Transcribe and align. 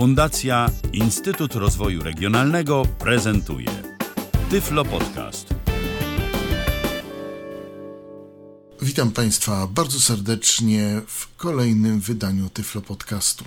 Fundacja 0.00 0.70
Instytut 0.92 1.54
Rozwoju 1.54 2.02
Regionalnego 2.02 2.82
prezentuje 2.98 3.70
Tyflo 4.50 4.84
Podcast. 4.84 5.54
Witam 8.82 9.10
Państwa 9.10 9.66
bardzo 9.66 10.00
serdecznie 10.00 11.00
w 11.06 11.36
kolejnym 11.36 12.00
wydaniu 12.00 12.48
Tyflo 12.48 12.80
Podcastu. 12.80 13.44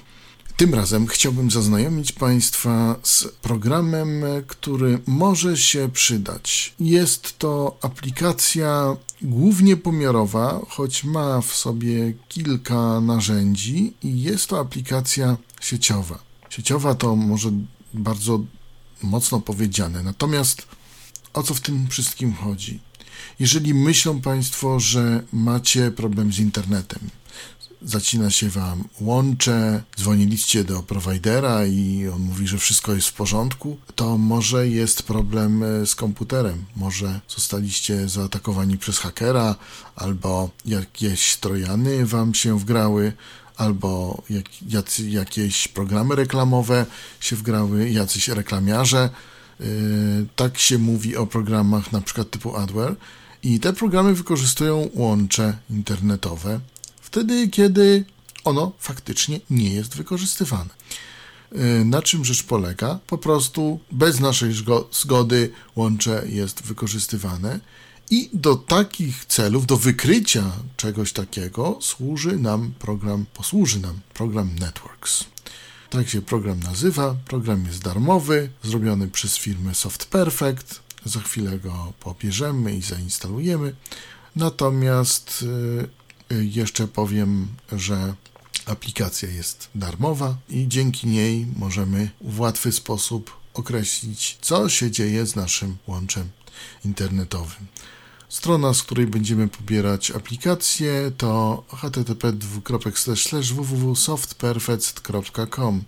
Tym 0.57 0.73
razem 0.73 1.07
chciałbym 1.07 1.51
zaznajomić 1.51 2.11
Państwa 2.11 2.95
z 3.03 3.27
programem, 3.27 4.23
który 4.47 4.99
może 5.07 5.57
się 5.57 5.89
przydać. 5.93 6.73
Jest 6.79 7.39
to 7.39 7.77
aplikacja 7.81 8.95
głównie 9.21 9.77
pomiarowa, 9.77 10.61
choć 10.69 11.03
ma 11.03 11.41
w 11.41 11.53
sobie 11.53 12.13
kilka 12.29 13.01
narzędzi, 13.01 13.93
i 14.03 14.21
jest 14.21 14.47
to 14.47 14.59
aplikacja 14.59 15.37
sieciowa. 15.61 16.32
Sieciowa 16.55 16.95
to 16.95 17.15
może 17.15 17.51
bardzo 17.93 18.39
mocno 19.03 19.41
powiedziane, 19.41 20.03
natomiast 20.03 20.67
o 21.33 21.43
co 21.43 21.53
w 21.53 21.61
tym 21.61 21.87
wszystkim 21.87 22.33
chodzi? 22.33 22.79
Jeżeli 23.39 23.73
myślą 23.73 24.21
Państwo, 24.21 24.79
że 24.79 25.23
macie 25.31 25.91
problem 25.91 26.33
z 26.33 26.39
internetem, 26.39 27.09
zacina 27.81 28.29
się 28.29 28.49
Wam 28.49 28.83
łącze, 29.01 29.83
dzwoniliście 29.97 30.63
do 30.63 30.83
prowajdera 30.83 31.65
i 31.65 32.07
on 32.07 32.21
mówi, 32.21 32.47
że 32.47 32.57
wszystko 32.57 32.93
jest 32.95 33.07
w 33.07 33.13
porządku, 33.13 33.77
to 33.95 34.17
może 34.17 34.67
jest 34.67 35.03
problem 35.03 35.63
e, 35.63 35.85
z 35.85 35.95
komputerem. 35.95 36.65
Może 36.75 37.19
zostaliście 37.27 38.09
zaatakowani 38.09 38.77
przez 38.77 38.97
hakera, 38.99 39.55
albo 39.95 40.49
jakieś 40.65 41.35
trojany 41.37 42.05
Wam 42.05 42.33
się 42.33 42.59
wgrały, 42.59 43.13
albo 43.63 44.21
jak, 44.29 44.45
jacy, 44.69 45.09
jakieś 45.09 45.67
programy 45.67 46.15
reklamowe 46.15 46.85
się 47.19 47.35
wgrały, 47.35 47.89
jacyś 47.89 48.27
reklamiarze. 48.27 49.09
Yy, 49.59 49.67
tak 50.35 50.57
się 50.57 50.77
mówi 50.77 51.17
o 51.17 51.27
programach 51.27 51.91
na 51.91 52.01
przykład 52.01 52.29
typu 52.29 52.55
Adware. 52.55 52.95
I 53.43 53.59
te 53.59 53.73
programy 53.73 54.13
wykorzystują 54.13 54.89
łącze 54.93 55.57
internetowe 55.69 56.59
wtedy, 57.01 57.47
kiedy 57.47 58.05
ono 58.43 58.71
faktycznie 58.79 59.39
nie 59.49 59.73
jest 59.73 59.95
wykorzystywane. 59.95 60.69
Yy, 61.51 61.85
na 61.85 62.01
czym 62.01 62.25
rzecz 62.25 62.43
polega? 62.43 62.99
Po 63.07 63.17
prostu 63.17 63.79
bez 63.91 64.19
naszej 64.19 64.53
zgody 64.91 65.51
łącze 65.75 66.23
jest 66.29 66.63
wykorzystywane 66.63 67.59
i 68.13 68.29
do 68.33 68.55
takich 68.55 69.25
celów, 69.25 69.65
do 69.65 69.77
wykrycia 69.77 70.51
czegoś 70.77 71.13
takiego 71.13 71.77
służy 71.81 72.37
nam 72.37 72.73
program, 72.79 73.25
posłuży 73.33 73.79
nam 73.79 73.99
program 74.13 74.49
Networks. 74.59 75.25
Tak 75.89 76.09
się 76.09 76.21
program 76.21 76.59
nazywa. 76.59 77.15
Program 77.25 77.65
jest 77.65 77.83
darmowy, 77.83 78.49
zrobiony 78.63 79.07
przez 79.07 79.37
firmę 79.37 79.75
Soft 79.75 80.05
Perfect. 80.05 80.79
Za 81.05 81.19
chwilę 81.19 81.59
go 81.59 81.93
pobierzemy 81.99 82.75
i 82.75 82.81
zainstalujemy. 82.81 83.75
Natomiast 84.35 85.45
y, 86.31 86.45
jeszcze 86.45 86.87
powiem, 86.87 87.47
że 87.71 88.13
aplikacja 88.65 89.29
jest 89.29 89.69
darmowa 89.75 90.37
i 90.49 90.67
dzięki 90.67 91.07
niej 91.07 91.47
możemy 91.57 92.09
w 92.21 92.39
łatwy 92.39 92.71
sposób 92.71 93.37
określić, 93.53 94.37
co 94.41 94.69
się 94.69 94.91
dzieje 94.91 95.25
z 95.25 95.35
naszym 95.35 95.77
łączem 95.87 96.29
internetowym. 96.85 97.67
Strona, 98.33 98.73
z 98.73 98.83
której 98.83 99.07
będziemy 99.07 99.47
pobierać 99.47 100.11
aplikację 100.11 101.11
to 101.17 101.63
http 101.69 102.33
www.softperfect.com 103.53 105.83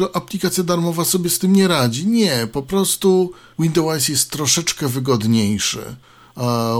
y, 0.00 0.14
aplikacja 0.14 0.64
darmowa, 0.64 1.04
sobie 1.04 1.30
z 1.30 1.38
tym 1.38 1.52
nie 1.52 1.68
radzi. 1.68 2.06
Nie, 2.06 2.48
po 2.52 2.62
prostu 2.62 3.32
Windows 3.58 4.08
jest 4.08 4.30
troszeczkę 4.30 4.88
wygodniejszy. 4.88 5.96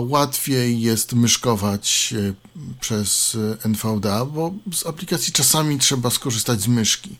Łatwiej 0.08 0.80
jest 0.80 1.12
myszkować 1.12 2.14
y, 2.16 2.34
przez 2.80 3.36
NVDA, 3.64 4.24
bo 4.24 4.52
z 4.74 4.86
aplikacji 4.86 5.32
czasami 5.32 5.78
trzeba 5.78 6.10
skorzystać 6.10 6.60
z 6.60 6.68
myszki. 6.68 7.16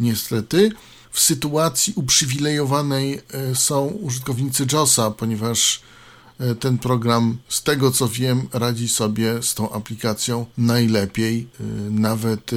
Niestety, 0.00 0.72
w 1.10 1.20
sytuacji 1.20 1.92
uprzywilejowanej 1.96 3.20
y, 3.52 3.54
są 3.54 3.86
użytkownicy 3.86 4.66
JOSa, 4.72 5.10
ponieważ 5.10 5.80
ten 6.60 6.78
program, 6.78 7.38
z 7.48 7.62
tego 7.62 7.90
co 7.90 8.08
wiem, 8.08 8.48
radzi 8.52 8.88
sobie 8.88 9.42
z 9.42 9.54
tą 9.54 9.72
aplikacją 9.72 10.46
najlepiej, 10.58 11.48
e, 11.60 11.64
nawet 11.90 12.52
e, 12.52 12.56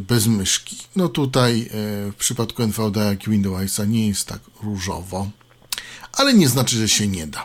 bez 0.00 0.26
myszki. 0.26 0.76
No 0.96 1.08
tutaj 1.08 1.70
w 2.12 2.14
przypadku 2.18 2.62
NVDA 2.62 3.04
jak 3.04 3.28
Windowsa 3.28 3.84
nie 3.84 4.08
jest 4.08 4.28
tak 4.28 4.40
różowo, 4.62 5.30
ale 6.12 6.34
nie 6.34 6.48
znaczy, 6.48 6.76
że 6.76 6.88
się 6.88 7.08
nie 7.08 7.26
da. 7.26 7.44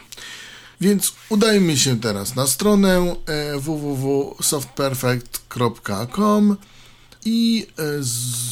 Więc 0.82 1.14
udajmy 1.30 1.78
się 1.78 2.00
teraz 2.00 2.36
na 2.36 2.48
stronę 2.48 3.16
www.softperfect.com 3.60 6.58
i 7.26 7.68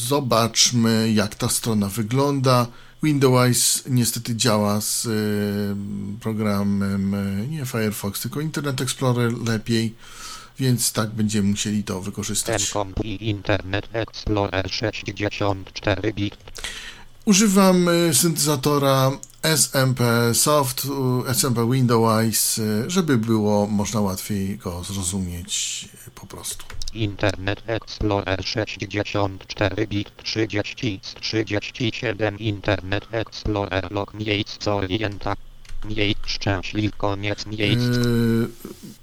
zobaczmy, 0.08 1.12
jak 1.12 1.34
ta 1.34 1.48
strona 1.48 1.88
wygląda. 1.88 2.66
Windows 3.06 3.82
niestety 3.88 4.36
działa 4.36 4.80
z 4.80 5.06
y, 5.06 6.20
programem 6.20 7.14
y, 7.14 7.48
nie 7.48 7.66
Firefox, 7.66 8.20
tylko 8.20 8.40
Internet 8.40 8.80
Explorer 8.80 9.32
lepiej, 9.32 9.94
więc 10.58 10.92
tak 10.92 11.10
będziemy 11.10 11.48
musieli 11.48 11.84
to 11.84 12.00
wykorzystać. 12.00 12.72
Internet 13.04 13.88
Explorer 13.92 14.70
64 14.70 16.12
bit. 16.12 16.36
Używam 17.24 17.88
y, 17.88 18.14
syntezatora 18.14 19.12
SMP 19.42 20.34
Soft, 20.34 20.86
SMP 21.28 21.70
Windows, 21.72 22.60
żeby 22.86 23.18
było 23.18 23.66
można 23.66 24.00
łatwiej 24.00 24.58
go 24.58 24.84
zrozumieć 24.84 25.88
po 26.14 26.26
prostu. 26.26 26.75
Internet 26.96 27.62
Explorer 27.66 28.44
64 28.44 29.86
bit 29.86 30.16
30 30.22 31.00
z 31.02 31.14
37 31.14 32.38
Internet 32.38 33.06
Explorer 33.10 33.92
log 33.92 34.14
miejsc 34.14 34.68
orienta 34.68 35.36
miejsc 35.84 36.20
szczęśliw 36.26 36.96
koniec 36.96 37.46
miejsc. 37.46 37.96
Yy, 37.96 38.48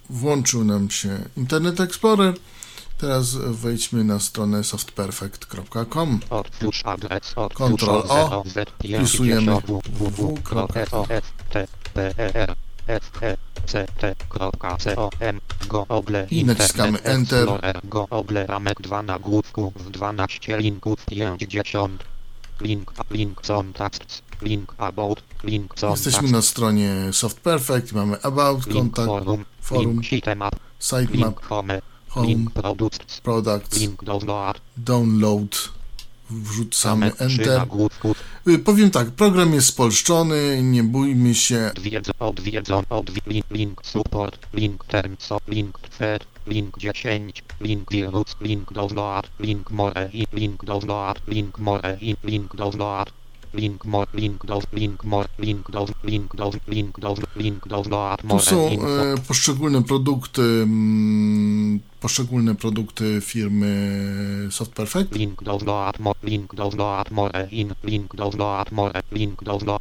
włączył 0.10 0.64
nam 0.64 0.90
się 0.90 1.20
Internet 1.38 1.80
Explorer. 1.80 2.34
Teraz 2.98 3.36
wejdźmy 3.36 4.04
na 4.04 4.20
stronę 4.20 4.64
softperfect.com. 4.64 6.20
Otwórz 6.30 6.82
adres, 6.86 7.36
Ctrl 7.54 7.90
O, 7.90 8.44
wpisujemy 8.80 9.58
www.softper 9.88 11.24
ct.com 13.66 15.40
google 15.68 16.28
i 16.32 16.46
naciskamy 16.46 17.02
Enter. 17.04 17.48
google 17.84 18.46
ramek 18.48 18.82
2 18.82 19.04
nagłówków 19.04 19.92
12 19.92 20.58
linków 20.58 21.06
50 21.06 22.04
link 22.62 22.94
link 23.12 23.42
contacts 23.42 24.22
link 24.42 24.74
about 24.78 25.24
link 25.44 25.74
contacts 25.74 26.06
Jesteśmy 26.06 26.32
na 26.32 26.42
stronie 26.42 26.94
Soft 27.12 27.40
Perfect, 27.40 27.92
mamy 27.92 28.22
about, 28.22 28.66
kontakt, 28.66 29.08
forum, 29.08 29.46
forum 29.62 30.04
sitemap, 30.04 30.56
sitemap, 30.80 31.14
link 31.14 31.42
home, 31.42 31.82
home, 32.10 32.28
link 32.28 32.52
products, 32.52 33.22
products, 33.22 33.80
link 33.80 34.04
download, 34.04 34.60
download 34.78 35.70
wrzucamy 36.30 37.12
Enter. 37.18 37.66
Y, 38.48 38.60
Powiem 38.60 38.92
tak, 38.92 39.12
program 39.12 39.54
jest 39.54 39.68
spolszczony, 39.68 40.64
nie 40.64 40.84
bójmy 40.84 41.36
się. 41.36 41.72
Odwiedzą, 41.78 42.12
odwiedzą, 42.20 42.84
odwi, 42.90 43.44
link, 43.52 43.86
support, 43.86 44.48
link, 44.54 44.86
terms, 44.86 45.30
link, 45.48 45.80
thread, 45.80 46.26
link 46.48 46.78
10, 46.78 47.44
link, 47.62 47.92
virus, 47.92 48.36
link, 48.42 48.72
download, 48.72 49.24
link, 49.40 49.72
more, 49.72 50.10
link, 50.34 50.64
download, 50.64 51.16
link, 51.28 51.60
more, 51.60 51.98
link, 52.24 52.56
download, 52.56 53.06
link, 53.54 53.86
more, 53.86 54.08
link, 54.14 54.46
do, 54.46 54.62
link, 54.74 55.04
more, 55.04 55.28
link, 55.40 55.72
do, 55.72 55.86
link, 56.04 56.36
do, 56.36 56.52
link, 56.68 57.00
do, 57.00 57.16
link, 57.36 57.68
download, 57.68 58.22
Tu 58.22 58.28
more, 58.28 58.44
są 58.44 58.68
e, 58.70 59.18
poszczególne 59.28 59.84
produkty, 59.84 60.42
mm, 60.42 61.80
poszczególne 62.00 62.56
produkty 62.56 63.22
firmy 63.22 64.48
Soft 64.52 64.72
Perfect. 64.72 65.16
Link 65.16 65.44
download, 65.44 66.00
mo, 66.00 66.16
link 66.24 66.56
download, 66.56 67.12
more, 67.12 67.48
in, 67.52 67.74
link 67.84 68.16
download, 68.16 68.72
more, 68.72 69.02
link 69.12 69.40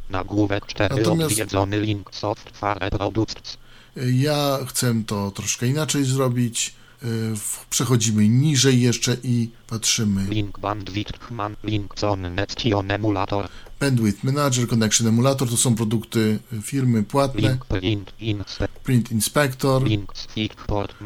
nagłówek 0.09 0.65
4, 0.65 0.95
Natomiast- 0.95 1.31
odwiedzony 1.31 1.79
link, 1.79 2.09
software 2.15 2.89
products, 2.91 3.57
Ja 4.13 4.57
chcę 4.67 5.03
to 5.07 5.31
troszkę 5.31 5.67
inaczej 5.67 6.03
zrobić. 6.05 6.73
W- 7.35 7.65
Przechodzimy 7.69 8.29
niżej 8.29 8.81
jeszcze 8.81 9.17
i 9.23 9.49
patrzymy. 9.67 10.25
Link 10.29 10.59
bandwidth 10.59 11.31
man 11.31 11.55
link 11.63 11.99
zone 11.99 12.45
emulator. 12.89 13.47
Bandwidth 13.83 14.23
Manager, 14.23 14.67
Connection 14.67 15.07
Emulator 15.07 15.49
to 15.49 15.57
są 15.57 15.75
produkty 15.75 16.39
firmy 16.61 17.03
płatne. 17.03 17.57
Print 17.69 18.13
inspect. 18.19 18.79
Print 18.83 19.11
Inspector, 19.11 19.83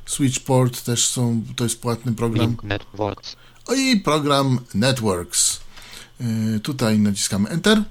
switchport. 0.05 0.83
Też 0.83 1.07
są, 1.07 1.43
to 1.55 1.63
jest 1.63 1.81
płatny 1.81 2.13
program. 2.13 2.55
O 3.65 3.73
i 3.73 3.99
program 3.99 4.59
Networks. 4.73 5.59
Yy, 6.19 6.59
Tutaj 6.59 6.99
naciskamy 6.99 7.49
Enter. 7.49 7.83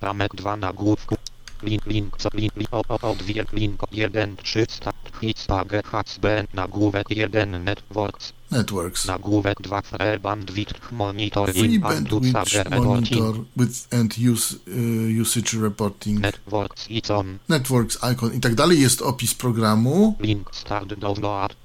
Ramek 0.00 0.34
2 0.34 0.56
nagłówku. 0.56 1.16
Link, 1.62 1.86
link, 1.86 2.16
link, 2.34 2.56
link, 2.56 2.68
o, 2.72 2.82
o, 2.88 3.10
odwiek, 3.10 3.52
link, 3.52 3.80
1, 3.92 4.36
300, 4.36 4.92
hitsage, 5.20 5.82
HSBN, 5.92 6.46
nagłówek 6.54 7.10
1, 7.10 7.64
networks, 7.64 8.32
Networks. 8.50 9.06
nagłówek 9.06 9.62
2, 9.62 9.82
free 9.82 10.18
bandwidth, 10.20 10.92
monitoring, 10.92 11.58
Free 11.58 11.78
Bandwidth 11.78 12.70
Monitor 12.84 13.34
with 13.56 13.86
and 14.00 14.14
use, 14.32 14.56
y, 14.68 15.20
Usage 15.22 15.58
Reporting. 15.62 16.20
networks, 16.20 16.88
it's 16.90 17.10
on, 17.18 17.38
Networks 17.48 17.98
Icon 18.12 18.34
i 18.34 18.40
tak 18.40 18.54
dalej. 18.54 18.80
Jest 18.80 19.02
opis 19.02 19.34
programu. 19.34 20.16
link, 20.20 20.50
start, 20.54 20.88
download, 20.88 21.56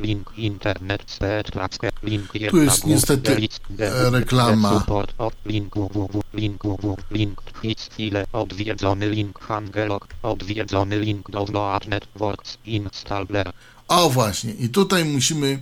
link, 0.00 0.30
internet, 0.36 1.18
tracker, 1.52 1.92
link, 2.02 2.34
1, 2.34 2.50
Tu 2.50 2.62
jest 2.62 2.86
niestety, 2.86 3.36
reklama. 4.10 4.78
support, 4.78 5.14
o, 5.18 5.30
link, 5.46 5.76
www, 5.76 6.22
link, 6.34 6.64
www, 6.64 6.96
link, 7.10 7.40
hits, 7.62 7.88
file, 7.88 8.24
odwiedzony 8.32 9.08
link, 9.08 9.38
hangelog, 9.38 10.06
odwiedzony 10.22 10.98
link, 10.98 11.30
download, 11.30 11.88
networks, 11.88 12.58
installer, 12.66 13.52
O 13.88 14.10
właśnie. 14.10 14.52
I 14.52 14.68
tutaj 14.68 15.04
musimy 15.04 15.58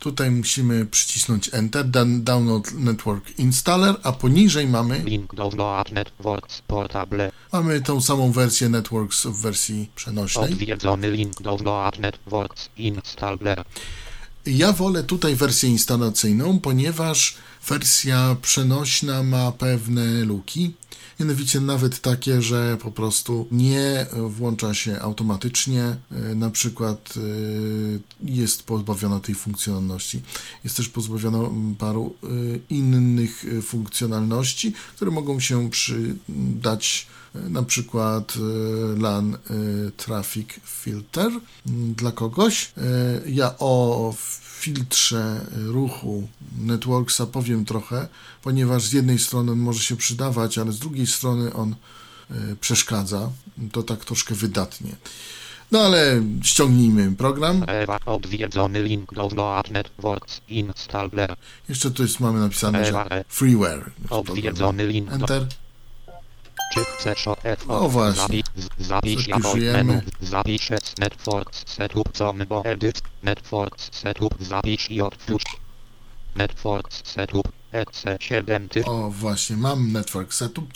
tutaj 0.00 0.30
musimy 0.30 0.86
przycisnąć 0.86 1.50
Enter. 1.52 1.86
Download 2.20 2.72
Network 2.72 3.38
Installer, 3.38 3.94
a 4.02 4.12
poniżej 4.12 4.66
mamy 4.66 4.98
Link 4.98 5.34
download 5.34 5.92
networks 5.92 6.62
portable. 6.66 7.32
mamy 7.52 7.80
tą 7.80 8.00
samą 8.00 8.32
wersję 8.32 8.68
Networks 8.68 9.26
w 9.26 9.42
wersji 9.42 9.90
przenośnej. 9.94 10.52
Odwiedzony 10.52 11.10
link 11.10 11.42
download 11.42 11.98
networks 11.98 12.68
installer. 12.76 13.64
Ja 14.46 14.72
wolę 14.72 15.02
tutaj 15.04 15.36
wersję 15.36 15.68
instalacyjną, 15.68 16.60
ponieważ 16.60 17.36
wersja 17.68 18.36
przenośna 18.42 19.22
ma 19.22 19.52
pewne 19.52 20.24
luki. 20.24 20.72
Mianowicie 21.20 21.60
nawet 21.60 22.00
takie, 22.00 22.42
że 22.42 22.76
po 22.82 22.90
prostu 22.90 23.46
nie 23.50 24.06
włącza 24.28 24.74
się 24.74 25.00
automatycznie, 25.00 25.82
e, 25.82 26.34
na 26.34 26.50
przykład 26.50 27.14
e, 27.16 28.30
jest 28.32 28.62
pozbawiona 28.62 29.20
tej 29.20 29.34
funkcjonalności. 29.34 30.22
Jest 30.64 30.76
też 30.76 30.88
pozbawiona 30.88 31.38
paru 31.78 32.14
e, 32.22 32.26
innych 32.70 33.44
funkcjonalności, 33.62 34.72
które 34.96 35.10
mogą 35.10 35.40
się 35.40 35.70
przydać 35.70 37.06
na 37.34 37.62
przykład 37.62 38.34
LAN 38.98 39.38
Traffic 39.96 40.48
Filter 40.64 41.32
dla 41.96 42.12
kogoś. 42.12 42.72
Ja 43.26 43.54
o 43.58 44.14
filtrze 44.60 45.46
ruchu 45.52 46.28
Networksa 46.58 47.26
powiem 47.26 47.64
trochę, 47.64 48.08
ponieważ 48.42 48.82
z 48.82 48.92
jednej 48.92 49.18
strony 49.18 49.52
on 49.52 49.58
może 49.58 49.80
się 49.80 49.96
przydawać, 49.96 50.58
ale 50.58 50.72
z 50.72 50.78
drugiej 50.78 51.06
strony 51.06 51.52
on 51.52 51.74
e, 52.30 52.34
przeszkadza. 52.60 53.30
To 53.72 53.82
tak 53.82 54.04
troszkę 54.04 54.34
wydatnie. 54.34 54.96
No 55.72 55.80
ale 55.80 56.22
ściągnijmy 56.42 57.12
program. 57.16 57.64
Odwiedzony 58.06 58.82
link 58.82 59.14
download 59.14 59.70
networks 59.70 60.40
installer. 60.48 61.36
Jeszcze 61.68 61.90
tu 61.90 62.02
jest, 62.02 62.20
mamy 62.20 62.40
napisane, 62.40 62.84
że 62.84 62.88
Ewa 62.90 63.08
freeware. 63.28 63.90
odwiedzony 64.10 64.86
link 64.86 65.08
do... 65.08 65.14
Enter. 65.14 65.46
O 67.26 67.36
F 67.44 67.64
O, 67.68 67.88
właśnie. 67.88 68.42
Zapisz, 68.78 69.28
użyjemy. 69.28 69.84
menu. 69.84 70.02
Zapisz 70.20 70.70
S 70.70 70.94
networks 70.98 71.64
setup 71.66 72.16
zone 72.16 72.46
bo 72.46 72.64
edit. 72.64 73.02
Networks 73.22 73.88
setup 73.92 74.34
zapisz 74.40 74.90
i 74.90 75.00
otwórz. 75.00 75.42
Networks 76.36 77.02
setup 77.04 77.48
EC7 77.72 78.68
ty. 78.68 78.84
O 78.84 79.10
właśnie, 79.10 79.56
mam 79.56 79.92
network 79.92 80.34
setup. 80.34 80.72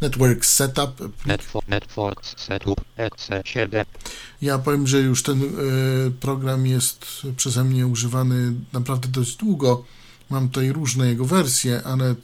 Network 0.00 0.46
setup. 0.46 1.26
Netwo, 1.26 1.60
networks 1.68 2.34
setup 2.38 2.80
EC7 2.98 3.84
Ja 4.42 4.58
powiem, 4.58 4.86
że 4.86 4.98
już 4.98 5.22
ten 5.22 5.42
e, 5.42 5.46
program 6.10 6.66
jest 6.66 7.06
przeze 7.36 7.64
mnie 7.64 7.86
używany 7.86 8.52
naprawdę 8.72 9.08
dość 9.08 9.36
długo. 9.36 9.84
Mam 10.30 10.48
tutaj 10.48 10.72
różne 10.72 11.08
jego 11.08 11.24
wersje, 11.24 11.82
ale 11.84 12.14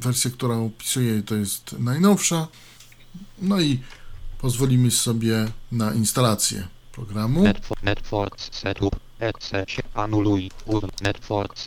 wersja, 0.00 0.30
która 0.30 0.54
opisuję, 0.56 1.22
to 1.22 1.34
jest 1.34 1.72
najnowsza. 1.78 2.48
No 3.42 3.60
i 3.60 3.80
pozwolimy 4.40 4.90
sobie 4.90 5.46
na 5.72 5.92
instalację 5.94 6.66
programu. 6.92 7.42
Netwo, 7.42 7.74
networks 7.82 8.48
setup 8.52 8.96
EC7 9.20 9.82
anuluj 9.94 10.50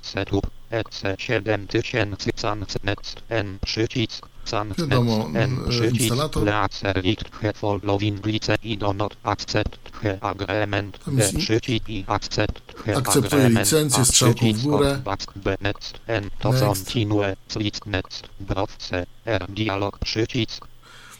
setup 0.01 0.47
EC7000 0.71 2.15
sans 2.35 2.77
next 2.83 3.21
N 3.29 3.59
przycisk 3.65 4.27
sans 4.45 4.77
Wiadomo, 4.77 5.25
N 5.27 5.35
mm, 5.35 5.69
przycisk 5.69 6.01
instalator. 6.01 6.43
laser 6.45 7.03
licht 7.03 7.29
he 7.41 7.53
following 7.53 8.25
lice 8.25 8.55
i 8.63 8.77
do 8.77 8.93
not 8.93 9.15
accept 9.23 9.79
he 10.01 10.23
agreement 10.23 10.99
i- 11.33 11.37
przycisk 11.37 11.89
i 11.89 12.03
accept 12.07 12.73
he 12.85 12.95
agreement 12.97 13.59
licencję, 13.59 14.05
strzałką 14.05 14.53
w 14.53 14.61
górę. 14.63 15.01
B 15.35 15.57
next 15.61 15.99
N 16.07 16.29
to 16.39 16.53
continue 16.53 17.35
click 17.47 17.85
next 17.85 18.27
R 19.25 19.45
dialog 19.51 19.99
przycisk 19.99 20.67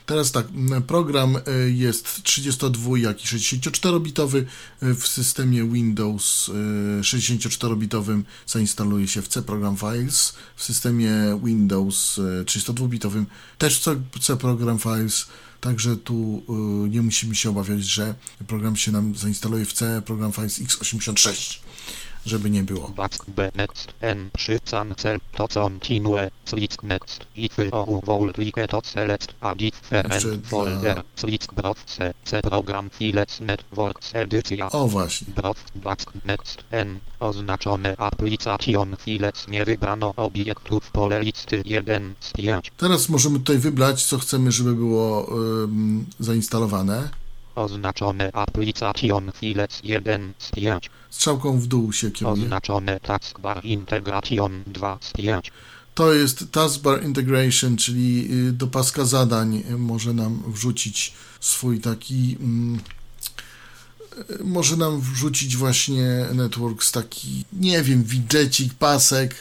Teraz 0.10 0.32
tak, 0.32 0.48
program 0.88 1.36
e, 1.38 1.70
jest 1.70 2.24
32, 2.24 2.98
jak 2.98 3.24
i 3.24 3.28
64-bitowy. 3.28 4.44
E, 4.82 4.94
W 4.94 5.08
systemie 5.08 5.64
Windows 5.70 6.50
e, 7.00 7.02
64-bitowym 7.02 8.22
zainstaluje 8.48 9.08
się 9.08 9.22
w 9.22 9.28
C 9.28 9.42
Program 9.42 9.78
Files. 9.78 10.34
W 10.56 10.64
systemie 10.64 11.12
Windows 11.44 12.20
e, 12.20 12.44
32-bitowym 12.44 13.26
też 13.58 13.80
C- 13.80 14.02
C 14.22 14.38
Program 14.38 14.80
Files. 14.80 15.26
Także 15.62 15.98
tu 15.98 16.44
e, 16.50 16.90
nie 16.90 17.02
musimy 17.02 17.36
się 17.36 17.50
obawiać, 17.50 17.84
że 17.84 18.16
program 18.48 18.76
się 18.76 18.92
nam 18.92 19.16
zainstaluje 19.16 19.66
w 19.66 19.74
C 19.74 20.02
Program 20.06 20.32
Files 20.32 20.60
x86, 20.62 21.60
żeby 22.30 22.50
nie 22.50 22.64
było. 22.64 22.92
O 34.74 34.84
Jeszcze 34.84 34.88
właśnie. 34.88 35.28
Oznaczone 37.20 37.98
application 37.98 38.96
files 39.00 39.48
nie 39.48 39.66
wybrano 39.66 40.14
obiektów 40.16 40.92
pole 40.92 41.24
listy 41.24 41.62
1 41.66 42.14
z 42.20 42.32
5 42.32 42.72
Teraz 42.78 43.10
możemy 43.10 43.40
tutaj 43.40 43.58
wybrać, 43.58 44.06
co 44.06 44.18
chcemy, 44.18 44.52
żeby 44.52 44.76
było 44.76 45.28
em, 45.64 46.06
zainstalowane. 46.20 47.10
Oznaczone 47.60 48.32
application 48.34 49.32
files 49.36 49.80
1 49.84 50.34
z 50.40 50.52
5 50.52 50.90
Strzałką 51.10 51.60
w 51.60 51.68
dół 51.68 51.94
się 51.94 52.12
kieruje. 52.12 52.44
oznaczone 52.44 53.00
taskbar 53.00 53.66
integration 53.66 54.64
2 54.68 54.98
z 55.02 55.12
5 55.14 55.52
To 55.96 56.14
jest 56.14 56.52
Taskbar 56.52 57.04
Integration, 57.06 57.78
czyli 57.78 58.28
y, 58.48 58.52
do 58.52 58.68
paska 58.68 59.06
zadań 59.06 59.64
y, 59.72 59.78
może 59.78 60.14
nam 60.14 60.44
wrzucić 60.48 61.14
swój 61.40 61.80
taki. 61.82 62.38
mm, 62.40 62.80
y, 64.40 64.44
Może 64.44 64.78
nam 64.78 65.02
wrzucić 65.02 65.58
właśnie 65.58 66.26
Networks 66.34 66.92
taki, 66.92 67.46
nie 67.54 67.84
wiem, 67.84 68.04
widżecik, 68.04 68.74
pasek, 68.74 69.36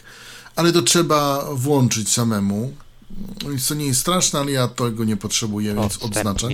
ale 0.56 0.72
to 0.72 0.82
trzeba 0.82 1.48
włączyć 1.54 2.12
samemu. 2.12 2.74
Więc 3.50 3.68
to 3.68 3.74
nie 3.74 3.86
jest 3.86 4.00
straszne, 4.00 4.40
ale 4.40 4.52
ja 4.52 4.68
tego 4.68 5.04
nie 5.04 5.16
potrzebuję, 5.16 5.74
więc 5.74 6.02
odznaczam. 6.02 6.50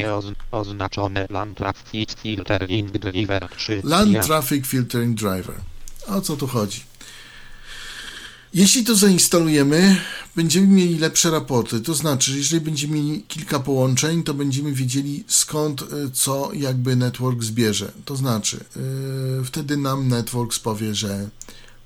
Oznaczone 0.50 1.26
LAN 1.30 1.54
Traffic 1.54 2.14
Filtering 2.14 2.90
Driver 2.98 3.48
3 3.56 3.80
LAN 3.84 4.12
ja. 4.12 4.22
Traffic 4.22 4.66
Filtering 4.66 5.18
Driver. 5.18 5.54
O 6.06 6.20
co 6.20 6.36
tu 6.36 6.46
chodzi? 6.46 6.80
Jeśli 8.54 8.84
to 8.84 8.94
zainstalujemy, 8.94 9.96
będziemy 10.36 10.66
mieli 10.66 10.98
lepsze 10.98 11.30
raporty. 11.30 11.80
To 11.80 11.94
znaczy, 11.94 12.30
że 12.30 12.38
jeżeli 12.38 12.60
będziemy 12.60 12.94
mieli 12.94 13.22
kilka 13.22 13.60
połączeń, 13.60 14.22
to 14.22 14.34
będziemy 14.34 14.72
wiedzieli 14.72 15.24
skąd 15.28 15.82
y, 15.82 15.86
co 16.12 16.50
jakby 16.52 16.96
network 16.96 17.42
zbierze. 17.42 17.92
To 18.04 18.16
znaczy, 18.16 18.64
yy, 19.38 19.44
wtedy 19.44 19.76
nam 19.76 20.08
network 20.08 20.58
powie, 20.58 20.94
że 20.94 21.28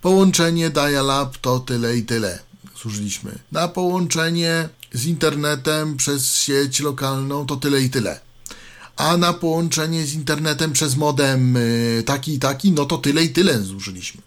połączenie 0.03 0.71
dial-up 0.71 1.39
to 1.41 1.59
tyle 1.61 1.97
i 1.97 2.03
tyle 2.03 2.48
zużyliśmy. 2.83 3.39
Na 3.53 3.69
połączenie 3.69 4.69
z 4.93 5.07
internetem 5.07 5.97
przez 5.97 6.37
sieć 6.37 6.81
lokalną 6.81 7.47
to 7.47 7.57
tyle 7.57 7.83
i 7.83 7.91
tyle. 7.91 8.21
a 8.97 9.17
na 9.17 9.33
połączenie 9.33 10.07
z 10.07 10.15
internetem 10.15 10.73
przez 10.73 10.97
modem 10.97 11.57
y, 11.57 12.03
taki 12.07 12.35
i 12.35 12.39
taki, 12.39 12.73
no 12.73 12.85
to 12.85 12.99
tyle 12.99 13.25
i 13.25 13.31
tyle 13.31 13.63
zużyliśmy. 13.63 14.21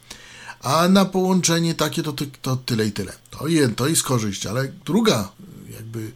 A 0.62 0.88
na 0.88 1.06
połączenie 1.06 1.76
takie 1.76 2.04
to, 2.04 2.14
to 2.42 2.56
tyle 2.56 2.86
i 2.86 2.92
tyle. 2.92 3.14
To, 3.30 3.48
je, 3.48 3.70
to 3.70 3.88
jest 3.88 4.04
korzyść, 4.04 4.46
ale 4.46 4.72
druga, 4.86 5.32
jakby 5.74 6.00
y, 6.00 6.12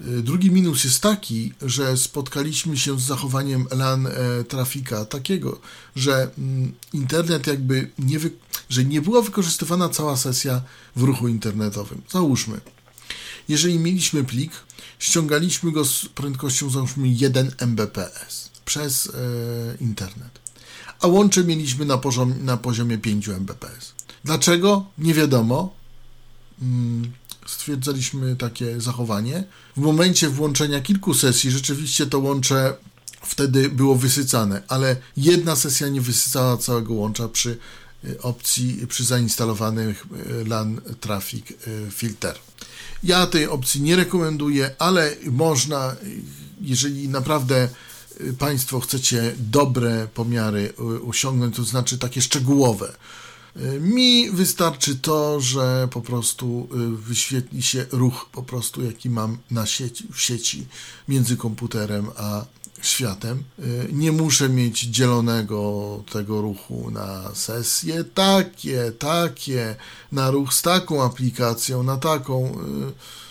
drugi 0.00 0.50
minus 0.50 0.84
jest 0.84 1.00
taki, 1.00 1.52
że 1.62 1.96
spotkaliśmy 1.96 2.76
się 2.78 3.00
z 3.00 3.02
zachowaniem 3.02 3.66
LAN 3.70 4.06
e, 4.06 4.10
trafika 4.44 5.04
takiego, 5.04 5.60
że 5.96 6.30
mm, 6.38 6.72
internet 6.92 7.46
jakby 7.46 7.90
nie, 7.98 8.18
wy, 8.18 8.30
że 8.68 8.84
nie 8.84 9.02
była 9.02 9.22
wykorzystywana 9.22 9.88
cała 9.88 10.16
sesja 10.16 10.62
w 10.96 11.02
ruchu 11.02 11.28
internetowym. 11.28 12.02
Załóżmy, 12.10 12.60
jeżeli 13.48 13.78
mieliśmy 13.78 14.24
plik, 14.24 14.52
ściągaliśmy 14.98 15.72
go 15.72 15.84
z 15.84 16.06
prędkością 16.06 16.70
załóżmy 16.70 17.08
1 17.08 17.50
Mbps 17.60 18.50
przez 18.64 19.06
e, 19.06 19.10
internet, 19.80 20.38
a 21.00 21.06
łącze 21.06 21.44
mieliśmy 21.44 21.84
na, 21.84 21.98
poziom, 21.98 22.34
na 22.44 22.56
poziomie 22.56 22.98
5 22.98 23.28
Mbps. 23.28 23.92
Dlaczego? 24.24 24.86
Nie 24.98 25.14
wiadomo. 25.14 25.74
Mm, 26.62 27.12
Stwierdzaliśmy 27.46 28.36
takie 28.36 28.80
zachowanie. 28.80 29.44
W 29.76 29.80
momencie 29.80 30.28
włączenia 30.28 30.80
kilku 30.80 31.14
sesji 31.14 31.50
rzeczywiście 31.50 32.06
to 32.06 32.18
łącze 32.18 32.76
wtedy 33.22 33.68
było 33.68 33.96
wysycane, 33.96 34.62
ale 34.68 34.96
jedna 35.16 35.56
sesja 35.56 35.88
nie 35.88 36.00
wysycała 36.00 36.56
całego 36.56 36.94
łącza 36.94 37.28
przy 37.28 37.58
y, 38.04 38.22
opcji, 38.22 38.86
przy 38.88 39.04
zainstalowanych 39.04 40.06
y, 40.40 40.44
LAN 40.44 40.80
Traffic 41.00 41.50
y, 41.50 41.54
Filter. 41.90 42.38
Ja 43.02 43.26
tej 43.26 43.46
opcji 43.46 43.82
nie 43.82 43.96
rekomenduję, 43.96 44.70
ale 44.78 45.16
można, 45.30 45.96
jeżeli 46.60 47.08
naprawdę 47.08 47.68
Państwo 48.38 48.80
chcecie 48.80 49.34
dobre 49.38 50.08
pomiary 50.14 50.72
osiągnąć, 51.08 51.56
to 51.56 51.64
znaczy 51.64 51.98
takie 51.98 52.22
szczegółowe. 52.22 52.92
Mi 53.80 54.30
wystarczy 54.30 54.96
to, 54.96 55.40
że 55.40 55.88
po 55.90 56.00
prostu 56.00 56.68
y, 56.74 56.96
wyświetli 56.96 57.62
się 57.62 57.86
ruch 57.92 58.28
po 58.32 58.42
prostu, 58.42 58.84
jaki 58.84 59.10
mam 59.10 59.38
na 59.50 59.66
sieci, 59.66 60.06
w 60.12 60.20
sieci 60.20 60.66
między 61.08 61.36
komputerem 61.36 62.06
a 62.16 62.44
światem. 62.82 63.42
Y, 63.58 63.88
Nie 63.92 64.12
muszę 64.12 64.48
mieć 64.48 64.80
dzielonego 64.80 66.02
tego 66.12 66.40
ruchu 66.40 66.90
na 66.90 67.34
sesje 67.34 68.04
takie, 68.04 68.92
takie, 68.98 69.76
na 70.12 70.30
ruch 70.30 70.54
z 70.54 70.62
taką 70.62 71.02
aplikacją, 71.04 71.82
na 71.82 71.96
taką. 71.96 72.46
y, 72.46 73.25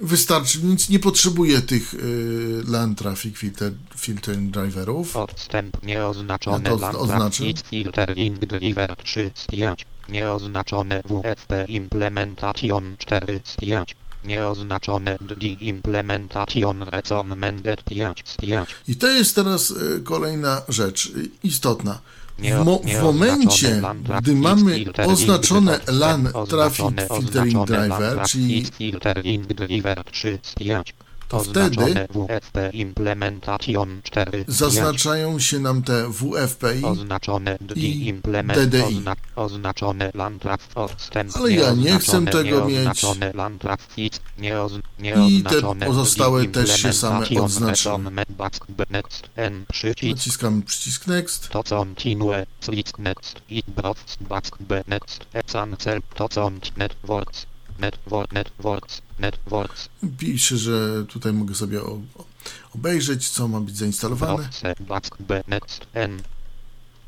Wystarczy, 0.00 0.58
nie 0.90 0.98
potrzebuję 0.98 1.60
tych 1.60 1.94
y, 1.94 2.62
LAN 2.68 2.94
Traffic 2.94 3.38
Filter, 3.38 3.72
Filtering 3.96 4.50
Driverów. 4.50 5.16
Odstęp 5.16 5.82
nieoznaczone 5.82 6.70
Ja 6.70 6.78
to. 6.92 7.06
Traffic 7.06 7.62
Filtering 7.62 8.38
Driver 8.38 8.96
3 8.96 9.30
zdjąć. 9.34 9.86
Nieoznaczone 10.08 11.02
WFP 11.02 11.64
Implementation 11.68 12.96
4 12.98 13.40
zdjąć. 13.44 13.96
Nieoznaczone 14.24 15.18
DD 15.20 15.46
Implementation 15.46 16.82
Recommended 16.82 17.84
5 17.84 18.24
zdjąć. 18.26 18.74
I 18.88 18.96
to 18.96 19.06
jest 19.06 19.34
teraz 19.34 19.70
y, 19.70 20.02
kolejna 20.04 20.62
rzecz 20.68 21.06
y, 21.06 21.30
istotna. 21.42 21.98
W, 22.38 22.64
mo- 22.64 22.78
w 22.78 23.02
nieoznaczone 23.02 23.02
momencie, 23.02 23.82
gdy 24.20 24.34
mamy 24.34 24.84
oznaczone 25.06 25.80
LAN 25.86 26.28
Traffic 26.48 26.86
Filtering 27.18 27.66
Driver, 27.66 28.22
czyli 28.22 28.66
Filtering 31.30 31.74
Driver 31.74 32.08
3 32.08 32.08
zdjąć. 32.08 32.08
To 32.08 32.08
wtedy- 32.08 32.08
Oznaczone 32.08 32.08
WFP 32.10 32.70
Implementation 32.72 34.00
4 34.02 34.30
zdjąć. 34.30 34.58
zaznaczają 34.58 35.38
się 35.38 35.58
nam 35.58 35.82
te 35.82 36.08
WFPI, 36.12 36.82
i 37.74 38.14
DDI. 38.54 39.02
Ale 41.34 41.52
ja 41.52 41.72
nie 41.72 41.98
chcę 41.98 42.26
tego 42.26 42.68
mieć. 42.68 43.04
I 45.28 45.42
te 45.42 45.86
pozostałe 45.86 46.44
też 46.44 46.82
się 46.82 46.92
same 46.92 47.26
odznaczą. 47.40 47.90
recommend 47.90 48.32
back 48.32 48.66
next 48.90 49.30
n 49.36 49.64
przycisk 49.72 50.16
naciskamy 50.16 50.62
przycisk 50.62 51.06
Next, 51.06 51.48
to 51.48 51.62
network 57.78 58.32
networks 58.32 59.02
networks. 59.18 59.88
Pisze, 60.18 60.56
że 60.58 61.04
tutaj 61.08 61.32
mogę 61.32 61.54
sobie 61.54 61.80
obejrzeć, 62.74 63.28
co 63.28 63.48
ma 63.48 63.60
być 63.60 63.76
zainstalowane. 63.76 64.42
Proce 64.42 64.74
back 64.80 65.16
b 65.22 65.42
next 65.48 65.86
n. 65.94 66.22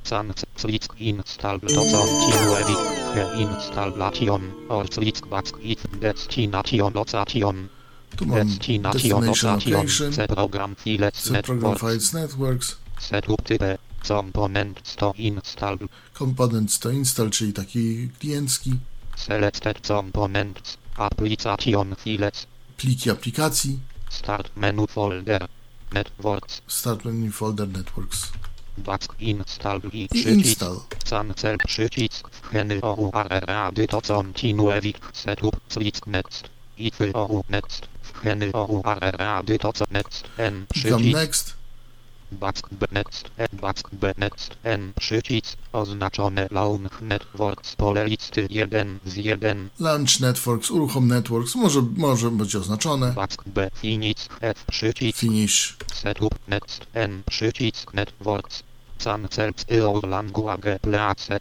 Sans 0.05 0.45
click 0.57 1.01
install 1.01 1.61
to 1.61 1.67
continue 1.67 2.57
with 2.59 3.41
installation 3.41 4.53
or 4.69 4.89
click 4.89 5.27
back 5.27 5.47
it 5.63 5.81
destination 6.01 6.95
location. 6.95 7.69
Tu 8.17 8.27
mam 8.27 8.49
destination 8.83 9.27
location. 9.27 10.13
C 10.13 10.27
program 10.29 10.75
files 10.77 11.15
C 11.15 11.43
Program 11.43 11.77
Files 11.77 12.13
Networks, 12.13 12.77
setup 13.01 13.45
type 13.45 13.79
components 14.03 14.97
to 14.97 15.15
install. 15.17 15.79
Components 16.19 16.79
to 16.79 16.91
install, 16.91 17.31
czyli 17.31 17.53
taki 17.53 18.09
kliencki, 18.19 18.73
selected 19.19 19.87
components. 19.87 20.79
Application 20.97 21.97
files. 21.97 22.47
Pliki 22.77 23.11
aplikacji, 23.11 23.79
start 24.11 24.57
menu 24.57 24.87
folder. 24.87 25.49
Networks. 25.93 26.63
Start 26.67 27.05
Menu 27.05 27.31
Folder 27.33 27.67
Networks. 27.67 28.33
Back 28.79 29.03
install 29.21 29.81
i 29.93 30.09
przycisk. 30.09 30.29
Install. 30.29 30.81
Cancel 31.11 31.57
przycisk. 31.67 32.29
W 32.31 32.49
heny 32.49 32.81
OURR 32.83 33.47
rady 33.47 33.89
to 33.89 34.01
continue 34.01 34.81
with 34.81 34.99
setup. 35.13 35.57
Click 35.69 36.07
next. 36.07 36.49
Ify 36.79 37.13
OU 37.15 37.45
next. 37.49 37.89
W 38.03 38.23
heny 38.23 38.53
OURR 38.53 39.17
rady 39.19 39.59
to 39.59 39.73
next. 39.91 40.29
N 40.39 40.67
przycisk. 40.75 41.15
Next, 41.15 41.55
Back 42.33 42.69
B 42.73 42.87
next. 42.93 43.31
N 43.37 43.49
back 43.61 43.89
B 43.93 44.15
next. 44.19 44.57
N 44.63 44.93
przycisk. 45.01 45.59
Oznaczone 45.73 46.49
launch 46.51 47.01
networks 47.01 47.77
pole 47.77 48.07
listy 48.07 48.47
1 48.51 48.99
z 49.07 49.17
1. 49.17 49.69
Launch 49.81 50.21
Networks, 50.21 50.71
Uruchom 50.71 51.09
Networks, 51.09 51.55
może, 51.55 51.83
może 51.97 52.31
być 52.31 52.57
oznaczone, 52.57 53.13
Back 53.13 53.45
B 53.47 53.71
finish 53.75 54.29
F 54.41 54.65
przycisk. 54.65 55.19
Finish, 55.19 55.77
Setup 55.95 56.35
next. 56.49 56.87
N 56.95 57.23
przycisk 57.27 57.95
networks. 57.95 58.63
Psyol 58.99 60.01
Language 60.09 60.79
Place 60.81 61.39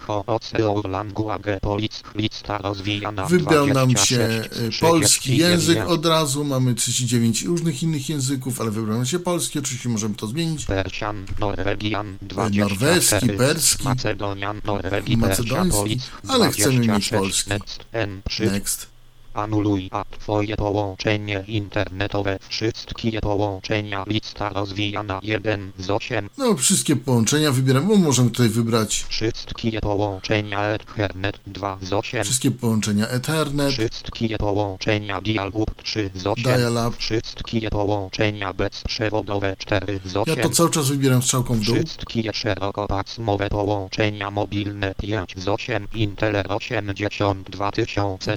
Language 0.90 1.60
Polic 1.62 2.04
lista 2.16 2.58
rozwijana 2.58 3.26
Wybrał 3.26 3.68
nam 3.68 3.98
się 3.98 4.18
26, 4.18 4.78
y, 4.78 4.80
polski 4.80 5.20
39. 5.20 5.40
język 5.40 5.90
od 5.90 6.06
razu, 6.06 6.44
mamy 6.44 6.76
39 6.76 7.44
różnych 7.44 7.84
innych 7.84 8.10
języków, 8.10 8.62
ale 8.62 8.72
wybrał 8.72 8.98
nam 8.98 9.06
się 9.06 9.20
polski, 9.20 9.60
oczywiście 9.60 9.90
możemy 9.90 10.16
to 10.16 10.28
zmienić. 10.28 10.66
Persian, 10.66 11.26
Norwegian, 11.40 12.18
24, 12.22 12.60
norweski, 12.60 13.30
perski, 13.30 13.84
Macedonian, 13.84 14.62
Norwegi, 14.66 15.18
macedoński, 15.18 16.00
ale 16.28 16.52
chcemy 16.52 16.80
mieć 16.80 16.88
26, 16.88 17.12
polski. 17.12 17.50
Next, 17.50 17.86
N, 17.92 18.22
3, 18.30 18.46
Next. 18.52 18.97
Anuluj 19.38 19.90
a 19.92 20.04
twoje 20.06 20.56
połączenie 20.56 21.44
internetowe. 21.48 22.40
Wszystkie 22.50 23.22
połączenia 23.22 24.04
lista 24.08 24.50
rozwijana 24.50 25.20
1 25.24 25.72
z 25.80 25.90
8. 25.90 26.30
No, 26.38 26.56
wszystkie 26.56 26.96
połączenia 26.96 27.52
wybieram, 27.52 27.88
bo 27.88 27.96
możemy 27.96 28.30
tutaj 28.30 28.50
wybrać 28.50 29.06
Wszystkie 29.10 29.82
połączenia 29.82 30.64
Ethernet 30.64 31.40
2 31.48 31.78
z 31.82 31.94
8. 31.94 32.24
wszystkie 32.24 32.52
połączenia 32.52 33.08
Ethernet, 33.08 33.74
Wszystkie 33.74 34.38
połączenia 34.38 35.22
dial-up 35.22 35.72
3 35.84 36.10
z 36.16 36.28
8. 36.28 36.44
Dial-up. 36.44 36.98
Wszystkie 36.98 37.70
połączenia 37.70 38.54
bezprzewodowe 38.54 39.56
4 39.60 40.00
z 40.06 40.18
8. 40.18 40.36
Ja 40.38 40.44
to 40.44 40.50
cały 40.50 40.70
czas 40.70 40.90
wybieram 40.90 41.22
strzałką 41.22 41.54
w 41.54 41.60
dół. 41.60 41.76
Wszystkie 41.76 42.34
szerokopasmowe 42.34 43.50
połączenia 43.50 44.32
mobilne 44.32 44.96
5 44.96 45.34
z 45.38 45.48
8 45.48 45.88
Intel 45.94 46.44
82 46.50 47.72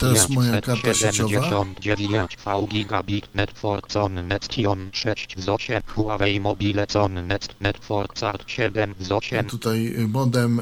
Teraz 0.00 0.28
moja 0.28 0.60
karta 0.60 0.89
sieciowa. 0.94 1.48
79 1.48 2.36
V 2.44 2.66
Gigabit 2.68 3.34
Network 3.34 3.96
on 3.96 4.28
Nextion 4.28 4.90
6 4.92 5.34
z 5.38 5.48
8 5.48 5.82
Huawei 5.86 6.40
Mobile 6.40 6.86
on 6.94 7.26
Next 7.26 7.54
Network 7.60 8.18
Card 8.18 8.44
7 8.46 8.94
z 9.00 9.12
8 9.12 9.46
Tutaj 9.46 9.86
y, 9.86 10.08
modem 10.08 10.60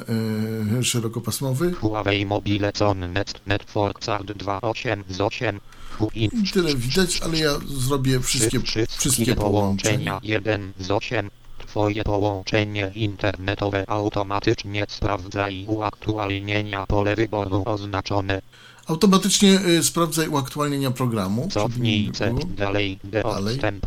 y, 0.79 0.85
szerokopasmowy. 0.85 1.73
Huawei 1.73 2.27
Mobile 2.27 2.73
on 2.81 3.13
Next 3.13 3.41
Network 3.47 4.05
Card 4.05 4.33
2 4.33 4.61
8 4.61 5.05
z 5.09 5.21
8 5.21 5.61
Huin 5.99 6.31
I 6.33 6.51
tyle 6.53 6.75
widać, 6.75 7.21
ale 7.21 7.39
ja 7.39 7.51
zrobię 7.67 8.21
wszystkie, 8.21 8.61
wszystkie 8.89 9.35
połączenia. 9.35 10.11
połączenia 10.11 10.21
1 10.23 10.73
z 10.79 10.91
8. 10.91 11.31
Twoje 11.59 12.05
połączenie 12.05 12.93
internetowe 12.95 13.85
automatycznie 13.91 14.85
sprawdza 14.89 15.49
i 15.49 15.67
uaktualnienia 15.67 16.87
pole 16.87 17.17
wyboru 17.17 17.63
oznaczone. 17.67 18.43
Automatycznie 18.89 19.61
y, 19.67 19.83
sprawdzaj 19.83 20.29
uaktualnienia 20.29 20.91
programu. 20.91 21.49
Cofnij 21.51 22.07
nie 22.07 22.13
C 22.13 22.31
było. 22.31 22.41
dalej 22.57 22.99
D 23.05 23.23
odstęp. 23.25 23.87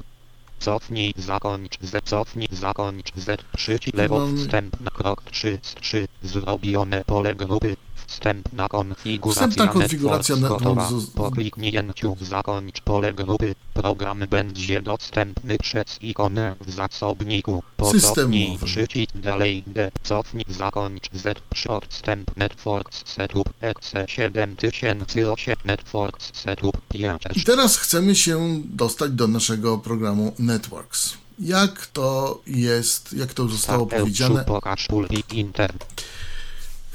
cofnij, 0.60 1.14
zakończ, 1.18 1.78
z, 1.82 2.10
cofnij, 2.10 2.48
zakończ, 2.52 3.12
z, 3.16 3.42
przycisk 3.58 3.98
lewo, 3.98 4.28
wstęp 4.38 4.80
na 4.82 4.92
krok 4.92 5.24
3 5.32 5.60
z 5.62 5.76
3, 5.76 6.08
zrobione 6.24 7.04
pole 7.06 7.36
grupy, 7.36 7.78
wstępna 8.12 8.68
konfiguracja, 8.70 9.48
Wstępna 9.48 9.74
konfiguracja 9.74 10.36
networks 10.36 11.06
po 11.16 11.32
kliknięciu 11.32 12.16
w 12.16 12.24
zakończ 12.24 12.82
pole 12.82 13.14
grupy, 13.14 13.56
program 13.74 14.24
będzie 14.30 14.82
dostępny 14.82 15.58
przez 15.58 15.86
ikonę 16.02 16.56
w 16.62 16.72
zasobniku, 16.72 17.64
po 17.78 17.86
cofnij, 17.86 18.02
Systemowy. 18.02 18.66
przycisk 18.66 19.18
dalej, 19.18 19.64
D, 19.68 19.92
cofnij, 20.04 20.46
zakończ, 20.50 21.10
Z, 21.14 21.42
odstęp, 21.70 22.38
networks 22.38 23.04
setup, 23.06 23.50
EXE 23.62 24.06
7008, 24.08 25.56
networks 25.66 26.32
setup, 26.34 26.78
5, 26.88 27.24
I 27.36 27.44
teraz 27.44 27.78
chcemy 27.78 28.16
się 28.16 28.62
dostać 28.66 29.12
do 29.12 29.28
naszego 29.28 29.78
programu 29.78 30.34
Networks. 30.40 31.14
Jak 31.40 31.88
to 31.88 32.42
jest, 32.48 33.14
jak 33.14 33.34
to 33.34 33.48
zostało 33.48 33.86
powiedziane? 33.86 34.46
Pokaż 34.46 34.88
pulpit 34.88 35.34
inter. 35.34 35.74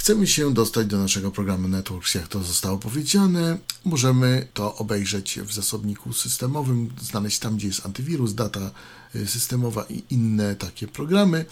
Chcemy 0.07 0.27
się 0.27 0.55
dostać 0.55 0.87
do 0.87 0.99
naszego 0.99 1.31
programu 1.31 1.69
Networks, 1.69 2.15
jak 2.15 2.29
to 2.29 2.43
zostało 2.43 2.79
powiedziane. 2.79 3.59
Możemy 3.85 4.49
to 4.55 4.77
obejrzeć 4.77 5.41
w 5.41 5.53
zasobniku 5.53 6.13
systemowym, 6.13 6.91
znaleźć 7.01 7.39
tam, 7.39 7.57
gdzie 7.57 7.67
jest 7.67 7.87
antywirus, 7.87 8.35
data 8.35 8.71
y, 9.15 9.27
systemowa 9.27 9.85
i 9.91 10.03
inne 10.11 10.57
takie 10.57 10.89
programy. 10.89 11.45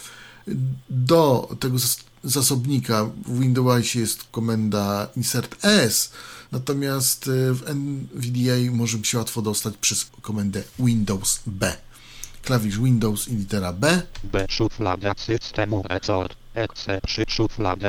Do 0.90 1.48
tego 1.60 1.76
zas- 1.76 2.04
zasobnika 2.24 3.04
w 3.26 3.40
Windowsie 3.40 4.00
jest 4.00 4.24
komenda 4.30 5.08
insert 5.16 5.64
s, 5.64 6.12
natomiast 6.52 7.28
y, 7.28 7.54
w 7.54 7.62
NVDA 7.68 8.72
możemy 8.72 9.04
się 9.04 9.18
łatwo 9.18 9.42
dostać 9.42 9.74
przez 9.76 10.06
komendę 10.22 10.62
Windows 10.78 11.40
B. 11.46 11.76
Klawisz 12.42 12.78
Windows 12.78 13.28
i 13.28 13.36
litera 13.36 13.72
B. 13.72 14.02
B. 14.24 14.46
Szuflada 14.48 15.14
systemu 15.16 15.82
resort. 15.88 16.43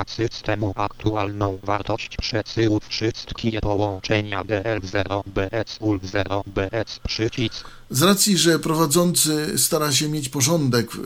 Systemu 0.08 0.74
aktualną 0.76 1.60
wartość 1.64 2.18
wszystkie 2.22 3.62
połączenia 3.62 4.44
DL0 4.44 5.24
BS 5.26 5.80
UL0 5.80 6.44
BS 6.48 7.00
przycisk 7.08 7.68
Z 7.90 8.02
racji, 8.02 8.38
że 8.38 8.60
prowadzący 8.60 9.60
stara 9.60 9.92
się 9.92 10.10
mieć 10.10 10.30
porządek 10.30 10.96
y, 10.96 11.00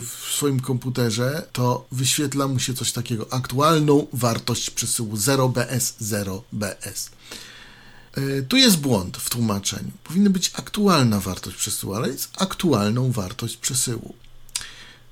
w 0.00 0.28
swoim 0.30 0.60
komputerze, 0.60 1.42
to 1.52 1.86
wyświetla 1.92 2.48
mu 2.48 2.58
się 2.58 2.74
coś 2.74 2.92
takiego. 2.92 3.26
Aktualną 3.30 4.06
wartość 4.12 4.70
przesyłu 4.70 5.16
0BS 5.16 5.94
0BS. 6.02 7.10
Y, 8.18 8.46
Tu 8.48 8.56
jest 8.56 8.76
błąd 8.80 9.16
w 9.16 9.30
tłumaczeniu. 9.30 9.90
Powinna 10.04 10.30
być 10.30 10.52
aktualna 10.54 11.20
wartość 11.20 11.56
przesyłu, 11.56 11.94
ale 11.94 12.08
jest 12.08 12.28
aktualną 12.38 13.12
wartość 13.12 13.56
przesyłu. 13.56 14.14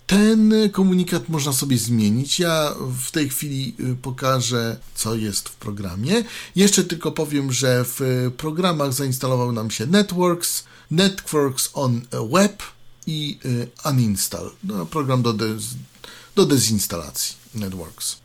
Ten 0.06 0.54
komunikat 0.72 1.28
można 1.28 1.52
sobie 1.52 1.78
zmienić. 1.78 2.40
Ja 2.40 2.74
w 3.04 3.10
tej 3.10 3.28
chwili 3.28 3.74
y, 3.80 3.96
pokażę, 3.96 4.76
co 4.94 5.14
jest 5.14 5.48
w 5.48 5.56
programie. 5.56 6.24
Jeszcze 6.56 6.84
tylko 6.84 7.12
powiem, 7.12 7.52
że 7.52 7.84
w 7.84 8.00
y, 8.00 8.30
programach 8.36 8.92
zainstalował 8.92 9.52
nam 9.52 9.70
się 9.70 9.86
Networks, 9.86 10.64
Networks 10.90 11.70
on 11.74 12.00
Web 12.32 12.62
i 13.06 13.38
y, 13.44 13.68
Uninstall. 13.90 14.50
No, 14.64 14.86
program 14.86 15.22
do, 15.22 15.32
dez, 15.32 15.64
do 16.34 16.46
dezinstalacji 16.46 17.36
Networks. 17.54 18.16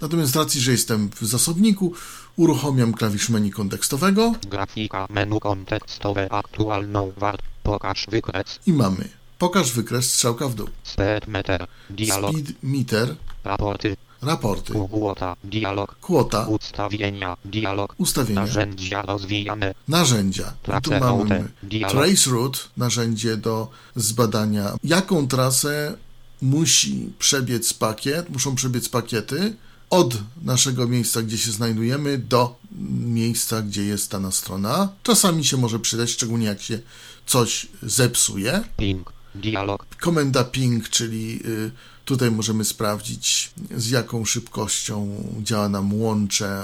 Natomiast 0.00 0.32
z 0.32 0.36
racji, 0.36 0.60
że 0.60 0.72
jestem 0.72 1.10
w 1.20 1.26
zasobniku, 1.26 1.92
uruchomiam 2.36 2.92
klawisz 2.92 3.28
menu 3.28 3.50
kontekstowego 3.50 4.32
grafika 4.50 5.06
menu 5.10 5.40
kontekstowe 5.40 6.32
aktualną 6.32 7.12
wart 7.16 7.42
pokaż 7.62 8.06
wykres 8.10 8.58
i 8.66 8.72
mamy 8.72 9.08
pokaż 9.38 9.72
wykres 9.72 10.12
strzałka 10.12 10.48
w 10.48 10.54
dół. 10.54 10.68
speed 10.82 11.28
meter. 11.28 11.66
Dialog. 11.90 12.32
Speed 12.32 12.52
meter, 12.62 13.16
raporty. 13.44 13.96
Raporty, 14.22 14.72
kłota 14.90 15.36
dialog. 15.44 15.96
Kwota, 16.00 16.46
ustawienia. 16.46 17.36
Dialog. 17.44 17.94
Ustawienia. 17.98 18.40
narzędzia 18.40 19.02
rozwijane 19.02 19.74
Narzędzia. 19.88 20.52
Tu 20.82 20.90
mamy. 21.00 21.48
Trace 21.88 22.30
Route, 22.30 22.58
narzędzie 22.76 23.36
do 23.36 23.68
zbadania, 23.96 24.76
jaką 24.84 25.28
trasę 25.28 25.96
musi 26.42 27.12
przebiec 27.18 27.72
pakiet, 27.72 28.30
muszą 28.30 28.54
przebiec 28.54 28.88
pakiety 28.88 29.56
od 29.90 30.14
naszego 30.42 30.88
miejsca, 30.88 31.22
gdzie 31.22 31.38
się 31.38 31.50
znajdujemy, 31.50 32.18
do 32.18 32.56
miejsca, 33.00 33.62
gdzie 33.62 33.84
jest 33.84 34.10
dana 34.10 34.30
strona. 34.32 34.88
Czasami 35.02 35.44
się 35.44 35.56
może 35.56 35.78
przydać, 35.78 36.10
szczególnie 36.10 36.46
jak 36.46 36.62
się 36.62 36.78
coś 37.26 37.66
zepsuje. 37.82 38.64
ping 38.76 39.15
dialog 39.40 39.86
Komenda 40.00 40.44
ping, 40.44 40.88
czyli 40.88 41.40
y, 41.46 41.70
tutaj 42.04 42.30
możemy 42.30 42.64
sprawdzić 42.64 43.50
z 43.76 43.90
jaką 43.90 44.24
szybkością 44.24 45.24
działa 45.42 45.68
nam 45.68 45.94
łącze, 45.94 46.62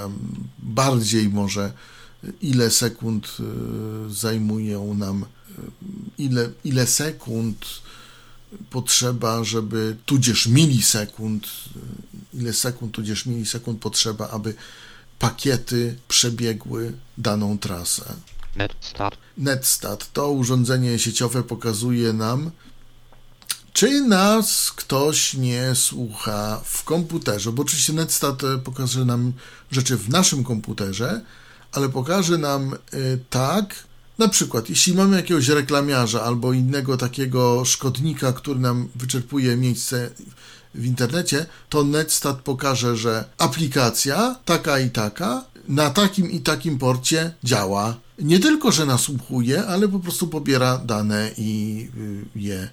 bardziej 0.59 1.29
może 1.29 1.73
ile 2.41 2.71
sekund 2.71 3.37
y, 3.39 4.13
zajmują 4.13 4.93
nam, 4.93 5.23
y, 5.23 5.25
ile, 6.17 6.49
ile 6.63 6.87
sekund 6.87 7.65
potrzeba, 8.69 9.43
żeby, 9.43 9.95
tudzież 10.05 10.47
milisekund, 10.47 11.47
ile 12.33 12.53
sekund, 12.53 12.91
tudzież 12.93 13.25
milisekund 13.25 13.79
potrzeba, 13.79 14.29
aby 14.29 14.53
pakiety 15.19 15.95
przebiegły 16.07 16.93
daną 17.17 17.57
trasę. 17.57 18.13
Net 18.55 18.75
start 18.79 19.17
Netstat 19.37 20.13
to 20.13 20.31
urządzenie 20.31 20.99
sieciowe 20.99 21.43
pokazuje 21.43 22.13
nam, 22.13 22.51
czy 23.73 24.01
nas 24.01 24.71
ktoś 24.71 25.33
nie 25.33 25.75
słucha 25.75 26.61
w 26.65 26.83
komputerze, 26.83 27.51
bo 27.51 27.61
oczywiście 27.61 27.93
Netstat 27.93 28.43
e, 28.43 28.57
pokaże 28.57 29.05
nam 29.05 29.33
rzeczy 29.71 29.97
w 29.97 30.09
naszym 30.09 30.43
komputerze, 30.43 31.21
ale 31.71 31.89
pokaże 31.89 32.37
nam 32.37 32.73
e, 32.73 32.77
tak, 33.29 33.75
na 34.17 34.27
przykład, 34.27 34.69
jeśli 34.69 34.93
mamy 34.93 35.15
jakiegoś 35.15 35.47
reklamiarza 35.47 36.23
albo 36.23 36.53
innego 36.53 36.97
takiego 36.97 37.65
szkodnika, 37.65 38.33
który 38.33 38.59
nam 38.59 38.89
wyczerpuje 38.95 39.57
miejsce 39.57 40.09
w 40.75 40.85
internecie, 40.85 41.45
to 41.69 41.83
Netstat 41.83 42.41
pokaże, 42.41 42.97
że 42.97 43.25
aplikacja 43.37 44.35
taka 44.45 44.79
i 44.79 44.89
taka 44.89 45.45
na 45.67 45.89
takim 45.89 46.31
i 46.31 46.39
takim 46.39 46.77
porcie 46.77 47.33
działa. 47.43 47.95
Nie 48.19 48.39
tylko, 48.39 48.71
że 48.71 48.85
nasłuchuje, 48.85 49.65
ale 49.65 49.87
po 49.87 49.99
prostu 49.99 50.27
pobiera 50.27 50.77
dane 50.77 51.31
i 51.37 51.89
y, 51.97 52.39
je, 52.39 52.69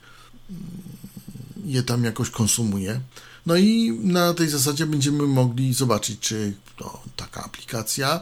je 1.64 1.82
tam 1.82 2.04
jakoś 2.04 2.30
konsumuje. 2.30 3.00
No 3.46 3.56
i 3.56 3.98
na 4.02 4.34
tej 4.34 4.48
zasadzie 4.48 4.86
będziemy 4.86 5.26
mogli 5.26 5.74
zobaczyć, 5.74 6.20
czy 6.20 6.54
to 6.76 7.02
taka 7.16 7.44
aplikacja, 7.44 8.20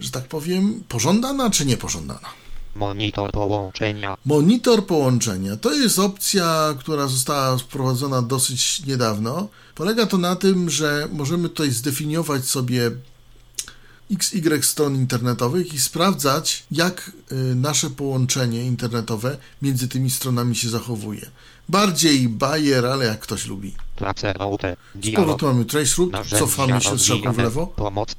że 0.00 0.10
tak 0.10 0.28
powiem, 0.28 0.82
pożądana 0.88 1.50
czy 1.50 1.66
niepożądana. 1.66 2.28
monitor 2.74 3.30
połączenia 3.32 4.16
Monitor 4.24 4.86
połączenia 4.86 5.56
to 5.56 5.72
jest 5.72 5.98
opcja, 5.98 6.74
która 6.78 7.06
została 7.06 7.58
wprowadzona 7.58 8.22
dosyć 8.22 8.82
niedawno. 8.86 9.48
Polega 9.74 10.06
to 10.06 10.18
na 10.18 10.36
tym, 10.36 10.70
że 10.70 11.08
możemy 11.12 11.48
tutaj 11.48 11.70
zdefiniować 11.70 12.44
sobie 12.44 12.90
XY 14.10 14.62
stron 14.62 14.94
internetowych 14.94 15.74
i 15.74 15.80
sprawdzać, 15.80 16.64
jak 16.70 17.12
y, 17.32 17.34
nasze 17.54 17.90
połączenie 17.90 18.64
internetowe 18.64 19.36
między 19.62 19.88
tymi 19.88 20.10
stronami 20.10 20.56
się 20.56 20.68
zachowuje. 20.68 21.30
Bardziej 21.68 22.28
bajer, 22.28 22.86
ale 22.86 23.04
jak 23.04 23.20
ktoś 23.20 23.46
lubi. 23.46 23.74
Z 25.02 25.14
powrotu 25.16 25.46
mamy 25.46 25.64
traceroute, 25.64 26.24
cofamy 26.24 26.80
się 26.80 26.98
strzałką 26.98 27.32
w 27.32 27.38
lewo, 27.38 27.66
pomoc. 27.66 28.14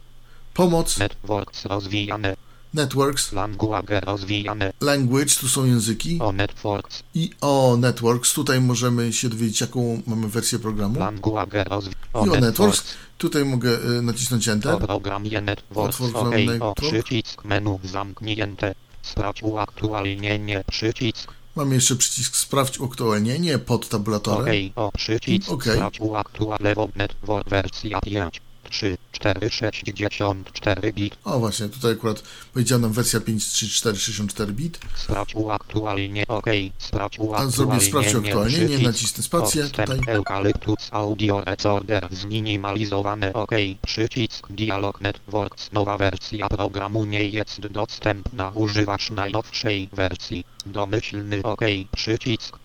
Pomoc, 0.53 0.97
networks 0.97 1.65
rozwijane 1.65 2.35
networks, 2.73 3.31
language 3.31 3.99
rozwijane 3.99 4.73
language, 4.81 5.35
tu 5.39 5.47
są 5.47 5.65
języki 5.65 6.19
o 6.19 6.31
networks 6.31 7.03
i 7.15 7.29
o 7.41 7.77
networks, 7.79 8.33
tutaj 8.33 8.61
możemy 8.61 9.13
się 9.13 9.29
dowiedzieć, 9.29 9.61
jaką 9.61 10.01
mamy 10.07 10.27
wersję 10.27 10.59
programu. 10.59 10.99
language 10.99 11.63
rozwi 11.63 11.95
I 12.25 12.29
o 12.29 12.35
networks, 12.39 12.83
tutaj 13.17 13.45
mogę 13.45 13.69
y, 13.97 14.01
nacisnąć 14.01 14.47
Enter. 14.47 14.73
O 14.75 14.79
programie 14.79 15.41
Networks 15.41 16.01
Otwórz 16.01 16.15
OK, 16.15 16.21
programie 16.21 16.47
o 16.47 16.51
Network. 16.53 16.79
przycisk 16.79 17.45
menu 17.45 17.79
zamknięte. 17.83 18.75
Sprawdź 19.01 19.43
uaktualnienie, 19.43 20.63
przycisk 20.71 21.33
Mamy 21.55 21.75
jeszcze 21.75 21.95
przycisk 21.95 22.35
sprawdź 22.35 22.79
uaktualnienie 22.79 23.59
pod 23.59 23.83
OK, 23.85 23.89
tabulatorem. 23.91 24.55
o 24.75 24.91
przycisk 24.91 25.51
OK. 25.51 25.63
sprawdź 25.63 25.99
uaktual 25.99 26.59
lewo 26.61 26.89
Network 26.95 27.49
wersja 27.49 28.01
5. 28.01 28.41
3, 28.71 28.97
4, 29.11 29.49
64 29.49 30.93
bit. 30.93 31.15
O 31.23 31.39
właśnie, 31.39 31.69
tutaj 31.69 31.91
akurat 31.91 32.23
powiedziała 32.53 32.81
nam 32.81 32.91
wersja 32.93 33.19
5.3.4 33.19 33.95
64 33.95 34.53
bit. 34.53 34.79
Sprawdź 34.95 35.35
uaktualnienie, 35.35 36.27
OK. 36.27 36.45
Sprawdź 36.77 37.19
A 37.19 37.21
uaktualnienie. 37.23 37.51
zrobię 37.57 37.81
sprawdź 37.81 38.13
uaktualnienie, 38.15 38.65
przycisk. 38.67 38.83
nacisnę 38.83 39.23
spację 39.23 39.63
tutaj. 39.63 39.99
Eucalyptus 40.07 40.87
Audio 40.91 41.41
Recorder 41.41 42.07
zminimalizowane 42.11 43.33
OK. 43.33 43.51
Przycisk 43.85 44.47
Dialog 44.51 45.01
Networks. 45.01 45.71
Nowa 45.71 45.97
wersja 45.97 46.49
programu 46.49 47.05
nie 47.05 47.23
jest 47.29 47.67
dostępna. 47.67 48.51
Używasz 48.55 49.11
najnowszej 49.11 49.89
wersji. 49.93 50.43
Domyślny 50.65 51.43
OK. 51.43 51.61
Przycisk. 51.95 52.57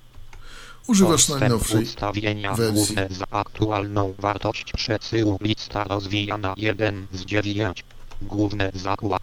Używasz 0.87 1.29
najnowszej. 1.29 1.83
ustawienia 1.83 2.55
wersji. 2.55 2.75
główne 2.75 3.09
za 3.11 3.27
aktualną 3.31 4.14
wartość 4.18 4.72
przesyłu. 4.72 5.38
Lista 5.40 5.85
rozwijana 5.85 6.55
1 6.57 7.07
z 7.12 7.25
9. 7.25 7.85
Główne 8.22 8.72
zakład 8.75 9.22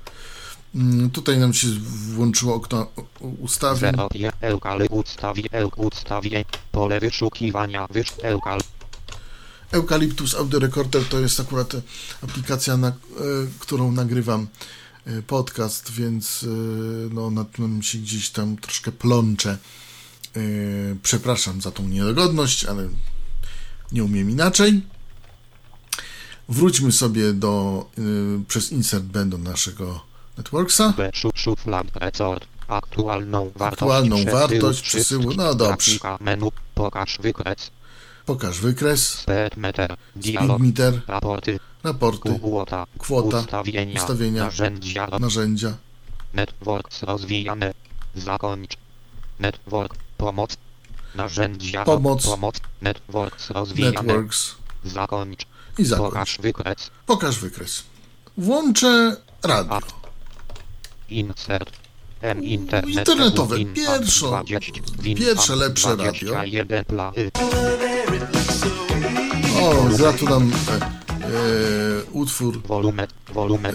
Mm, 0.76 1.10
Tutaj 1.10 1.38
nam 1.38 1.54
się 1.54 1.68
włączyło 2.16 2.56
okno 2.56 2.88
ustawień. 3.40 3.92
0 3.92 4.10
je 4.14 4.32
Eukaly 4.42 4.88
ustawie 4.90 5.44
Euk 5.52 5.78
ustawie 5.78 6.46
pole 6.72 7.00
wyszukiwania 7.00 7.88
wysz 7.88 8.12
Eukal 8.24 8.60
Eucalyptus 9.74 10.36
Audio 10.36 10.60
Recorder 10.60 11.04
to 11.10 11.20
jest 11.20 11.40
akurat 11.40 11.76
e, 11.76 11.82
aplikacja, 12.22 12.78
na 12.78 12.88
e, 12.88 12.94
którą 13.60 13.92
nagrywam 13.92 14.48
e, 15.06 15.22
podcast, 15.22 15.92
więc 15.92 16.46
no, 17.12 17.32
nad 17.32 17.52
tym 17.52 17.84
się 17.84 17.98
gdzieś 17.98 18.30
tam 18.30 18.58
troszkę 18.58 18.92
plączę. 18.92 19.58
E, 20.36 20.40
Przepraszam 21.04 21.62
za 21.62 21.72
tą 21.72 21.88
niedogodność, 21.88 22.66
ale 22.66 22.90
nie 23.92 24.04
umiem 24.04 24.30
inaczej. 24.30 24.82
Wróćmy 26.50 26.92
sobie 26.92 27.34
do 27.34 27.86
e, 27.98 28.02
przez 28.48 28.72
insert 28.72 29.04
B 29.04 29.26
do 29.26 29.38
naszego 29.38 30.02
networksa. 30.38 30.94
B 30.98 31.10
szuf 31.14 31.32
szuflad 31.36 31.88
resort 31.96 32.48
aktualną 32.68 33.52
wartość 33.56 33.82
Aktualną 33.82 34.16
przesyłu, 34.16 34.40
wartość 34.40 34.82
przesyłu, 34.82 35.34
no 35.38 35.56
dobrze. 35.56 36.00
Menu 36.20 36.52
pokaż 36.76 37.18
wykres. 37.22 37.72
Pokaż 38.26 38.60
wykres, 38.60 39.10
speedmeter 39.10 39.96
dialog 40.16 40.58
speedmeter, 40.58 41.02
raporty 41.08 41.60
raporty, 41.84 42.40
kwota 42.40 42.86
kwota, 42.98 43.40
ustawienia, 43.40 44.02
ustawienia, 44.02 44.44
narzędzia. 44.44 45.08
narzędzia, 45.20 45.78
networks 46.34 47.04
rozwijane 47.04 47.74
zakończ. 48.16 48.78
Network 49.40 49.96
pomoc 50.24 50.58
narzędzia 51.16 51.84
Pomoc. 51.86 52.26
pomoc 52.26 52.56
networks 52.82 53.50
rozwijane 53.50 54.04
networks 54.04 54.56
zakończ 54.86 55.46
i 55.78 55.86
zakończ. 55.86 56.12
pokaż 56.14 56.38
wykres 56.42 56.92
Pokaż 57.06 57.40
wykres. 57.40 57.84
Włączę 58.38 59.18
radio. 59.44 59.80
Insert. 61.10 61.72
M 62.22 62.44
internet. 62.44 62.96
Internetowe. 62.96 63.56
Pierwsze- 63.66 64.28
20, 64.28 64.72
win- 65.00 65.18
pierwsze 65.18 65.56
lepsze 65.56 65.90
radio. 65.96 66.12
21 66.34 66.86
pla- 66.86 67.12
y. 67.18 67.32
O, 69.62 69.84
gra 69.98 70.14
tu 70.14 70.26
nam 70.30 70.52
e, 70.52 70.76
e, 70.76 72.04
utwór, 72.12 72.62
wolumet, 72.64 73.12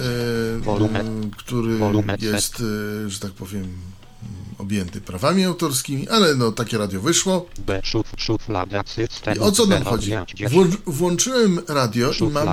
e, 0.00 1.30
który 1.36 1.78
jest, 2.20 2.62
e, 3.06 3.10
że 3.10 3.18
tak 3.20 3.32
powiem, 3.32 3.78
objęty 4.58 5.00
prawami 5.00 5.44
autorskimi, 5.44 6.08
ale 6.08 6.34
no 6.34 6.52
takie 6.52 6.78
radio 6.78 7.00
wyszło. 7.00 7.46
I 9.36 9.38
o 9.38 9.52
co 9.52 9.66
nam 9.66 9.84
chodzi? 9.84 10.10
włączyłem 10.86 11.60
radio 11.68 12.12
i 12.12 12.32
mam. 12.32 12.46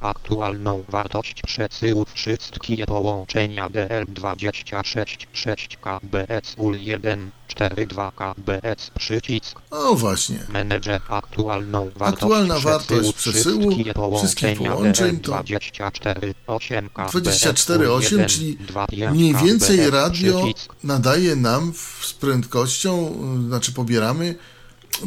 Aktualną 0.00 0.84
wartość 0.88 1.42
przesyłu 1.42 2.06
wszystkie 2.14 2.86
połączenia 2.86 3.68
DL26 3.68 5.26
6 5.32 5.76
KBS 5.76 6.54
UL 6.56 6.80
1 6.80 7.30
42 7.48 8.12
KBS 8.12 8.90
przycisk 8.98 9.60
O 9.70 9.94
właśnie. 9.94 10.38
Menedżer 10.48 11.00
aktualną 11.08 11.90
wartość 11.96 12.22
Aktualna 12.22 12.58
wartość 12.58 13.12
przesyłu 13.12 13.70
wszystkie 13.70 13.94
połączenia 13.94 14.18
wszystkich 14.18 14.58
połączeń 14.58 15.20
to 15.20 15.42
24 15.42 16.34
8 16.46 16.88
24,8, 16.88 18.26
czyli 18.26 18.58
mniej 19.12 19.34
więcej 19.34 19.90
radio 19.90 20.44
nadaje 20.84 21.36
nam 21.36 21.72
z 22.00 22.12
prędkością, 22.12 23.14
y, 23.38 23.48
znaczy 23.48 23.72
pobieramy, 23.72 24.34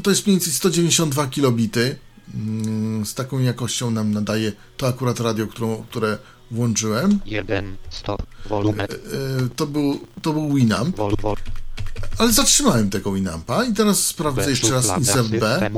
to 0.04 0.10
jest 0.10 0.26
mniej 0.28 0.38
więcej 0.38 0.54
192 0.54 1.28
kilobity. 1.28 1.96
Mm, 2.36 3.06
Z 3.06 3.14
taką 3.14 3.40
jakością 3.40 3.92
nam 3.92 4.12
nadaje 4.12 4.52
to 4.78 4.88
akurat 4.88 5.20
radio, 5.20 5.48
którą, 5.48 5.84
które 5.90 6.18
włączyłem. 6.52 7.20
1 7.26 7.78
stop 7.90 8.24
volumet. 8.50 8.94
Y, 8.94 8.98
To 9.56 9.66
był, 9.68 10.00
to 10.22 10.34
był 10.34 10.54
Winamp, 10.54 10.96
vol 10.96 11.16
vol 11.22 11.36
ale 12.18 12.32
zatrzymałem 12.32 12.90
tego 12.90 13.12
Winampa 13.12 13.64
i 13.64 13.74
teraz 13.74 14.06
sprawdzę 14.06 14.50
jeszcze 14.50 14.72
raz 14.72 14.98
insert 14.98 15.28
B. 15.28 15.72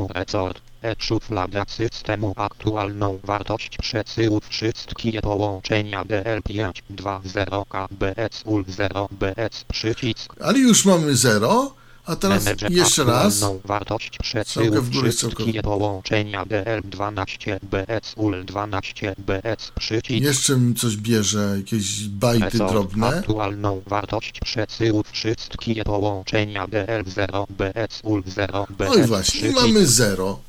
E 0.84 0.96
szuflada 1.00 1.66
systemu 1.68 2.34
aktualną 2.38 3.20
wartość 3.24 3.78
przesyłu 3.78 4.42
wszystkie 4.50 5.22
połączenia 5.22 6.06
DL520 6.06 7.66
KBS 7.70 8.42
UL 8.46 8.66
0 8.68 9.10
BS 9.12 9.64
przycisk. 9.74 10.34
Ale 10.42 10.60
już 10.60 10.86
mamy 10.86 11.16
0, 11.16 11.74
a 12.06 12.16
teraz 12.16 12.46
jeszcze 12.70 13.04
raz. 13.04 13.46
wartość 13.66 14.18
przesyłu 14.18 14.82
w 14.82 14.90
górę, 14.90 15.12
wszystkie 15.12 15.62
połączenia 15.62 16.46
DL12 16.46 17.60
BS 17.64 18.14
UL 18.16 18.46
12 18.46 19.16
BS 19.18 19.72
przycisk 19.80 20.26
Jeszcze 20.26 20.58
mi 20.58 20.76
coś 20.76 20.98
bierze, 20.98 21.54
jakieś 21.58 22.08
bajty 22.08 22.58
drobne. 22.58 23.08
Aktualną 23.08 23.82
wartość 23.88 24.40
przesyłu 24.40 25.04
wszystkie 25.12 25.84
połączenia 25.84 26.68
DL0 26.68 27.46
BS 27.50 28.00
UL 28.04 28.24
0 28.28 28.68
BS 28.78 28.90
No 28.90 29.04
i 29.04 29.08
właśnie, 29.08 29.52
mamy 29.52 29.88
0. 29.88 30.40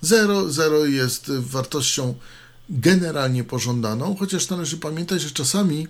0, 0.00 0.50
0 0.50 0.86
jest 0.86 1.30
wartością 1.30 2.14
generalnie 2.70 3.44
pożądaną, 3.44 4.16
chociaż 4.18 4.48
należy 4.48 4.76
pamiętać, 4.76 5.20
że 5.20 5.30
czasami 5.30 5.86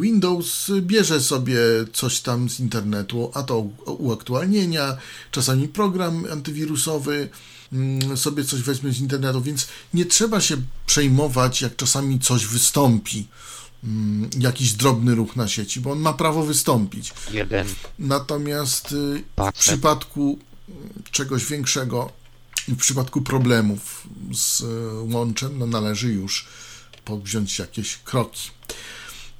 Windows 0.00 0.70
bierze 0.80 1.20
sobie 1.20 1.58
coś 1.92 2.20
tam 2.20 2.50
z 2.50 2.60
internetu, 2.60 3.30
a 3.34 3.42
to 3.42 3.66
uaktualnienia, 3.86 4.96
czasami 5.30 5.68
program 5.68 6.24
antywirusowy 6.32 7.28
mm, 7.72 8.16
sobie 8.16 8.44
coś 8.44 8.62
weźmie 8.62 8.92
z 8.92 9.00
internetu, 9.00 9.42
więc 9.42 9.68
nie 9.94 10.04
trzeba 10.04 10.40
się 10.40 10.56
przejmować, 10.86 11.62
jak 11.62 11.76
czasami 11.76 12.20
coś 12.20 12.46
wystąpi, 12.46 13.26
mm, 13.84 14.30
jakiś 14.38 14.72
drobny 14.72 15.14
ruch 15.14 15.36
na 15.36 15.48
sieci, 15.48 15.80
bo 15.80 15.92
on 15.92 15.98
ma 15.98 16.12
prawo 16.12 16.42
wystąpić. 16.42 17.12
1 17.32 17.66
Natomiast 17.98 18.92
y, 18.92 19.22
w 19.54 19.58
przypadku 19.58 20.38
y, 20.68 20.72
czegoś 21.10 21.44
większego 21.44 22.12
i 22.68 22.72
w 22.72 22.76
przypadku 22.76 23.22
problemów 23.22 24.06
z 24.32 24.60
y, 24.60 24.64
łączem, 25.14 25.58
no 25.58 25.66
należy 25.66 26.12
już 26.12 26.46
podjąć 27.04 27.58
jakieś 27.58 27.96
kroki. 27.96 28.55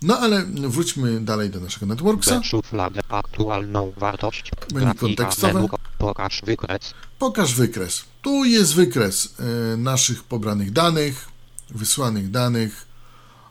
No 0.02 0.18
ale 0.18 0.44
wróćmy 0.46 1.20
dalej 1.20 1.50
do 1.50 1.60
naszego 1.60 1.86
networksa. 1.86 2.42
Szufladę 2.42 3.00
aktualną 3.08 3.92
wartość 3.96 4.50
Menu 4.74 4.94
kontekstowe. 4.94 5.66
pokaż 5.98 6.42
wykres 6.46 6.94
Pokaż 7.18 7.54
wykres. 7.54 8.04
Tu 8.22 8.44
jest 8.44 8.74
wykres 8.74 9.34
y, 9.74 9.76
naszych 9.76 10.24
pobranych 10.24 10.72
danych, 10.72 11.28
wysłanych 11.70 12.30
danych. 12.30 12.86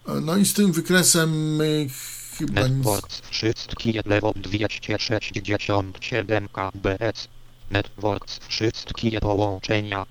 Y, 0.10 0.22
No 0.22 0.38
i 0.38 0.46
z 0.46 0.54
tym 0.54 0.72
wykresem 0.72 1.56
my 1.56 1.88
chyba 2.38 2.68
nic... 2.68 2.78
Networks 2.78 3.22
wszystkie 3.30 4.02
lewo 4.06 4.34
267 4.36 6.48
KBS 6.48 7.28
Networks 7.72 8.40
wszystkie 8.48 9.20
połączenia 9.20 10.06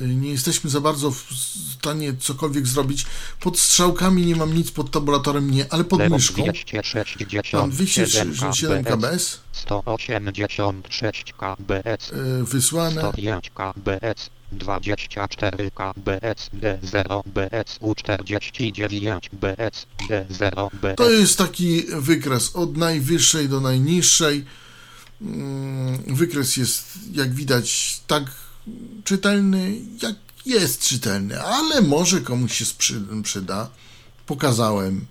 nie 0.00 0.30
jesteśmy 0.30 0.70
za 0.70 0.80
bardzo 0.80 1.10
w 1.10 1.24
stanie 1.78 2.14
cokolwiek 2.18 2.66
zrobić. 2.66 3.06
Pod 3.40 3.58
strzałkami 3.58 4.26
nie 4.26 4.36
mam 4.36 4.54
nic, 4.54 4.70
pod 4.70 4.90
tabulatorem 4.90 5.50
nie, 5.50 5.72
ale 5.72 5.84
pod 5.84 5.98
lewo 5.98 6.16
myszką 6.16 6.46
mam 7.52 7.70
267 7.70 7.70
267 7.70 8.84
KBS 8.84 9.12
KBS 9.12 9.40
186 9.52 11.32
KBS 11.32 12.12
y, 12.12 12.44
wysłane. 12.44 13.00
105 13.00 13.50
KBS 13.50 14.30
24 14.52 15.70
KBS 15.70 16.50
D0 16.54 17.22
BS 17.26 17.78
U49 17.80 19.20
BS 19.32 19.86
D0 20.08 20.70
BS 20.82 20.96
To 20.96 21.10
jest 21.10 21.38
taki 21.38 21.82
wykres 21.96 22.56
od 22.56 22.76
najwyższej 22.76 23.48
do 23.48 23.60
najniższej. 23.60 24.44
Mm, 25.22 26.02
Wykres 26.06 26.56
jest, 26.56 26.98
jak 27.12 27.34
widać, 27.34 28.00
tak 28.06 28.24
czytelny, 29.04 29.74
jak 30.02 30.14
jest 30.46 30.80
czytelny, 30.88 31.42
ale 31.42 31.80
może 31.82 32.20
komuś 32.20 32.52
się 32.58 32.64
przyda. 33.22 33.68
Pokazałem 34.26 35.06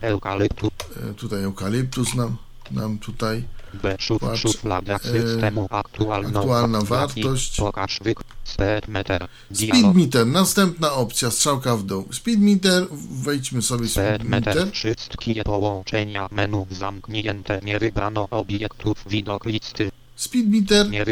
Eukalyptus 0.00 0.70
y, 1.10 1.14
tutaj 1.14 1.42
eukaliptus 1.44 2.14
nam. 2.14 2.36
nam 2.70 2.98
tutaj 2.98 3.44
B. 3.74 3.96
Patrz, 4.20 4.42
szuflada 4.42 4.94
e, 4.94 4.98
systemu 4.98 5.66
aktualną 5.70 6.40
aktualna 6.40 6.82
wartość. 6.82 7.56
Pokaż 7.56 7.98
wyk. 8.02 8.20
Speedmeter. 8.44 9.28
Speed 9.52 9.72
Dialog. 9.72 9.96
meter, 9.96 10.26
następna 10.26 10.92
opcja, 10.92 11.30
strzałka 11.30 11.76
w 11.76 11.82
dół. 11.82 12.08
Speed 12.12 12.38
meter, 12.40 12.86
wejdźmy 13.10 13.62
sobie 13.62 13.88
speed 13.88 14.14
Speedmeter. 14.14 14.56
meter. 14.56 14.72
Wszystkie 14.72 15.44
połączenia 15.44 16.28
menu 16.30 16.66
zamknięte. 16.70 17.60
Nie 17.64 17.78
wybrano 17.78 18.28
obiektów. 18.30 19.04
Widok 19.06 19.44
listy. 19.44 19.90
Speed 20.18 20.48
meter, 20.48 20.90
Nie 20.90 21.04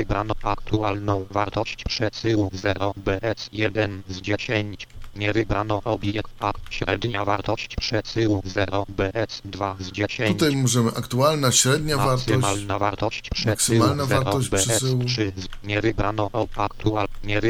aktualną 0.42 1.26
wartość 1.30 1.84
przesyłu 1.84 2.50
0 2.52 2.92
BS1 3.04 4.00
z 4.08 4.20
10. 4.20 4.88
Nie 5.16 5.32
wybrano 5.32 5.82
obiekt 5.84 6.30
akt 6.40 6.62
średnia 6.70 7.24
wartość 7.24 7.76
przesyłu 7.76 8.42
0 8.44 8.86
BS2 8.96 9.74
z 9.80 9.92
10. 9.92 10.38
tutaj 10.38 10.56
możemy 10.56 10.90
aktualna, 10.90 11.52
średnia 11.52 11.96
wartość. 11.96 12.28
Maksymalna 12.28 12.78
wartość 12.78 13.30
przesyłu 13.30 13.50
Maksymalna 13.50 14.04
0 14.04 14.24
wartość 14.24 14.48
przesyłu. 14.48 15.02
BS3 15.02 15.32
z 15.36 15.66
nie 15.66 15.80
wybrano 15.80 16.30
ob 16.32 16.58
aktual 16.58 17.08
nie 17.24 17.40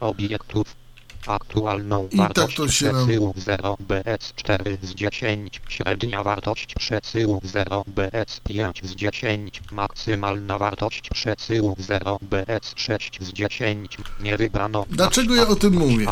obiektów. 0.00 0.83
Aktualną 1.26 2.08
I 2.10 2.16
tak 2.16 2.18
wartość 2.18 2.58
nam- 2.58 2.68
przesyłu 2.68 3.34
0 3.36 3.76
BS4 3.88 4.76
z 4.82 4.94
10. 4.94 5.60
Średnia 5.68 6.22
wartość 6.22 6.74
przesyłu 6.74 7.40
0 7.44 7.84
BS5 7.96 8.86
z 8.86 8.94
10. 8.94 9.62
Maksymalna 9.72 10.58
wartość 10.58 11.10
przesyłu 11.10 11.76
0 11.78 12.18
BS6 12.30 13.24
z 13.24 13.32
10. 13.32 13.98
Nie 14.20 14.36
wybrano. 14.36 14.86
Dlaczego 14.90 15.34
ja 15.34 15.48
o 15.48 15.56
tym 15.56 15.74
mówię? 15.74 16.06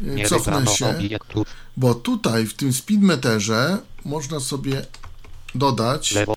Nie 0.00 0.28
Cofnę 0.28 0.66
się, 0.66 0.94
bo 1.76 1.94
tutaj 1.94 2.46
w 2.46 2.54
tym 2.54 2.72
speed 2.72 3.06
meterze 3.06 3.78
można 4.04 4.40
sobie 4.40 4.86
dodać 5.54 6.14
Lewo 6.14 6.36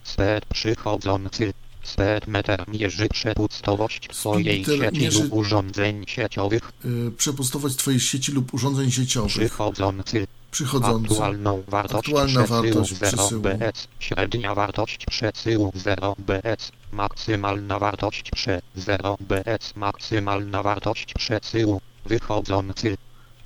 przychodzący. 0.54 1.54
Set 1.86 2.28
meter 2.28 2.64
mierzy 2.68 3.08
przepustowość 3.10 4.08
swojej 4.12 4.66
sieci 4.66 4.82
mierzy- 5.00 5.24
lub 5.24 5.34
urządzeń 5.34 6.04
sieciowych. 6.08 6.72
y, 6.86 7.12
przepustowość 7.18 7.76
twojej 7.76 8.00
sieci 8.00 8.32
lub 8.32 8.54
urządzeń 8.54 8.92
sieciowych. 8.92 9.32
Przychodzący. 9.36 10.28
Przychodzący. 10.52 11.12
Aktualną 11.12 11.64
wartość 11.68 12.08
Aktualna 12.10 12.44
przesyłu 12.44 12.62
wartość 12.74 12.94
0 12.94 13.18
przesyłu. 13.18 13.42
BS. 13.42 13.88
Średnia 14.00 14.56
wartość 14.56 15.06
przesyłu 15.06 15.72
0 15.76 16.16
BS. 16.20 16.72
Maksymalna 16.92 17.80
wartość 17.80 18.32
prze 18.32 18.62
0 18.76 19.18
BS. 19.20 19.76
Maksymalna 19.76 20.64
wartość 20.64 21.14
przesyłu. 21.14 21.82
Wychodzący. 22.06 22.98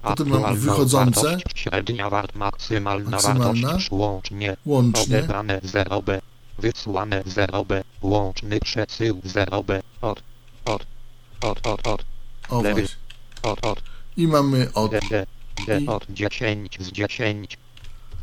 Potem 0.01 0.33
Aktualną 0.33 0.59
wychodzące. 0.61 1.21
wartość, 1.23 1.45
Średnia 1.55 2.09
wart 2.09 2.35
maksymalna, 2.35 3.09
Maksymalna. 3.09 3.67
wartość 3.67 3.91
łącznie. 3.91 4.57
Łącznie. 4.65 5.17
Odebrane 5.17 5.59
0B. 5.63 6.19
Wysłane 6.61 7.23
0B. 7.23 7.83
Łączny 8.01 8.59
przesył 8.59 9.21
0B. 9.25 9.79
Od. 10.01 10.23
Od. 10.65 10.85
Od. 11.41 11.67
Od. 11.67 11.87
Od. 11.87 12.05
O 12.49 12.61
lewy. 12.61 12.81
właśnie. 12.81 12.97
Od. 13.41 13.65
Od. 13.65 13.83
I 14.17 14.27
mamy 14.27 14.73
od. 14.73 14.91
D. 14.91 14.99
D. 15.09 15.25
D. 15.67 15.79
I- 15.81 15.87
Od 15.87 16.05
10 16.09 16.77
z 16.79 16.91
10. 16.91 17.57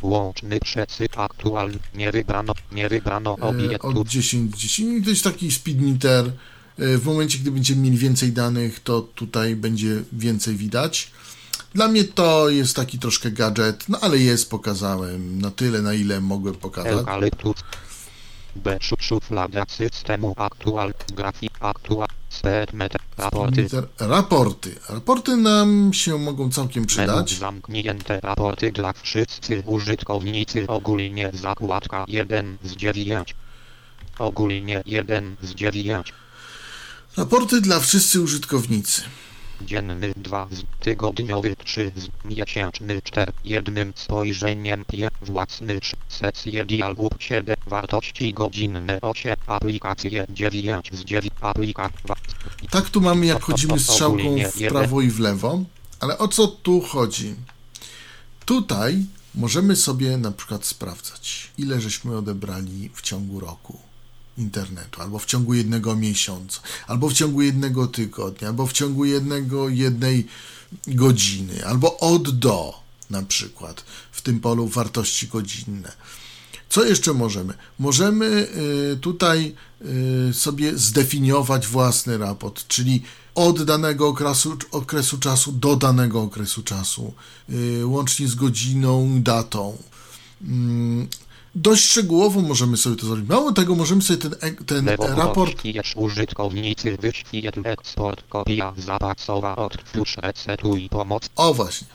Łączny 0.02 0.60
przesył 0.60 1.06
aktualny. 1.16 1.78
Nie 1.94 2.12
wybrano. 2.12 2.52
Nie 2.72 2.88
wybrano 2.88 3.36
e, 3.38 3.42
obiektów. 3.42 3.96
Od 3.96 4.08
10, 4.08 4.56
10. 4.56 5.00
I 5.00 5.04
to 5.04 5.10
jest 5.10 5.24
taki 5.24 5.52
speed 5.52 5.80
meter. 5.82 6.26
E, 6.78 6.98
W 6.98 7.04
momencie, 7.06 7.38
gdy 7.38 7.50
będziemy 7.50 7.82
mieli 7.82 7.98
więcej 7.98 8.32
danych, 8.32 8.80
to 8.80 9.00
tutaj 9.02 9.56
będzie 9.56 10.02
więcej 10.12 10.56
widać. 10.56 11.10
Dla 11.74 11.88
mnie 11.88 12.04
to 12.04 12.48
jest 12.50 12.76
taki 12.76 12.98
troszkę 12.98 13.30
gadżet, 13.30 13.88
no 13.88 13.98
ale 14.00 14.18
jest, 14.18 14.50
pokazałem 14.50 15.40
na 15.40 15.50
tyle, 15.50 15.82
na 15.82 15.94
ile 15.94 16.20
mogłem 16.20 16.54
pokazać. 16.54 17.06
B. 18.56 18.78
Szuf, 18.80 19.02
szuflada 19.02 19.64
systemu 19.68 20.34
aktual. 20.36 20.92
Grafik 21.14 21.52
aktual. 21.60 22.08
Meter. 22.72 23.00
Raporty. 23.18 23.66
Raporty. 23.98 24.74
Raporty 24.88 25.36
nam 25.36 25.90
się 25.92 26.18
mogą 26.18 26.50
całkiem 26.50 26.82
Menu 26.82 26.86
przydać. 26.86 27.38
zamknięte 27.38 28.20
raporty 28.22 28.72
dla 28.72 28.92
wszyscy 28.92 29.62
użytkownicy 29.66 30.66
ogólnie 30.66 31.30
zakładka 31.34 32.04
1 32.08 32.58
z 32.64 32.76
9. 32.76 33.34
Ogólnie 34.18 34.82
1 34.86 35.36
z 35.42 35.54
9. 35.54 36.12
Raporty 37.16 37.60
dla 37.60 37.80
wszyscy 37.80 38.20
użytkownicy. 38.20 39.02
Dzienny 39.60 40.12
2 40.16 40.48
z 40.50 40.84
tygodniowy 40.84 41.56
3 41.64 41.92
z 41.96 42.08
miesięczny 42.24 43.02
4 43.02 43.32
jednym 43.44 43.92
spojrzeniem 43.96 44.84
5 44.84 45.12
własny 45.22 45.80
3 45.80 45.96
sesje 46.08 46.64
dialogów 46.64 47.12
7 47.18 47.56
wartości 47.66 48.34
godzinne 48.34 48.98
8 49.02 49.36
aplikacje 49.46 50.26
9 50.30 50.90
z 50.92 51.04
9 51.04 51.32
aplikacja 51.40 52.14
Tak 52.70 52.90
tu 52.90 53.00
mamy, 53.00 53.26
jak 53.26 53.42
chodzimy 53.42 53.80
strzałką 53.80 54.36
w 54.54 54.68
prawo 54.68 55.00
i 55.00 55.10
w 55.10 55.20
lewo. 55.20 55.62
Ale 56.00 56.18
o 56.18 56.28
co 56.28 56.46
tu 56.46 56.80
chodzi? 56.80 57.34
Tutaj 58.44 59.04
możemy 59.34 59.76
sobie 59.76 60.16
na 60.16 60.32
przykład 60.32 60.64
sprawdzać, 60.64 61.50
ile 61.58 61.80
żeśmy 61.80 62.16
odebrali 62.16 62.90
w 62.94 63.02
ciągu 63.02 63.40
roku 63.40 63.85
internetu, 64.38 65.02
albo 65.02 65.18
w 65.18 65.26
ciągu 65.26 65.54
jednego 65.54 65.96
miesiąca, 65.96 66.60
albo 66.86 67.08
w 67.08 67.12
ciągu 67.12 67.42
jednego 67.42 67.86
tygodnia, 67.86 68.48
albo 68.48 68.66
w 68.66 68.72
ciągu 68.72 69.04
jednego, 69.04 69.68
jednej 69.68 70.26
godziny, 70.86 71.66
albo 71.66 71.98
od 71.98 72.38
do 72.38 72.86
na 73.10 73.22
przykład 73.22 73.84
w 74.12 74.22
tym 74.22 74.40
polu 74.40 74.68
wartości 74.68 75.28
godzinne. 75.28 75.92
Co 76.68 76.84
jeszcze 76.84 77.12
możemy? 77.12 77.54
Możemy 77.78 78.26
y, 78.92 78.96
tutaj 79.00 79.54
y, 80.30 80.34
sobie 80.34 80.78
zdefiniować 80.78 81.66
własny 81.66 82.18
raport, 82.18 82.66
czyli 82.68 83.02
od 83.34 83.62
danego 83.62 84.08
okresu, 84.08 84.56
okresu 84.70 85.18
czasu 85.18 85.52
do 85.52 85.76
danego 85.76 86.22
okresu 86.22 86.62
czasu, 86.62 87.14
y, 87.50 87.86
łącznie 87.86 88.28
z 88.28 88.34
godziną, 88.34 89.22
datą. 89.22 89.78
Dość 91.58 91.84
szczegółowo 91.84 92.40
możemy 92.40 92.76
sobie 92.76 92.96
to 92.96 93.06
zrobić. 93.06 93.28
Mało 93.28 93.52
tego, 93.52 93.74
możemy 93.74 94.02
sobie 94.02 94.18
ten, 94.18 94.34
e- 94.40 94.64
ten 94.64 94.88
raport 95.16 95.62
użytkownicy 95.96 96.96
wyświetl 96.96 97.60
eksport 97.64 98.24
kopia 98.28 98.74
zapasowa 98.78 99.56
odtwórz 99.56 100.16
resetuj 100.16 100.88
pomoc 100.88 101.28
O 101.36 101.54
właśnie. 101.54 101.86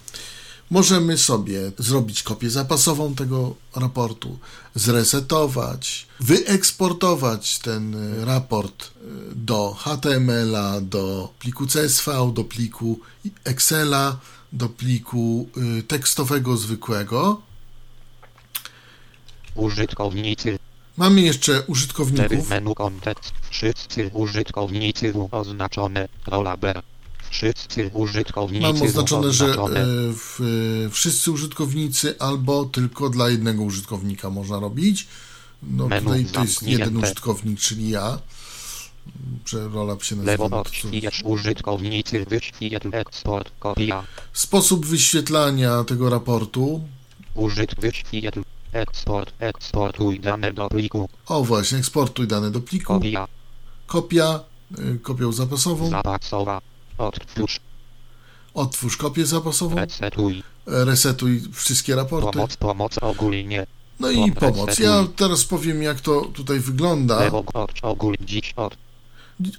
Możemy 0.69 1.17
sobie 1.17 1.71
zrobić 1.77 2.23
kopię 2.23 2.49
zapasową 2.49 3.15
tego 3.15 3.55
raportu, 3.75 4.37
zresetować, 4.75 6.07
wyeksportować 6.19 7.59
ten 7.59 7.95
y, 7.95 8.25
raport 8.25 8.83
y, 8.83 8.89
do 9.35 9.75
HTML-a, 9.79 10.81
do 10.81 11.29
pliku 11.39 11.67
CSV, 11.67 12.31
do 12.33 12.43
pliku 12.43 12.99
Excela, 13.43 14.17
do 14.53 14.69
pliku 14.69 15.49
tekstowego 15.87 16.57
zwykłego. 16.57 17.41
Użytkownicy 19.55 20.59
Mamy 20.97 21.21
jeszcze 21.21 21.51
4 21.53 21.63
użytkowników. 21.67 22.49
menu 22.49 22.75
kontekst 22.75 23.33
wszyscy 23.49 24.09
użytkownicy 24.13 25.13
oznaczone 25.31 26.07
rola 26.27 26.57
ber 26.57 26.81
wszyscy 27.29 27.89
użytkownicy 27.93 28.61
Mam 28.73 28.81
oznaczone, 28.81 29.31
że 29.33 29.45
e, 29.45 29.55
w, 30.13 30.39
e, 30.85 30.89
wszyscy 30.89 31.31
użytkownicy 31.31 32.19
albo 32.19 32.65
tylko 32.65 33.09
dla 33.09 33.29
jednego 33.29 33.63
użytkownika 33.63 34.29
można 34.29 34.59
robić. 34.59 35.07
No 35.63 35.87
Menu 35.87 36.05
tutaj 36.05 36.25
to 36.25 36.41
jest 36.41 36.63
jeden 36.63 36.97
użytkownik, 36.97 37.59
czyli 37.59 37.89
ja. 37.89 38.19
Że 39.45 39.67
rola 39.69 39.97
się 40.01 40.15
nazywa. 40.15 40.63
użytkownicy 41.23 42.25
wyświetl 42.25 42.89
eksport 42.95 43.51
kopia 43.59 44.03
Sposób 44.33 44.85
wyświetlania 44.85 45.83
tego 45.83 46.09
raportu. 46.09 46.83
użyt 47.35 47.75
wyświetl 47.81 48.41
eksport 48.73 49.33
eksportuj 49.39 50.19
dane 50.19 50.53
do 50.53 50.69
pliku 50.69 51.09
O 51.27 51.43
właśnie, 51.43 51.77
eksportuj 51.77 52.27
dane 52.27 52.51
do 52.51 52.59
pliku. 52.61 52.93
kopia 52.93 53.27
Kopia, 53.87 54.39
y, 54.79 54.99
kopią 54.99 55.31
zapasową. 55.31 55.89
zapasowa 55.89 56.61
odtwórz 56.97 57.59
Otwórz 58.53 58.97
kopię 58.97 59.25
zapasową. 59.25 59.75
resetuj 59.75 60.43
Resetuj 60.65 61.41
wszystkie 61.53 61.95
raporty. 61.95 62.31
pomoc 62.31 62.57
pomoc 62.57 62.97
ogólnie 63.01 63.65
No 63.99 64.11
i 64.11 64.31
Pomoc. 64.31 64.79
Ja 64.79 65.05
teraz 65.15 65.43
powiem, 65.45 65.83
jak 65.83 66.01
to 66.01 66.21
tutaj 66.21 66.59
wygląda 66.59 67.31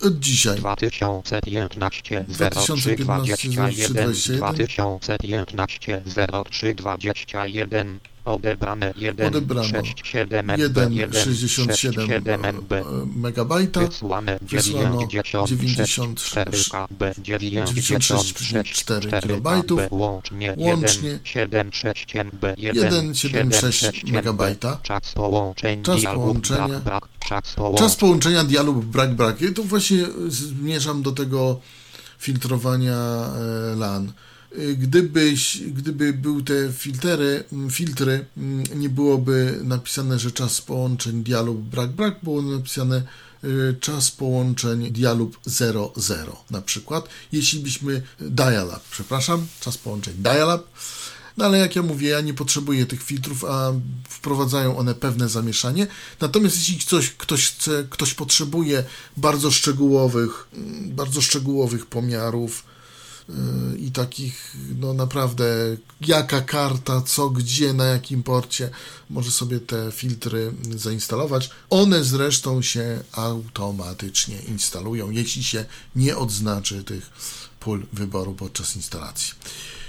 od 0.02 0.18
dzisiaj. 0.20 0.56
2015 0.58 2.24
2015 2.28 2.28
0321 2.28 4.14
03 4.14 4.36
2015 4.36 6.02
0321 6.50 8.00
odebrane 8.24 8.94
1 8.96 9.26
Odebrano 9.26 9.64
67 9.64 10.50
MB 10.50 10.76
1,67 10.76 12.44
MB 12.44 12.74
megabajta. 13.16 13.80
wysłane 13.80 14.38
Wysłano 14.42 15.06
96 15.06 15.48
96 15.48 16.70
4KB 16.70 17.14
96,4 17.22 19.22
kilobajtów. 19.22 19.80
łącznie 19.90 20.54
Łącznie 20.58 21.18
1,76 21.24 22.24
MB 22.24 22.42
1,76 22.56 24.12
megabajta. 24.12 24.78
Czas 24.82 25.12
połączeń 25.12 25.82
Czas 25.82 26.02
połączenia 26.04 26.68
brak, 26.68 26.82
brak, 26.84 27.04
Czas 27.28 27.54
połączenia. 27.54 27.88
Czas 27.88 27.96
połączenia 27.96 28.44
dialog 28.44 28.84
brak 28.84 29.14
brak. 29.14 29.40
Ja 29.40 29.52
tu 29.52 29.64
właśnie 29.64 30.04
zmierzam 30.28 31.02
do 31.02 31.12
tego 31.12 31.60
filtrowania 32.18 32.92
e, 32.92 33.76
LAN. 33.76 34.12
Y, 34.58 34.76
Gdybyś, 34.76 35.58
gdyby 35.58 36.12
były 36.12 36.42
te 36.42 36.72
filtry, 36.72 37.44
mm, 37.52 37.70
filtry, 37.70 38.26
mm, 38.36 38.64
nie 38.74 38.88
byłoby 38.88 39.60
napisane, 39.64 40.18
że 40.18 40.30
czas 40.30 40.60
połączeń 40.60 41.22
dialog 41.22 41.56
brak 41.56 41.90
brak, 41.90 42.14
było 42.22 42.42
napisane 42.42 43.02
y, 43.44 43.76
czas 43.80 44.10
połączeń 44.10 44.90
dialog 44.90 45.32
00 45.46 46.44
na 46.50 46.62
przykład. 46.62 47.08
Jeśli 47.32 47.60
byśmy 47.60 48.02
dial-up, 48.20 48.80
przepraszam, 48.90 49.46
czas 49.60 49.78
połączeń 49.78 50.14
dial-up, 50.18 50.64
no 51.36 51.44
ale 51.44 51.58
jak 51.58 51.76
ja 51.76 51.82
mówię, 51.82 52.08
ja 52.08 52.20
nie 52.20 52.34
potrzebuję 52.34 52.86
tych 52.86 53.02
filtrów, 53.02 53.44
a 53.44 53.72
wprowadzają 54.08 54.78
one 54.78 54.94
pewne 54.94 55.28
zamieszanie. 55.28 55.86
Natomiast 56.20 56.56
jeśli 56.56 56.78
ktoś, 56.78 57.10
ktoś 57.10 57.50
chce, 57.50 57.84
ktoś 57.90 58.14
potrzebuje 58.14 58.84
bardzo 59.16 59.50
szczegółowych, 59.50 60.48
mm, 60.52 60.94
bardzo 60.94 61.20
szczegółowych 61.20 61.86
pomiarów 61.86 62.71
i 63.78 63.90
takich, 63.92 64.56
no 64.78 64.94
naprawdę, 64.94 65.76
jaka 66.00 66.40
karta, 66.40 67.00
co, 67.00 67.30
gdzie, 67.30 67.72
na 67.72 67.84
jakim 67.84 68.22
porcie, 68.22 68.70
może 69.10 69.30
sobie 69.30 69.60
te 69.60 69.92
filtry 69.92 70.52
zainstalować. 70.76 71.50
One 71.70 72.04
zresztą 72.04 72.62
się 72.62 73.00
automatycznie 73.12 74.40
instalują, 74.40 75.10
jeśli 75.10 75.44
się 75.44 75.64
nie 75.96 76.16
odznaczy 76.16 76.84
tych 76.84 77.10
pól 77.60 77.86
wyboru 77.92 78.34
podczas 78.34 78.76
instalacji. 78.76 79.34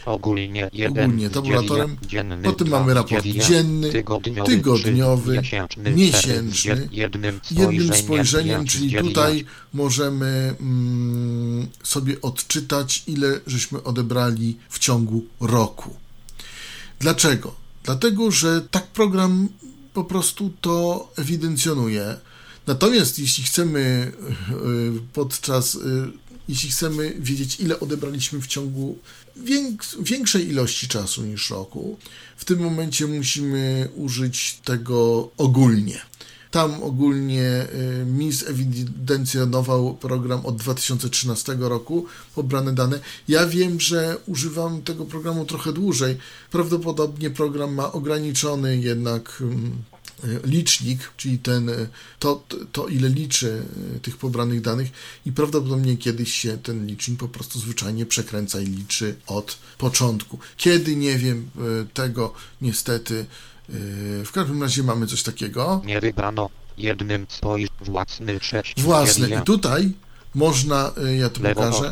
Ogólnie 0.06 0.70
jeden 0.74 1.06
Ogólnie 1.06 1.30
tabulatorem. 1.30 1.98
dzienny, 2.08 2.44
Potem 2.44 2.68
dwa 2.68 2.80
mamy 2.80 2.94
raport 2.94 3.26
dzienny, 3.26 3.92
tygodniowy, 3.92 4.52
tygodniowy, 4.52 5.38
miesięczny, 5.38 5.92
miesięczny. 5.92 6.90
jednym 6.92 7.40
Jednym 7.52 7.94
spojrzeniem, 7.94 8.66
czyli 8.66 8.94
tutaj 8.98 9.46
możemy 9.74 10.56
mm, 10.60 11.68
sobie 11.84 12.22
odczytać, 12.22 13.04
ile 13.08 13.40
żeśmy 13.48 13.84
odebrali 13.84 14.58
w 14.70 14.80
ciągu 14.80 15.26
roku. 15.40 15.96
Dlaczego? 17.00 17.56
Dlatego, 17.84 18.32
że 18.32 18.62
tak 18.72 18.88
program 18.88 19.50
po 19.94 20.04
prostu 20.04 20.52
to 20.62 21.08
ewidencjonuje. 21.18 22.16
Natomiast 22.68 23.20
jeśli 23.20 23.44
chcemy 23.44 24.12
y, 24.50 25.02
podczas, 25.14 25.76
y, 25.76 25.80
jeśli 26.50 26.70
chcemy 26.70 27.14
wiedzieć, 27.20 27.60
ile 27.60 27.80
odebraliśmy 27.80 28.42
w 28.42 28.48
ciągu 28.48 28.98
większej 30.00 30.50
ilości 30.50 30.88
czasu 30.88 31.22
niż 31.22 31.50
roku, 31.50 31.98
w 32.38 32.46
tym 32.46 32.60
momencie 32.60 33.08
musimy 33.08 33.90
użyć 33.96 34.60
tego 34.64 35.30
ogólnie. 35.38 36.02
Tam 36.52 36.84
ogólnie 36.84 37.68
y, 38.02 38.06
mi 38.06 38.32
zewidencjonował 38.32 39.96
program 39.96 40.46
od 40.46 40.56
2013 40.56 41.56
roku, 41.60 42.06
pobrane 42.36 42.74
dane. 42.74 43.00
Ja 43.28 43.48
wiem, 43.48 43.80
że 43.80 44.18
używam 44.28 44.82
tego 44.82 45.06
programu 45.06 45.46
trochę 45.46 45.74
dłużej. 45.74 46.18
Prawdopodobnie 46.52 47.30
program 47.30 47.74
ma 47.74 47.92
ograniczony 47.92 48.78
jednak 48.78 49.38
mm, 49.42 49.84
licznik, 50.44 51.12
czyli 51.18 51.38
ten, 51.40 51.70
y, 51.70 51.88
to, 52.20 52.44
to 52.72 52.88
ile 52.88 53.10
liczy 53.10 53.64
y, 53.96 54.00
tych 54.00 54.18
pobranych 54.18 54.62
danych 54.62 54.92
i 55.26 55.32
prawdopodobnie 55.32 55.98
kiedyś 55.98 56.34
się 56.34 56.58
ten 56.58 56.88
licznik 56.88 57.20
po 57.20 57.28
prostu 57.28 57.60
zwyczajnie 57.60 58.06
przekręca 58.06 58.62
i 58.62 58.66
liczy 58.66 59.16
od 59.28 59.58
początku. 59.78 60.40
Kiedy, 60.58 60.96
nie 60.96 61.18
wiem, 61.18 61.50
y, 61.82 61.86
tego 61.94 62.34
niestety 62.62 63.26
y, 63.70 64.26
w 64.26 64.32
każdym 64.32 64.62
razie 64.64 64.84
mamy 64.84 65.08
coś 65.08 65.24
takiego. 65.24 65.82
Nie 65.86 66.00
jednym 66.78 67.26
spojrz 67.30 67.70
własny 67.82 68.40
sześć 68.42 68.82
Własne. 68.82 69.24
dziewięć, 69.28 69.42
I 69.42 69.46
tutaj 69.46 69.92
można, 70.36 70.92
y, 71.08 71.16
ja 71.18 71.30
tu 71.30 71.42
pokażę, 71.42 71.92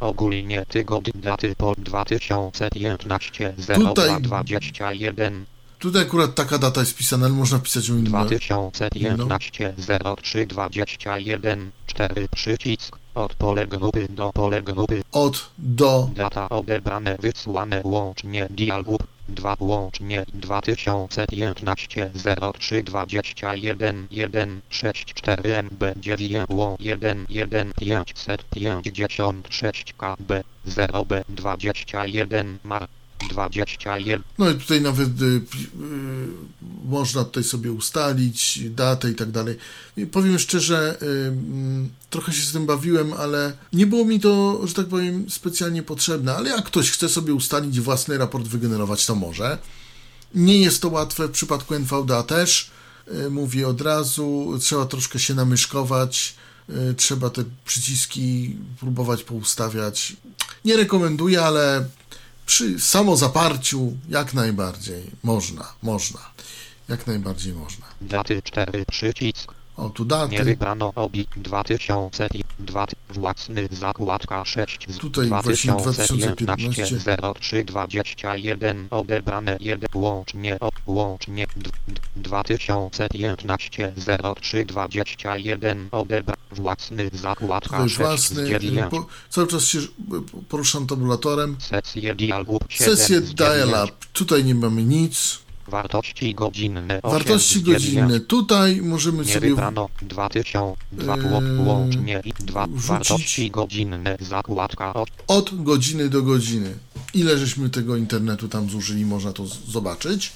ogólnie 0.00 0.66
tygodnie 0.66 1.12
daty 1.22 1.54
po 1.58 1.74
2015 1.78 3.54
Tutaj- 3.74 4.22
02 4.22 4.44
21 4.44 5.46
tutaj 5.78 6.02
akurat 6.02 6.34
taka 6.34 6.58
data 6.58 6.80
jest 6.80 6.96
pisana, 6.96 7.26
ale 7.26 7.34
można 7.34 7.58
pisać 7.58 7.88
ją 7.88 7.96
inną. 7.96 8.10
2015 8.10 9.74
03 10.22 10.46
21 10.46 11.70
4 11.86 12.28
przycisk 12.34 12.98
od 13.14 13.34
pole 13.34 13.66
grupy 13.66 14.06
do 14.10 14.32
pole 14.32 14.62
grupy 14.62 15.02
Od 15.12 15.50
do. 15.58 16.10
Data 16.14 16.48
odebrane 16.48 17.16
wysłane 17.20 17.80
łącznie 17.84 18.46
dialog 18.50 19.02
2 19.28 19.56
łącznie 19.60 20.26
2015 20.34 22.10
03 22.58 22.82
21 22.82 24.06
1 24.10 24.60
6 24.70 25.14
4 25.14 25.62
MB 25.62 25.84
9 25.96 26.48
1 26.80 27.26
1 27.28 27.72
556 27.76 29.92
KB 29.92 30.32
0 30.66 31.04
B 31.04 31.24
21 31.28 32.58
mar 32.64 32.88
21 33.30 34.22
No 34.38 34.50
i 34.50 34.54
tutaj 34.54 34.80
nawet 34.80 35.22
y, 35.22 35.24
y, 35.24 35.40
można 36.84 37.24
tutaj 37.24 37.44
sobie 37.44 37.72
ustalić 37.72 38.60
datę 38.70 39.10
i 39.10 39.14
tak 39.14 39.30
dalej. 39.30 39.56
I 39.96 40.06
powiem 40.06 40.38
szczerze, 40.38 40.98
y, 41.02 41.06
mm, 41.06 41.90
trochę 42.10 42.32
się 42.32 42.42
z 42.42 42.52
tym 42.52 42.66
bawiłem, 42.66 43.12
ale 43.12 43.52
nie 43.72 43.86
było 43.86 44.04
mi 44.04 44.20
to, 44.20 44.60
że 44.66 44.74
tak 44.74 44.86
powiem, 44.86 45.30
specjalnie 45.30 45.82
potrzebne. 45.82 46.36
Ale 46.36 46.50
jak 46.50 46.64
ktoś 46.64 46.90
chce 46.90 47.08
sobie 47.08 47.34
ustalić 47.34 47.80
własny 47.80 48.18
raport, 48.18 48.46
wygenerować, 48.46 49.06
to 49.06 49.14
może. 49.14 49.58
Nie 50.34 50.60
jest 50.60 50.82
to 50.82 50.88
łatwe 50.88 51.28
w 51.28 51.30
przypadku 51.30 51.74
NVDA 51.74 52.22
też. 52.22 52.70
Y, 53.26 53.30
Mówię 53.30 53.68
od 53.68 53.80
razu, 53.80 54.58
trzeba 54.60 54.86
troszkę 54.86 55.18
się 55.18 55.34
namyszkować. 55.34 56.34
y, 56.70 56.94
Trzeba 56.94 57.30
te 57.30 57.44
przyciski 57.64 58.56
próbować 58.80 59.22
poustawiać. 59.22 60.16
Nie 60.64 60.76
rekomenduję, 60.76 61.42
ale 61.42 61.86
przy 62.46 62.80
samozaparciu 62.80 63.92
jak 64.08 64.34
najbardziej 64.34 65.10
można, 65.22 65.72
można. 65.82 66.20
Jak 66.88 67.06
najbardziej 67.06 67.52
można. 67.52 67.86
daty 68.00 68.42
4 68.42 68.84
przycisk 68.86 69.55
O, 69.76 69.90
tu 69.90 70.02
nie 70.02 70.08
daty. 70.08 70.44
wybrano 70.44 70.92
obi 70.94 71.26
2002 71.36 72.86
własny 73.10 73.68
zakładka 73.70 74.44
6 74.44 74.86
z 74.88 74.98
Tutaj 74.98 75.28
właśnie 75.28 75.72
2015 75.72 76.44
2015. 76.44 77.40
03 77.40 77.64
21 77.64 78.86
odebrane 78.90 79.56
1 79.60 79.88
łącznie 79.94 80.60
o, 80.60 80.70
łącznie 80.86 81.46
d- 81.56 81.70
d- 81.88 82.00
2015 82.16 83.92
03 84.40 84.64
21 84.64 85.88
odebrane 85.92 86.36
własny 86.52 87.10
zakładka 87.12 87.68
Tutaj 87.68 87.88
6 87.88 87.94
z 87.94 87.98
własny. 87.98 88.48
9 88.48 88.90
Po, 88.90 89.06
cały 89.30 89.46
czas 89.46 89.64
się 89.64 89.78
y, 89.78 89.86
poruszam 90.48 90.86
tabulatorem. 90.86 91.56
sesję 91.60 92.14
dialogu 92.14 92.58
7 92.68 92.96
Sesję 92.96 93.20
z 93.20 93.34
9 93.34 93.34
dial-up. 93.34 93.92
Tutaj 94.12 94.44
nie 94.44 94.54
mamy 94.54 94.84
nic. 94.84 95.45
Wartości 95.68 96.34
godzinne 96.34 97.00
8 97.02 97.10
Wartości 97.12 97.58
z 97.60 97.62
9 97.62 97.84
godzinne. 97.84 98.20
Tutaj 98.20 98.82
możemy 98.82 99.24
Nie 99.24 99.34
sobie 99.34 99.48
wybrano 99.48 99.88
2000, 100.02 100.76
2 100.92 101.16
Yy, 101.16 101.64
łącznie 101.66 102.22
i 102.24 102.32
2 102.32 102.66
wrzucić. 102.66 102.86
wartości 102.88 103.50
godzinne 103.50 104.16
zakładka 104.20 104.94
o 104.94 105.06
od 105.26 105.62
godziny 105.62 106.08
do 106.08 106.22
godziny. 106.22 106.74
Ile 107.14 107.38
żeśmy 107.38 107.70
tego 107.70 107.96
internetu 107.96 108.48
tam 108.48 108.70
zużyli, 108.70 109.06
można 109.06 109.32
to 109.32 109.46
zobaczyć. 109.46 110.32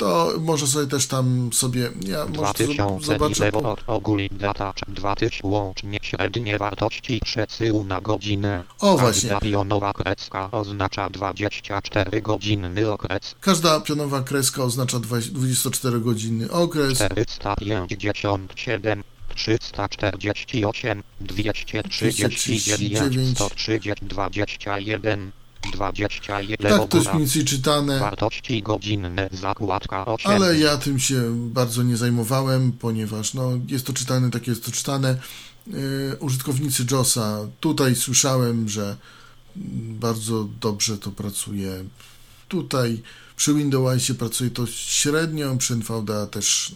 To 0.00 0.32
może 0.40 0.66
sobie 0.66 0.86
też 0.86 1.06
tam 1.06 1.50
sobie, 1.52 1.90
ja 2.06 2.26
może 2.26 2.36
to 2.36 2.42
zob- 2.42 2.54
2000 2.74 3.06
zobaczę. 3.06 3.52
Po, 3.52 3.76
ogólnie 3.86 4.28
data 4.32 4.72
2000 4.88 5.36
łącznie 5.42 5.98
średnie 6.02 6.58
wartości 6.58 7.20
przesyłu 7.24 7.84
na 7.84 8.00
godzinę. 8.00 8.64
o 8.78 8.98
właśnie, 8.98 9.30
Każda 9.30 9.40
pionowa 9.50 9.92
kreska 9.92 10.50
oznacza 10.50 11.10
24 11.10 12.22
godzinny 12.22 12.90
okres. 12.92 13.34
każda 13.40 13.80
pionowa 13.80 14.22
kreska 14.22 14.62
oznacza 14.62 14.98
24-godzinny 14.98 16.50
okres. 16.50 16.98
457 16.98 19.04
348 19.34 21.02
239 21.20 23.38
130 23.38 24.06
21 24.06 25.30
21 25.72 26.70
Tak 26.70 26.88
to 26.88 26.96
jest 26.96 27.08
mniej 27.08 27.20
więcej 27.20 27.44
czytane. 27.44 27.98
Wartości 27.98 28.62
godzinne 28.62 29.28
zakładka 29.32 30.06
8 30.06 30.32
Ale 30.32 30.58
ja 30.58 30.76
tym 30.76 31.00
się 31.00 31.48
bardzo 31.50 31.82
nie 31.82 31.96
zajmowałem, 31.96 32.72
ponieważ 32.72 33.34
no, 33.34 33.50
jest 33.66 33.86
to 33.86 33.92
czytane, 33.92 34.30
tak 34.30 34.46
jest 34.46 34.64
to 34.64 34.72
czytane. 34.72 35.16
Yy, 35.66 36.16
użytkownicy 36.20 36.84
JOSa, 36.90 37.38
tutaj 37.60 37.96
słyszałem, 37.96 38.68
że 38.68 38.96
bardzo 39.76 40.48
dobrze 40.60 40.98
to 40.98 41.10
pracuje. 41.10 41.84
Tutaj 42.48 43.02
przy 43.36 43.54
Windowsie 43.54 44.14
pracuje 44.14 44.50
to 44.50 44.66
średnio, 44.66 45.56
przy 45.56 45.74
NVDA 45.74 46.26
też 46.26 46.74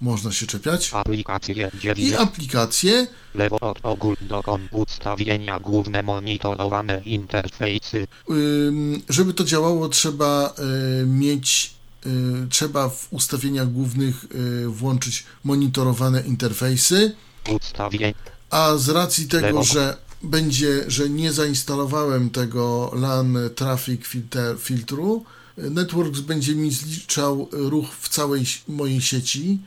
można 0.00 0.32
się 0.32 0.46
czepiać. 0.46 0.90
aplikacje 0.94 1.70
I 1.74 1.78
9 1.78 2.12
aplikacje, 2.12 3.06
lewo 3.34 3.60
od 3.60 3.78
ogól 3.82 4.16
do 4.20 4.42
ustawienia 4.70 5.60
główne 5.60 6.02
monitorowane 6.02 7.02
interfejsy 7.04 8.06
Ym, 8.30 9.02
żeby 9.08 9.34
to 9.34 9.44
działało, 9.44 9.88
trzeba 9.88 10.54
y, 11.02 11.06
mieć 11.06 11.74
y, 12.06 12.10
trzeba 12.50 12.88
w 12.88 13.08
ustawieniach 13.10 13.72
głównych 13.72 14.24
y, 14.24 14.68
włączyć 14.68 15.24
monitorowane 15.44 16.20
interfejsy, 16.20 17.16
Ustawień. 17.50 18.14
a 18.50 18.76
z 18.76 18.88
racji 18.88 19.28
tego, 19.28 19.46
Lewo. 19.46 19.62
że 19.62 19.96
będzie, 20.22 20.84
że 20.90 21.10
nie 21.10 21.32
zainstalowałem 21.32 22.30
tego 22.30 22.90
LAN 22.94 23.38
Traffic 23.54 24.06
filter, 24.06 24.58
filtru, 24.58 25.24
Networks 25.56 26.20
będzie 26.20 26.54
mi 26.54 26.70
zliczał 26.70 27.48
ruch 27.52 27.86
w 28.00 28.08
całej 28.08 28.44
mojej 28.68 29.00
sieci, 29.00 29.58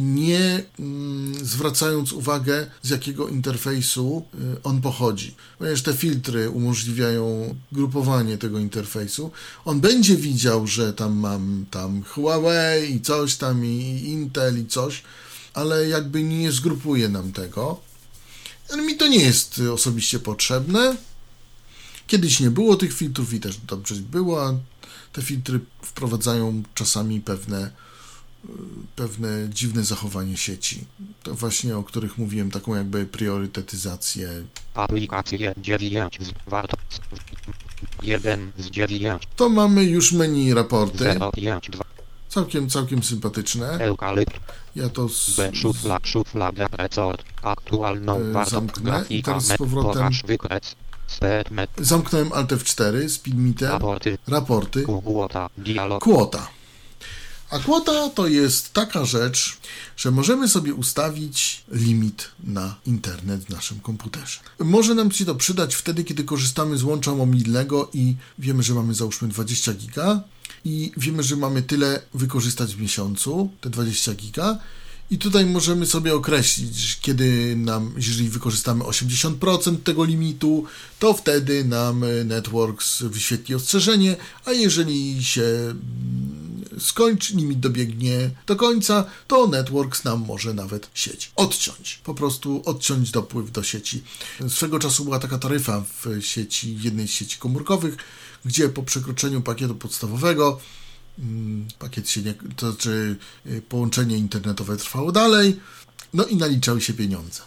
nie 0.00 0.62
mm, 0.78 1.46
zwracając 1.46 2.12
uwagę 2.12 2.66
z 2.82 2.90
jakiego 2.90 3.28
interfejsu 3.28 4.22
y, 4.34 4.62
on 4.62 4.80
pochodzi. 4.80 5.34
Ponieważ 5.58 5.82
te 5.82 5.92
filtry 5.92 6.50
umożliwiają 6.50 7.54
grupowanie 7.72 8.38
tego 8.38 8.58
interfejsu. 8.58 9.30
On 9.64 9.80
będzie 9.80 10.16
widział, 10.16 10.66
że 10.66 10.92
tam 10.92 11.16
mam 11.16 11.66
tam 11.70 12.02
Huawei 12.02 12.94
i 12.94 13.00
coś 13.00 13.36
tam 13.36 13.64
i 13.64 14.02
Intel 14.04 14.60
i 14.60 14.66
coś, 14.66 15.02
ale 15.54 15.88
jakby 15.88 16.22
nie 16.22 16.52
zgrupuje 16.52 17.08
nam 17.08 17.32
tego. 17.32 17.80
Ale 18.72 18.82
mi 18.82 18.96
to 18.96 19.08
nie 19.08 19.24
jest 19.24 19.60
osobiście 19.72 20.18
potrzebne. 20.18 20.96
Kiedyś 22.06 22.40
nie 22.40 22.50
było 22.50 22.76
tych 22.76 22.92
filtrów 22.92 23.34
i 23.34 23.40
też 23.40 23.56
dobrze 23.56 23.94
było, 23.94 24.60
te 25.16 25.22
filtry 25.22 25.60
wprowadzają 25.82 26.62
czasami 26.74 27.20
pewne, 27.20 27.70
y, 28.44 28.48
pewne 28.96 29.28
dziwne 29.50 29.84
zachowanie 29.84 30.36
sieci. 30.36 30.84
To 31.22 31.34
właśnie 31.34 31.76
o 31.76 31.82
których 31.82 32.18
mówiłem, 32.18 32.50
taką 32.50 32.74
jakby 32.74 33.06
priorytetyzację. 33.06 34.28
Aplikacje 34.74 35.54
9 35.56 36.18
z 36.20 36.50
warto 36.50 36.76
1 38.02 38.52
z 38.58 38.70
9 38.70 39.22
To 39.36 39.48
mamy 39.48 39.84
już 39.84 40.12
menu 40.12 40.54
raporty, 40.54 40.98
0 40.98 41.32
5 41.32 41.70
2 41.70 41.84
całkiem, 42.28 42.68
całkiem 42.70 43.02
sympatyczne. 43.02 43.78
Ja 44.74 44.88
to 44.88 45.08
z, 45.08 45.36
aktualną 47.42 48.20
E, 48.42 48.50
zamknę 48.50 49.04
i 49.10 49.22
teraz 49.22 49.44
z 49.44 49.56
powrotem- 49.56 50.12
zamknąłem 51.78 52.32
Alt 52.32 52.50
F4, 52.50 53.08
speedmeter, 53.08 53.70
raporty 53.70 54.18
raporty. 54.26 54.82
Kłota 54.82 55.50
dialog 55.58 56.02
Kłota. 56.02 56.48
A 57.50 57.58
kwota 57.58 58.10
to 58.10 58.26
jest 58.28 58.72
taka 58.72 59.04
rzecz, 59.04 59.58
że 59.96 60.10
możemy 60.10 60.48
sobie 60.48 60.74
ustawić 60.74 61.64
limit 61.70 62.30
na 62.44 62.74
internet 62.86 63.44
w 63.44 63.50
naszym 63.50 63.80
komputerze. 63.80 64.40
Może 64.58 64.94
nam 64.94 65.12
się 65.12 65.24
to 65.24 65.34
przydać 65.34 65.74
wtedy, 65.74 66.04
kiedy 66.04 66.24
korzystamy 66.24 66.78
z 66.78 66.82
łącza 66.82 67.14
mobilnego 67.14 67.90
i 67.94 68.16
wiemy, 68.38 68.62
że 68.62 68.74
mamy 68.74 68.94
załóżmy 68.94 69.28
20 69.28 69.72
giga 69.72 70.20
i 70.64 70.92
wiemy, 70.96 71.22
że 71.22 71.36
mamy 71.36 71.62
tyle 71.62 72.02
wykorzystać 72.14 72.74
w 72.74 72.80
miesiącu, 72.80 73.50
te 73.60 73.70
20 73.70 74.14
giga. 74.14 74.58
I 75.10 75.18
tutaj 75.18 75.46
możemy 75.46 75.86
sobie 75.86 76.14
określić, 76.14 76.98
kiedy 77.00 77.56
nam, 77.56 77.92
jeżeli 77.96 78.28
wykorzystamy 78.28 78.84
80% 78.84 79.76
tego 79.84 80.04
limitu, 80.04 80.64
to 80.98 81.14
wtedy 81.14 81.64
nam 81.64 82.04
e, 82.04 82.24
Networks 82.24 83.02
wyświetli 83.02 83.54
ostrzeżenie, 83.54 84.16
a 84.44 84.52
jeżeli 84.52 85.24
się 85.24 85.42
mm, 85.42 86.64
skończy, 86.78 87.36
limit 87.36 87.60
dobiegnie 87.60 88.30
do 88.46 88.56
końca, 88.56 89.04
to 89.28 89.46
Networks 89.46 90.04
nam 90.04 90.24
może 90.26 90.54
nawet 90.54 90.90
sieć 90.94 91.32
odciąć. 91.36 92.00
Po 92.04 92.14
prostu 92.14 92.62
odciąć 92.64 93.10
dopływ 93.10 93.52
do 93.52 93.62
sieci. 93.62 94.02
Swego 94.48 94.78
czasu 94.78 95.04
była 95.04 95.18
taka 95.18 95.38
taryfa 95.38 95.84
w 96.04 96.22
sieci, 96.22 96.78
jednej 96.80 97.08
z 97.08 97.10
sieci 97.10 97.38
komórkowych, 97.38 97.96
gdzie 98.44 98.68
po 98.68 98.82
przekroczeniu 98.82 99.42
pakietu 99.42 99.74
podstawowego 99.74 100.60
pakiet 101.78 102.10
się 102.10 102.22
nie, 102.22 102.34
to 102.56 102.72
znaczy 102.72 103.16
y, 103.46 103.62
połączenie 103.68 104.16
internetowe 104.16 104.76
trwało 104.76 105.12
dalej, 105.12 105.60
no 106.14 106.24
i 106.24 106.36
naliczały 106.36 106.80
się 106.80 106.94
pieniądze. 106.94 107.42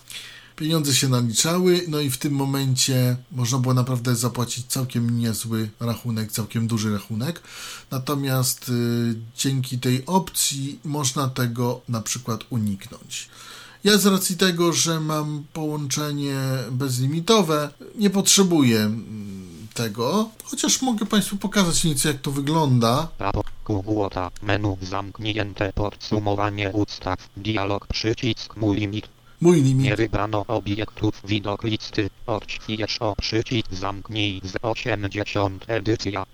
Pieniądze 0.56 0.96
się 0.96 1.10
naliczały, 1.10 1.86
no 1.88 2.00
i 2.00 2.10
w 2.10 2.18
tym 2.18 2.34
momencie 2.34 3.18
można 3.32 3.58
było 3.58 3.74
naprawdę 3.74 4.16
zapłacić 4.16 4.66
całkiem 4.66 5.20
niezły 5.20 5.70
rachunek, 5.80 6.32
całkiem 6.32 6.68
duży 6.68 6.94
rachunek. 6.94 7.42
Natomiast 7.92 8.70
y, 8.70 9.16
dzięki 9.38 9.80
tej 9.80 10.06
opcji 10.06 10.80
można 10.84 11.30
tego 11.30 11.82
na 11.90 12.02
przykład 12.02 12.44
uniknąć. 12.50 13.30
Ja 13.84 13.98
z 13.98 14.06
racji 14.06 14.38
tego, 14.38 14.74
że 14.74 15.00
mam 15.00 15.44
połączenie 15.54 16.40
bezlimitowe, 16.72 17.70
nie 17.96 18.10
potrzebuję 18.10 18.80
mm, 18.80 19.49
tego, 19.84 20.30
chociaż 20.44 20.82
mogę 20.82 21.06
Państwu 21.06 21.38
pokazać 21.38 21.84
nieco 21.84 22.08
jak 22.08 22.22
to 22.22 22.32
wygląda. 22.32 23.08
Kłota 23.64 24.32
menu 24.42 24.78
zamknięte 24.82 25.74
podsumowanie 25.74 26.70
ustaw 26.70 27.30
dialog 27.38 27.88
przycisk 27.88 28.56
mój 28.56 28.78
limit 28.78 29.08
Mój 29.42 29.62
limit 29.62 29.86
nie 29.86 29.96
wybrano 29.96 30.46
obiektów 30.48 31.22
widok 31.26 31.64
listy 31.64 32.10
odśwież 32.28 32.98
o 33.00 33.16
przycisk 33.16 33.74
zamknij 33.74 34.42
z 34.44 34.54
80 34.62 35.66
edycja 35.68 36.26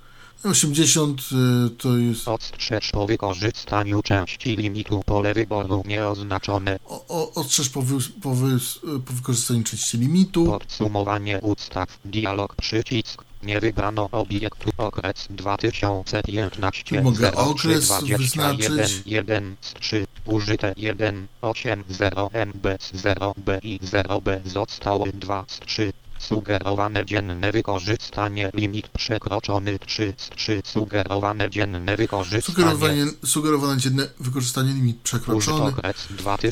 80 0.43 1.21
y, 1.21 1.69
to 1.69 1.97
jest 1.97 2.27
Ostrzeż 2.27 2.91
po 2.91 3.07
wykorzystaniu 3.07 4.01
części 4.01 4.55
limitu 4.55 5.03
pole 5.05 5.33
wyboru 5.33 5.83
nieoznaczone. 5.85 6.79
o, 6.85 7.05
o, 7.07 7.33
ostrzeż 7.33 7.69
po, 7.69 7.81
wy, 7.81 7.97
po, 8.21 8.35
wy, 8.35 8.59
po 9.05 9.13
wykorzystaniu 9.13 9.63
części 9.63 9.97
limitu. 9.97 10.45
Podsumowanie 10.45 11.39
ustaw. 11.41 11.99
Dialog 12.05 12.55
przycisk. 12.55 13.23
Nie 13.43 13.59
wybrano 13.59 14.09
obiektu 14.11 14.69
okres 14.77 15.27
2015 15.29 17.01
Mogę 17.01 17.31
03 17.31 17.37
okres 17.37 17.87
21 17.87 18.17
wyznaczyć. 18.17 19.01
1 19.05 19.55
z 19.61 19.73
3 19.73 20.05
użyte 20.25 20.73
1 20.77 21.27
8 21.41 21.83
0 21.89 22.29
M 22.33 22.51
bez 22.55 22.91
0 22.93 23.33
B 23.37 23.59
i 23.63 23.79
0 23.81 24.21
B 24.21 24.41
zostały 24.45 25.11
2 25.13 25.45
z 25.47 25.59
3 25.59 25.93
Sugerowane 26.27 27.05
dzienne 27.05 27.51
wykorzystanie 27.51 28.51
limit 28.53 28.87
przekroczony 28.87 29.79
3 29.79 30.13
z 30.17 30.29
3 30.29 30.61
Sugerowane 30.65 31.49
dzienne 31.49 31.97
wykorzystanie 31.97 32.41
Sugerowanie, 32.41 33.05
sugerowane 33.25 33.77
dzienne 33.81 34.07
wykorzystanie 34.19 34.73
limit 34.73 34.97
przekroczony. 35.01 35.73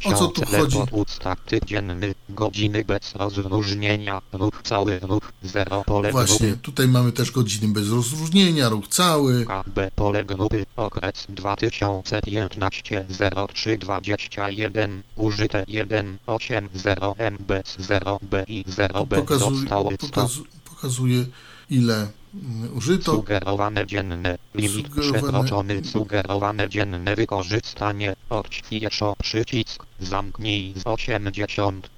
O 0.04 0.22
co 0.22 0.28
tu 0.28 0.42
2000 0.42 0.58
chodzi? 0.58 0.78
dzienny, 1.66 2.16
godziny 2.30 2.86
bez 2.86 3.16
rozróżnienia, 3.16 4.22
ruch 4.34 4.62
cały, 4.64 5.00
ruch 5.00 5.32
0 5.44 5.84
pole 5.84 6.12
Właśnie, 6.12 6.48
grupy, 6.48 6.62
tutaj 6.62 6.88
mamy 6.88 7.12
też 7.12 7.32
godziny 7.32 7.74
bez 7.74 7.90
rozróżnienia, 7.90 8.70
ruch 8.70 8.88
cały. 8.88 9.46
KB 9.46 9.92
pole 9.96 10.26
grupy, 10.26 10.66
okres 10.76 11.26
2015 11.30 13.06
0321, 13.54 15.04
użyte 15.16 15.66
1 15.68 16.18
8 16.28 16.70
0 16.74 17.16
M 17.18 17.38
bez 17.48 17.76
0 17.80 18.20
B 18.22 18.44
i 18.48 18.64
0 18.68 19.06
B 19.06 19.16
Pokazuje, 19.16 19.63
zostało 19.64 19.92
100. 19.92 20.08
pokazu, 20.08 20.44
pokazuje 20.66 21.26
ile 21.70 22.08
mm, 22.34 22.78
użyto. 22.78 23.12
Sugerowane 23.12 23.88
dzienne, 23.88 24.38
limit 24.56 24.88
Sugerowane- 24.88 25.12
przekroczony, 25.12 25.84
sugerowane 25.84 26.70
dzienne 26.70 27.16
wykorzystanie, 27.16 28.16
odśwież 28.30 29.00
przycisk, 29.24 29.86
zamknij 30.00 30.74
z 30.76 30.82
80. 30.86 31.90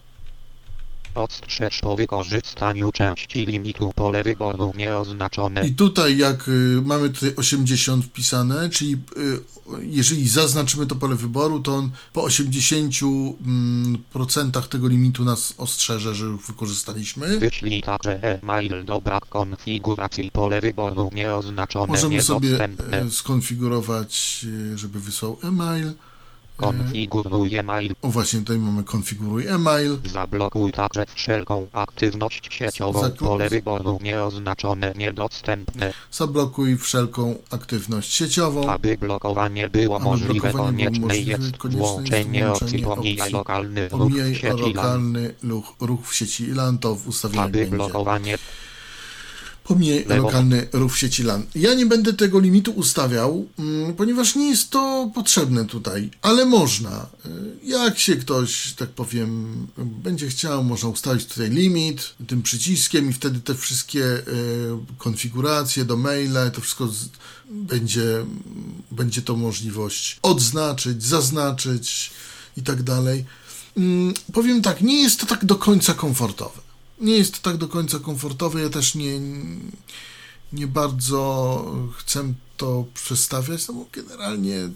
Ostrzeż 1.15 1.79
po 1.79 1.95
wykorzystaniu 1.95 2.91
części 2.91 3.45
limitu 3.45 3.91
pole 3.95 4.23
wyboru 4.23 4.73
nieoznaczone. 4.77 5.67
I 5.67 5.75
tutaj 5.75 6.17
jak 6.17 6.47
y, 6.47 6.81
mamy 6.85 7.09
tutaj 7.09 7.33
80 7.35 8.05
wpisane, 8.05 8.69
czyli 8.69 8.93
y, 8.93 9.55
jeżeli 9.81 10.29
zaznaczymy 10.29 10.87
to 10.87 10.95
pole 10.95 11.15
wyboru, 11.15 11.59
to 11.59 11.75
on 11.75 11.91
po 12.13 12.21
80% 12.21 13.33
mm, 13.45 14.03
procentach 14.13 14.67
tego 14.67 14.87
limitu 14.87 15.23
nas 15.23 15.53
ostrzeże, 15.57 16.15
że 16.15 16.25
już 16.25 16.47
wykorzystaliśmy. 16.47 17.39
Wyślij 17.39 17.81
także 17.81 18.23
e-mail 18.23 18.85
do 18.85 19.01
brak 19.01 19.25
konfiguracji 19.25 20.31
pole 20.31 20.61
wyboru 20.61 21.09
nieoznaczone 21.13 21.87
Możemy 21.87 22.21
sobie 22.21 22.63
e, 22.91 23.11
skonfigurować, 23.11 24.45
e, 24.73 24.77
żeby 24.77 24.99
wysłał 24.99 25.37
e-mail. 25.43 25.93
Konfiguruj 26.57 27.55
e-mail. 27.55 27.95
O 28.01 28.07
właśnie, 28.09 28.39
tutaj 28.39 28.57
mamy 28.57 28.83
konfiguruj 28.83 29.47
e-mail. 29.47 29.97
Zablokuj 30.13 30.71
także 30.71 31.05
wszelką 31.15 31.67
aktywność 31.73 32.47
sieciową 32.53 33.01
Zakl- 33.01 33.17
pole 33.25 33.49
wyboru 33.49 33.99
nieoznaczone 34.03 34.93
niedostępne. 34.95 35.93
Zablokuj 36.11 36.77
wszelką 36.77 37.35
aktywność 37.51 38.13
sieciową. 38.13 38.69
Aby 38.69 38.97
blokowanie 38.97 39.69
było 39.69 39.95
Aby 39.95 40.05
możliwe, 40.05 40.33
blokowanie 40.33 40.91
było 40.91 41.07
konieczne 41.07 41.07
możliwe, 41.07 41.31
jest 41.31 41.57
konieczne 41.57 41.81
jest 41.81 41.93
włączenie 41.93 42.51
opcji 42.51 42.85
opcji 42.85 43.17
lokalny 43.31 43.89
ruch 43.89 44.11
sieci 44.33 44.45
LAN. 44.47 44.61
lokalny 44.61 45.33
ruch, 45.43 45.73
ruch 45.79 46.07
w 46.07 46.15
sieci 46.15 46.45
LAN, 46.47 46.77
to 46.77 46.95
w 46.95 47.07
ustawieniach 47.07 47.45
Aby 47.45 47.57
będzie. 47.57 47.75
blokowanie 47.77 48.37
pomije 49.67 50.03
Lewo. 50.05 50.23
lokalny 50.23 50.67
ruch 50.73 50.93
w 50.93 50.97
sieci 50.97 51.23
LAN. 51.23 51.43
Ja 51.55 51.73
nie 51.73 51.85
będę 51.85 52.13
tego 52.13 52.39
limitu 52.39 52.71
ustawiał, 52.71 53.47
mm, 53.59 53.93
ponieważ 53.93 54.35
nie 54.35 54.49
jest 54.49 54.69
to 54.69 55.11
potrzebne 55.15 55.65
tutaj, 55.65 56.09
ale 56.21 56.45
można. 56.45 57.05
Y, 57.25 57.29
Jak 57.63 57.99
się 57.99 58.15
ktoś, 58.15 58.73
tak 58.73 58.89
powiem, 58.89 59.57
będzie 59.77 60.27
chciał, 60.27 60.63
można 60.63 60.89
ustawić 60.89 61.25
tutaj 61.25 61.49
limit 61.49 62.13
tym 62.27 62.41
przyciskiem 62.41 63.09
i 63.09 63.13
wtedy 63.13 63.39
te 63.39 63.55
wszystkie 63.55 64.03
y, 64.05 64.23
konfiguracje 64.97 65.85
do 65.85 65.97
maila, 65.97 66.49
to 66.49 66.61
wszystko 66.61 66.89
będzie, 67.49 68.25
będzie 68.91 69.21
to 69.21 69.35
możliwość 69.35 70.19
odznaczyć, 70.21 71.03
zaznaczyć 71.03 72.11
i 72.57 72.61
tak 72.63 72.83
dalej. 72.83 73.25
Mm, 73.77 74.13
Powiem 74.33 74.61
tak, 74.61 74.81
nie 74.81 75.01
jest 75.03 75.19
to 75.19 75.25
tak 75.25 75.45
do 75.45 75.55
końca 75.55 75.93
komfortowe. 75.93 76.64
Nie 76.99 77.17
jest 77.17 77.33
to 77.33 77.49
tak 77.49 77.57
do 77.57 77.67
końca 77.67 77.99
komfortowe. 77.99 78.61
Ja 78.61 78.69
też 78.69 78.95
nie, 78.95 79.19
nie 80.53 80.67
bardzo 80.67 81.65
chcę 81.97 82.33
to 82.57 82.85
przestawiać, 82.93 83.67
no 83.67 83.73
bo 83.73 83.85
generalnie 83.91 84.69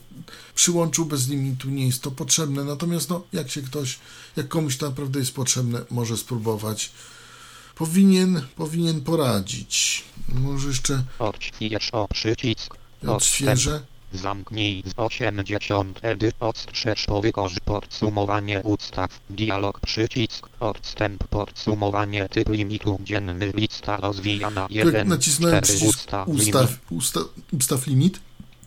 przyłączu 0.56 1.06
bez 1.06 1.28
limitu 1.28 1.70
nie 1.70 1.86
jest 1.86 2.02
to 2.02 2.12
potrzebne. 2.12 2.64
Natomiast 2.64 3.10
no, 3.10 3.24
jak 3.34 3.52
się 3.52 3.62
ktoś, 3.62 4.00
jak 4.36 4.48
komuś 4.48 4.78
to 4.78 4.90
naprawdę 4.90 5.20
jest 5.20 5.34
potrzebne, 5.34 5.82
może 5.90 6.18
spróbować. 6.18 6.92
Powinien, 7.76 8.42
powinien 8.56 9.02
poradzić. 9.02 10.04
Może 10.30 10.68
jeszcze 10.68 11.04
odświeżę. 13.08 13.82
Zamknij 14.14 14.84
z 14.86 14.94
80 14.96 16.00
edy 16.02 16.32
odstrzeż 16.40 17.06
powykorz 17.06 17.56
podsumowanie 17.66 18.62
ustaw. 18.64 19.20
Dialog 19.30 19.80
przycisk. 19.80 20.50
Odstęp 20.60 21.28
podsumowanie 21.28 22.30
typ 22.30 22.50
limitu 22.50 23.00
dzienny 23.04 23.52
lista 23.56 23.98
rozwijana 23.98 24.68
Jak 24.70 24.86
1 24.86 25.08
nacisnąłem 25.08 25.62
4 25.62 25.78
przycisk 25.78 25.98
ustaw, 25.98 26.28
ustaw, 26.28 26.78
usta, 26.90 27.20
ustaw 27.52 27.88
limit, 27.88 28.20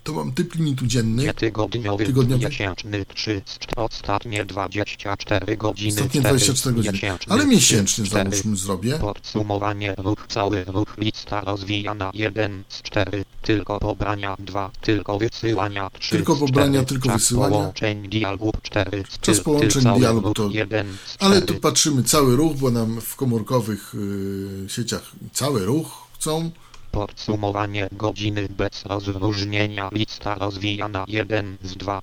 to 0.04 0.12
mam 0.12 0.32
typ 0.32 0.54
limitu 0.54 0.86
dzienny. 0.86 1.34
Tygodniowy, 1.34 2.06
Tygodniowy. 2.06 2.44
miesięczny 2.46 3.04
3 3.14 3.42
z 3.46 3.58
czt- 3.58 3.72
ostatnie 3.76 4.44
24 4.44 5.56
godziny 5.56 5.92
Ostatnie 5.92 6.20
4, 6.20 6.28
24 6.36 6.74
godziny. 6.76 6.92
miesięczny, 6.92 7.32
Ale 7.32 7.46
miesięczny 7.46 8.04
cztery. 8.06 8.30
załóżmy 8.30 8.56
zrobię. 8.56 8.98
Podsumowanie 8.98 9.94
ruch 9.98 10.26
cały 10.28 10.64
ruch 10.64 10.94
lista 10.98 11.40
rozwijana 11.40 12.10
1 12.14 12.64
z 12.68 12.82
4 12.82 13.24
tylko 13.42 13.78
pobrania 13.80 14.36
2 14.38 14.70
tylko 14.80 15.18
wysyłania 15.18 15.90
3 15.98 16.10
Tylko 16.10 16.36
pobrania, 16.36 16.82
4, 16.84 16.86
tylko 16.86 17.08
wysyłania. 17.18 17.56
połączeń 17.56 18.08
dialogu 18.08 18.52
4 18.62 19.04
z 19.08 19.18
Czas 19.20 19.40
połączeń 19.40 19.82
dialogu 19.98 20.34
to- 20.34 20.48
1 20.50 20.86
z 21.06 21.14
4 21.14 21.18
Ale 21.34 21.42
tu 21.42 21.54
patrzymy 21.54 22.02
cały 22.04 22.36
ruch, 22.36 22.56
bo 22.56 22.70
nam 22.70 23.00
w 23.00 23.16
komórkowych 23.16 23.94
y, 23.94 24.68
sieciach 24.68 25.12
cały 25.32 25.64
ruch 25.64 26.06
chcą. 26.14 26.50
Podsumowanie 26.92 27.88
godziny 27.92 28.48
bez 28.48 28.86
rozróżnienia 28.86 29.88
lista 29.92 30.34
rozwijana 30.34 31.04
1 31.08 31.56
z 31.62 31.76
2 31.76 32.02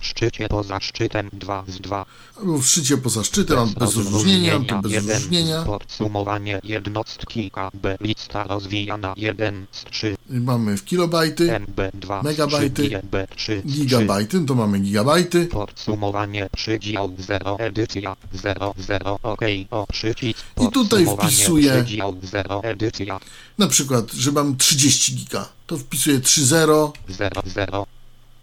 w 0.00 0.06
szczycie 0.06 0.48
poza 0.48 0.80
szczytem 0.80 1.30
2 1.32 1.64
z 1.68 1.80
2 1.80 2.04
Albo 2.40 2.58
w 2.58 2.66
szczycie 2.66 2.96
poza 2.96 3.24
szczytem, 3.24 3.56
mam 3.56 3.68
bez 3.74 3.96
rozróżnienia, 3.96 4.58
bez 4.58 4.92
jeden. 4.92 5.08
rozróżnienia. 5.10 5.62
Podsumowanie 5.62 6.60
jednostki 6.64 7.50
KB 7.50 7.86
lista 8.00 8.44
rozwijana 8.44 9.14
1 9.16 9.66
z 9.72 9.84
3 9.84 10.16
Mamy 10.30 10.76
w 10.76 10.84
kilobajty, 10.84 11.46
MB2 11.48 12.24
Megabajty, 12.24 12.82
GB3 12.88 13.62
gigabajty, 13.66 14.40
no 14.40 14.46
to 14.46 14.54
mamy 14.54 14.78
gigabajty. 14.80 15.46
Podsumowanie 15.46 16.48
przydział 16.56 17.14
0 17.18 17.56
edycja 17.58 18.16
0 18.32 18.74
0 18.78 19.18
OK 19.22 19.40
o 19.70 19.86
przycisk 19.92 20.40
I 20.60 20.68
tutaj 20.72 21.06
wpisuję- 21.06 21.84
przydział 21.84 22.16
0 22.22 22.60
edycja 22.64 23.20
Na 23.58 23.66
przykład, 23.66 24.12
że 24.12 24.32
mam 24.32 24.56
30 24.56 25.14
giga, 25.16 25.48
to 25.66 25.78
wpisuję 25.78 26.20
3.0 26.20 26.92
0 27.08 27.42
0 27.46 27.86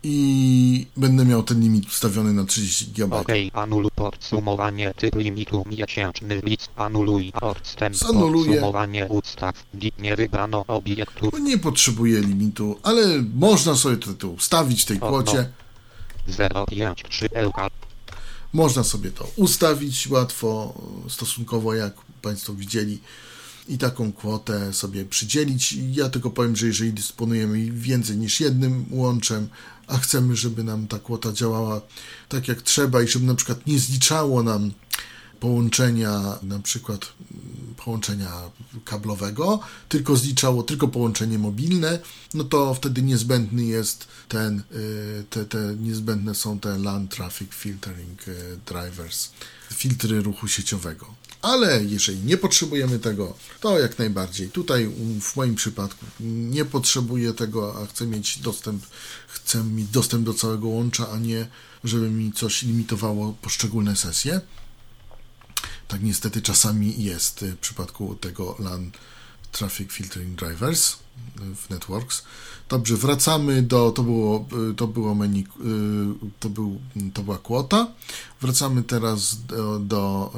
i 0.08 0.88
będę 0.98 1.26
miał 1.26 1.44
ten 1.44 1.60
limit 1.62 1.88
ustawiony 1.88 2.34
na 2.34 2.46
30 2.46 2.86
GB. 2.92 3.16
OK 3.16 3.28
anuluj 3.54 3.92
podsumowanie 3.96 4.94
typ 4.94 5.16
limitu 5.16 5.64
miesięczny 5.70 6.42
list 6.44 6.70
anuluj 6.76 7.32
odstęp 7.42 7.96
Zanuluję. 7.96 8.46
podsumowanie 8.52 9.06
ustaw 9.06 9.64
Di- 9.74 9.92
nie 10.00 10.16
wybrano 10.16 10.66
obiektów 10.68 11.32
Bo 11.32 11.40
nie 11.40 11.58
potrzebuję 11.58 12.20
limitu, 12.20 12.80
ale 12.84 13.24
można 13.36 13.76
sobie 13.76 13.98
to, 13.98 14.14
to 14.14 14.28
ustawić 14.30 14.82
w 14.82 14.86
tej 14.86 14.98
kwocie. 14.98 15.50
053 16.70 17.30
LK 17.34 17.58
Można 18.54 18.84
sobie 18.84 19.12
to 19.12 19.28
ustawić 19.36 20.08
łatwo, 20.08 20.74
stosunkowo 21.10 21.74
jak 21.74 21.94
Państwo 22.22 22.54
widzieli, 22.54 23.00
i 23.68 23.78
taką 23.78 24.14
kwotę 24.14 24.74
sobie 24.74 25.06
przydzielić. 25.06 25.78
Ja 25.92 26.10
tylko 26.10 26.30
powiem, 26.30 26.56
że 26.56 26.68
jeżeli 26.68 26.94
dysponujemy 26.94 27.72
więcej 27.72 28.18
niż 28.18 28.40
jednym 28.40 28.86
łączem, 28.92 29.48
a 29.88 29.98
chcemy, 29.98 30.36
żeby 30.36 30.64
nam 30.64 30.88
ta 30.88 31.00
kwota 31.00 31.34
działała 31.34 31.82
tak 32.30 32.48
jak 32.48 32.62
trzeba 32.62 33.02
i 33.02 33.08
żeby 33.08 33.26
na 33.26 33.36
przykład 33.36 33.68
nie 33.68 33.80
zliczało 33.80 34.44
nam 34.44 34.72
połączenia, 35.40 36.40
na 36.44 36.60
przykład 36.60 37.14
mm, 37.32 37.76
połączenia 37.76 38.32
kablowego, 38.86 39.60
tylko 39.90 40.16
zliczało 40.16 40.64
tylko 40.64 40.88
połączenie 40.88 41.40
mobilne, 41.40 42.00
no 42.34 42.44
to 42.44 42.74
wtedy 42.74 43.02
niezbędny 43.02 43.64
jest 43.64 44.08
ten, 44.30 44.60
y, 44.60 45.24
te, 45.30 45.46
te 45.46 45.76
niezbędne 45.80 46.36
są 46.36 46.60
te 46.60 46.78
LAN 46.78 47.08
Traffic 47.08 47.54
Filtering 47.54 48.28
y, 48.28 48.60
Drivers, 48.66 49.30
filtry 49.74 50.22
ruchu 50.22 50.48
sieciowego. 50.48 51.25
Ale 51.42 51.84
jeżeli 51.84 52.20
nie 52.20 52.38
potrzebujemy 52.38 53.00
tego, 53.00 53.38
to 53.60 53.80
jak 53.80 54.00
najbardziej. 54.00 54.50
Tutaj 54.50 54.88
um, 54.88 55.22
w 55.22 55.36
moim 55.36 55.56
przypadku 55.56 56.06
nie 56.20 56.66
potrzebuję 56.66 57.34
tego, 57.34 57.82
a 57.82 57.86
chcę 57.86 58.08
mieć 58.08 58.40
dostęp, 58.40 58.86
chcę 59.28 59.64
mieć 59.64 59.88
dostęp 59.88 60.26
do 60.26 60.34
całego 60.34 60.68
łącza, 60.68 61.12
a 61.12 61.18
nie 61.18 61.48
żeby 61.86 62.10
mi 62.10 62.34
coś 62.34 62.62
limitowało 62.62 63.34
poszczególne 63.42 63.96
sesje. 63.96 64.42
Tak 65.88 66.04
niestety 66.04 66.42
czasami 66.42 67.04
jest 67.04 67.44
y, 67.44 67.52
w 67.52 67.60
przypadku 67.60 68.16
tego 68.16 68.56
LAN 68.60 68.92
Traffic 69.56 69.92
Filtering 69.92 70.36
Drivers 70.36 70.98
w 71.56 71.70
Networks. 71.70 72.24
Dobrze, 72.70 72.96
wracamy 72.96 73.62
do, 73.62 73.92
to 73.92 74.04
było, 74.04 74.46
y, 74.72 74.76
to 74.76 74.88
było 74.88 75.16
menu, 75.16 75.40
y, 75.40 75.46
to, 76.40 76.50
był, 76.50 76.80
to 77.14 77.22
była 77.24 77.38
kwota. 77.38 77.88
Wracamy 78.42 78.84
teraz 78.84 79.46
do, 79.46 79.80
do 79.80 80.32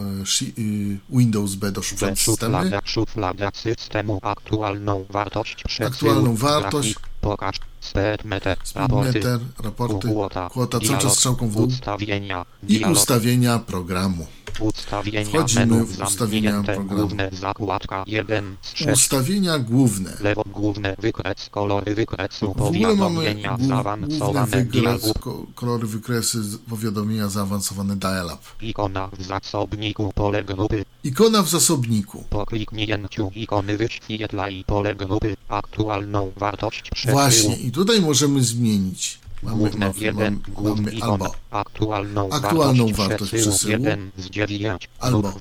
y, 0.59 0.97
Windows 1.09 1.55
B 1.55 1.72
do 1.72 1.82
szuflad 1.82 2.20
systemy. 2.20 2.80
szuflada 2.86 3.51
systemu 3.53 4.20
aktualną 4.22 5.05
wartość 5.09 5.63
Aktualną 5.86 6.36
wartość. 6.36 6.95
pokaż 7.22 7.55
speedmeter 7.88 8.57
raporty 8.75 9.13
Meter, 9.19 9.39
raporty, 9.63 10.07
Kwota, 10.07 10.49
kwota, 10.49 10.79
cały 10.79 10.99
czas 10.99 11.13
strzałką 11.13 11.49
w 11.49 11.53
dół 11.53 11.67
Ustawienia, 11.67 12.45
i 12.67 12.83
ustawienia 12.85 13.59
programu. 13.59 14.27
ustawienia 14.59 15.25
Wchodzimy 15.29 15.83
w 15.85 16.01
ustawienia 16.01 16.63
programu. 16.63 16.88
główne 16.99 17.29
zakładka 17.33 18.03
1 18.07 18.55
z 18.61 18.73
6 18.77 18.91
Ustawienia 18.93 19.59
główne. 19.59 20.13
lewo 20.21 20.43
główne 20.53 20.95
wykres 20.99 21.49
kolory 21.49 21.95
wykresu 21.95 22.53
W 22.53 22.61
ogóle 22.61 22.79
mamy 22.95 22.97
powiadomienia 22.97 23.49
głó- 23.49 23.57
główny 23.57 23.67
zaawansowane 23.67 24.65
wykres, 24.65 25.13
ko- 25.19 25.45
kolory 25.55 25.88
wykresy, 25.88 26.38
powiadomienia 26.69 27.27
zaawansowane 27.29 27.95
dial-up. 27.95 28.41
ikona 28.61 29.07
w 29.17 29.21
zasobniku 29.23 30.11
pole 30.15 30.43
grupy 30.43 30.85
Ikona 31.03 31.41
w 31.43 31.49
zasobniku. 31.49 32.23
po 32.29 32.45
kliknięciu 32.45 33.31
ikony 33.35 33.77
wyświetlaj 33.77 34.63
pole 34.67 34.95
grupy 34.95 35.35
aktualną 35.49 36.31
wartość 36.38 36.81
przesyłu 36.91 37.13
Właśnie, 37.13 37.55
i 37.57 37.71
tutaj 37.78 38.01
możemy 38.01 38.43
zmienić. 38.43 39.19
Mamy, 39.43 39.57
Główne 39.57 39.86
mamy, 39.88 39.99
1, 39.99 40.15
mamy, 40.15 40.38
główny 40.47 40.91
ikon, 40.91 41.09
albo 41.11 41.36
aktualną, 41.51 42.30
aktualną 42.30 42.86
wartość, 42.86 42.97
wartość 42.97 43.32
przesyłu, 43.32 43.53
przesyłu, 43.55 43.71
1 43.71 44.11
z 44.17 44.30
9, 44.30 44.89
albo 44.99 45.34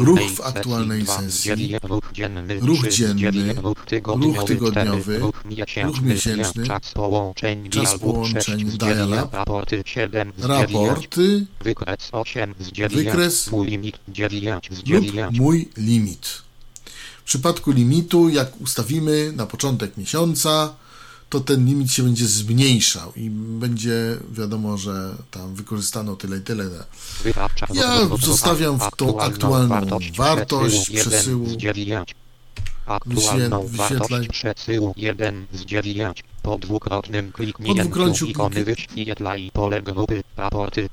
ruch 0.00 0.20
w 0.30 0.40
aktualnej, 0.40 1.06
sesji, 1.06 1.16
2 1.16 1.30
z 1.30 1.34
sesji, 1.34 1.68
9, 1.68 1.82
ruch 1.82 2.12
dzienny, 2.12 2.60
ruch 2.60 2.80
3 2.80 2.90
z 2.92 2.94
dzienny, 2.94 3.32
9, 3.32 3.58
ruch 3.62 3.84
tygodniowy, 3.86 4.38
ruch 4.38 4.48
tygodniowy, 4.48 5.02
4, 5.02 5.18
ruch 5.18 5.44
miesięczny, 5.44 5.82
ruch 5.84 6.02
miesięczny, 6.02 6.62
5, 6.62 6.66
czas 6.66 6.92
połączeń, 6.92 7.70
czas 7.70 7.98
połączeń, 7.98 8.60
6 8.60 8.72
z 8.72 8.78
dial 8.78 9.08
9, 9.08 9.22
up, 9.24 9.36
raporty 9.36 9.82
7 9.86 10.32
z 10.36 10.42
9, 10.42 10.72
raporty 10.72 11.46
wykres 11.60 12.08
8 12.12 12.54
z 12.60 12.72
9, 12.72 13.04
Wykres 13.04 13.50
mój 13.50 13.66
limit 13.66 13.98
9 14.08 14.68
z 14.70 14.76
lub 14.76 15.04
9, 15.04 15.38
mój 15.38 15.68
limit. 15.76 16.26
W 17.20 17.28
przypadku 17.28 17.70
limitu, 17.70 18.28
jak 18.28 18.60
ustawimy 18.60 19.32
na 19.36 19.46
początek 19.46 19.96
miesiąca, 19.96 20.74
to 21.28 21.40
ten 21.40 21.66
limit 21.66 21.92
się 21.92 22.02
będzie 22.02 22.26
zmniejszał 22.26 23.12
i 23.16 23.30
będzie 23.30 24.16
wiadomo, 24.32 24.78
że 24.78 25.14
tam 25.30 25.54
wykorzystano 25.54 26.16
tyle 26.16 26.36
i 26.36 26.40
tyle. 26.40 26.64
Ja 27.74 28.00
zostawiam 28.20 28.78
w 28.78 28.96
tą 28.96 29.20
aktualną 29.20 29.98
wartość 30.16 30.90
przesyłu. 30.90 31.46
z 31.46 31.56
9. 31.56 32.14
Aktualną 32.86 33.66
wartość 33.68 34.28
przesyłu 34.28 34.94
1 34.96 35.46
z 35.52 35.64
9. 35.64 36.24
Po 36.42 36.58
dwukrotnym 36.58 37.32
kliknięciu 37.32 38.26
ikony 38.26 38.64
wyświetlaj 38.64 39.50
pole 39.52 39.82
grupy, 39.82 40.22
raporty. 40.36 40.88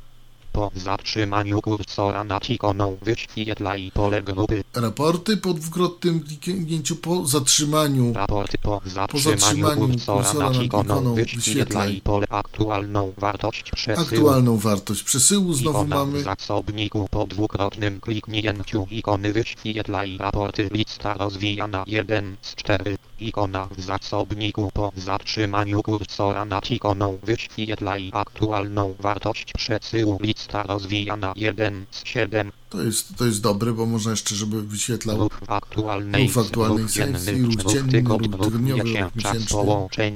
Po 0.54 0.72
zatrzymaniu 0.76 1.62
kursora 1.62 2.24
nad 2.24 2.49
ikoną 2.49 2.97
wyświetlaj 3.01 3.91
pole 3.93 4.22
grupy. 4.24 4.64
Raporty 4.74 5.38
po 5.38 5.54
dwukrotnym 5.54 6.20
kliknięciu 6.20 6.95
po 6.95 7.26
zatrzymaniu. 7.26 8.14
Raporty 8.14 8.58
po 8.58 8.82
zatrzymaniu, 8.86 9.39
zatrzymaniu 9.39 9.88
kursora 9.88 10.24
kursora 10.24 10.49
nad 10.49 10.64
ikoną 10.64 11.16
wyświetlaj 11.16 11.36
wyświetlaj 11.36 12.01
pole 12.01 12.26
aktualną 12.30 13.14
wartość 13.18 13.72
przesyłu. 13.72 14.08
Aktualną 14.08 14.58
wartość 14.58 15.04
przesyłu 15.04 15.54
znowu 15.54 15.80
Ikona 15.80 15.95
mamy. 15.95 16.20
w 16.20 16.24
zasobniku 16.24 17.08
po 17.12 17.28
dwukrotnym 17.28 18.01
kliknięciu 18.01 18.88
ikony 18.91 19.34
wyświetlaj 19.34 20.18
raporty 20.18 20.70
lista 20.72 21.14
rozwijana 21.14 21.84
1 21.88 22.36
z 22.41 22.56
4. 22.56 22.97
Ikona 23.20 23.68
w 23.78 23.82
zasobniku 23.82 24.72
po 24.74 24.91
zatrzymaniu 24.97 25.84
kursora 25.84 26.45
nad 26.45 26.72
ikoną 26.72 27.18
wyświetlaj 27.24 28.10
aktualną 28.14 28.95
wartość 28.99 29.54
przesyłu 29.54 30.18
lista 30.22 30.43
rozwijana 30.52 31.34
1 31.36 31.86
z 31.91 32.06
7. 32.06 32.52
To 32.70 32.82
jest, 32.84 33.16
to 33.18 33.26
jest 33.26 33.41
dobre, 33.41 33.74
bo 33.74 33.86
można 33.86 34.12
jeszcze, 34.12 34.36
żeby 34.36 34.64
wyświetlał 34.64 35.18
Ruch 35.18 35.39
w 35.48 35.52
aktualnej, 35.52 36.28
ruch 36.28 36.46
aktualnej 36.46 36.89
sesji, 36.89 37.41
ruch 37.41 37.56
dzienny, 37.56 37.82
ruch 37.82 37.91
tygodniowy, 37.91 38.44
ruch 38.50 38.62
miesięczny, 38.62 39.22
czas 39.22 39.34
wersja 39.34 39.58
połączeń, 39.58 40.14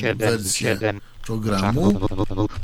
7 0.00 0.18
wersję 0.18 0.52
7. 0.52 1.00
programu. 1.26 2.00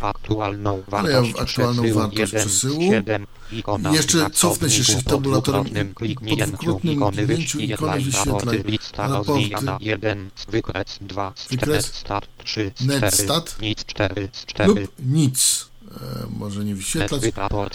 Aktualną 0.00 0.82
Ale 0.90 1.10
ja 1.12 1.22
w 1.22 1.40
aktualną 1.40 1.92
wartość 1.94 2.18
1 2.18 2.40
z 2.40 2.44
przesyłu. 2.44 2.80
7. 2.80 3.26
Ikona 3.52 3.92
Jeszcze 3.92 4.30
cofnę 4.30 4.70
się 4.70 4.84
shift 4.84 5.04
tabulatorem 5.04 5.62
dwukrotnym 5.64 5.88
po 5.94 6.00
kliknięciu 6.00 6.46
dwukrotnym 6.46 6.94
ikony 6.94 7.26
wyświetlaj 7.26 8.04
raporty 8.26 8.62
lista 8.66 9.08
raporty. 9.08 9.28
rozwijana 9.32 9.78
1 9.80 10.30
wykres 10.48 10.98
2 11.00 11.32
z 11.36 11.44
4 11.44 11.58
Wykres. 11.60 11.86
stat 11.94 12.26
3 12.44 12.72
z 12.76 12.84
Net 12.86 12.96
4 12.98 13.16
stat. 13.16 13.56
nic 13.60 13.84
4 13.84 14.28
z 14.32 14.46
4 14.46 14.68
lub 14.68 14.92
nic. 14.98 15.71
E, 15.96 16.38
może 16.38 16.64
nie 16.64 16.74
wyświetlać, 16.74 17.22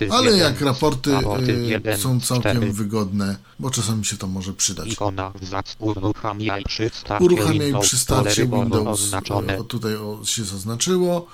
ale 0.10 0.32
1 0.32 0.40
jak 0.40 0.62
raporty 0.62 1.16
e, 1.16 1.52
1 1.54 1.98
są 1.98 2.22
całkiem 2.22 2.58
4. 2.58 2.74
wygodne, 2.74 3.36
bo 3.60 3.70
czasami 3.70 4.06
się 4.06 4.18
to 4.18 4.28
może 4.28 4.54
przydać. 4.54 4.98
Uruchamiaj 7.20 7.74
przy 7.82 7.98
starcie 7.98 8.46
Uruchamiaj 8.46 8.62
Windows, 8.64 9.14
o, 9.60 9.64
tutaj 9.64 9.96
o, 9.96 10.20
się 10.26 10.44
zaznaczyło, 10.44 11.28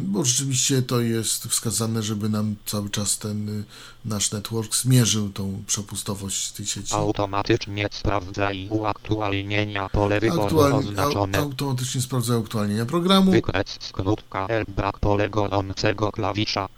bo 0.00 0.24
rzeczywiście 0.24 0.82
to 0.82 1.00
jest 1.00 1.44
wskazane, 1.44 2.02
żeby 2.02 2.28
nam 2.28 2.56
cały 2.66 2.90
czas 2.90 3.18
ten 3.18 3.48
y, 3.48 3.64
nasz 4.04 4.32
network 4.32 4.76
zmierzył 4.76 5.28
tą 5.28 5.62
przepustowość 5.66 6.50
tej 6.52 6.66
sieci. 6.66 6.94
Automatycznie 6.94 7.88
sprawdzaj 7.92 8.66
uaktualnienia 8.70 9.88
pole 9.88 10.20
wyboru 10.20 10.58
oznaczone. 10.60 11.38
automatycznie 11.38 12.00
sprawdza 12.00 12.38
aktualnienia 12.38 12.86
programu. 12.86 13.30
Wykres 13.30 13.76
skrót 13.80 14.22
KL 14.30 14.72
brak 14.76 14.98
pole 14.98 15.30
gorącego 15.30 16.12
klawisza. 16.12 16.68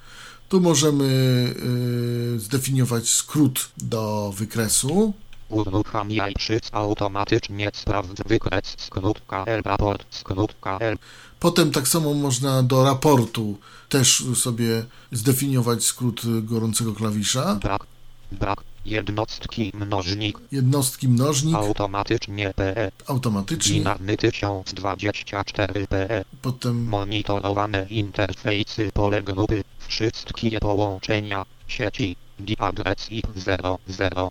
Tu 0.48 0.60
możemy 0.60 1.04
y, 2.34 2.40
zdefiniować 2.40 3.08
skrót 3.08 3.68
do 3.78 4.32
wykresu. 4.36 5.12
Uruchamiaj 5.48 6.34
przycisk 6.34 6.74
automatycznie 6.74 7.70
sprawdź 7.74 8.18
wykres 8.26 8.74
skrót 8.78 9.20
KL 9.26 9.62
raport 9.64 10.06
skrót 10.10 10.54
KL. 10.60 10.96
Potem 11.40 11.70
tak 11.70 11.88
samo 11.88 12.14
można 12.14 12.62
do 12.62 12.84
raportu 12.84 13.58
też 13.88 14.24
sobie 14.34 14.84
zdefiniować 15.12 15.84
skrót 15.84 16.22
gorącego 16.42 16.94
klawisza. 16.94 17.54
Brak. 17.54 17.86
Brak. 18.32 18.60
Jednostki 18.84 19.72
mnożnik. 19.74 20.38
Jednostki 20.52 21.08
mnożnik 21.08 21.54
Automatycznie 21.56 22.52
PE. 22.56 22.90
automatycznie. 23.06 23.74
Binarny 23.74 24.16
1024 24.16 25.86
PE. 25.86 26.24
Potem 26.42 26.84
Monitorowane 26.84 27.86
interfejsy 27.90 28.90
pole 28.94 29.22
grupy, 29.22 29.64
wszystkie 29.88 30.60
połączenia, 30.60 31.44
sieci, 31.68 32.16
di 32.38 32.56
adres 32.58 33.10
IP 33.10 33.26
000 33.36 34.30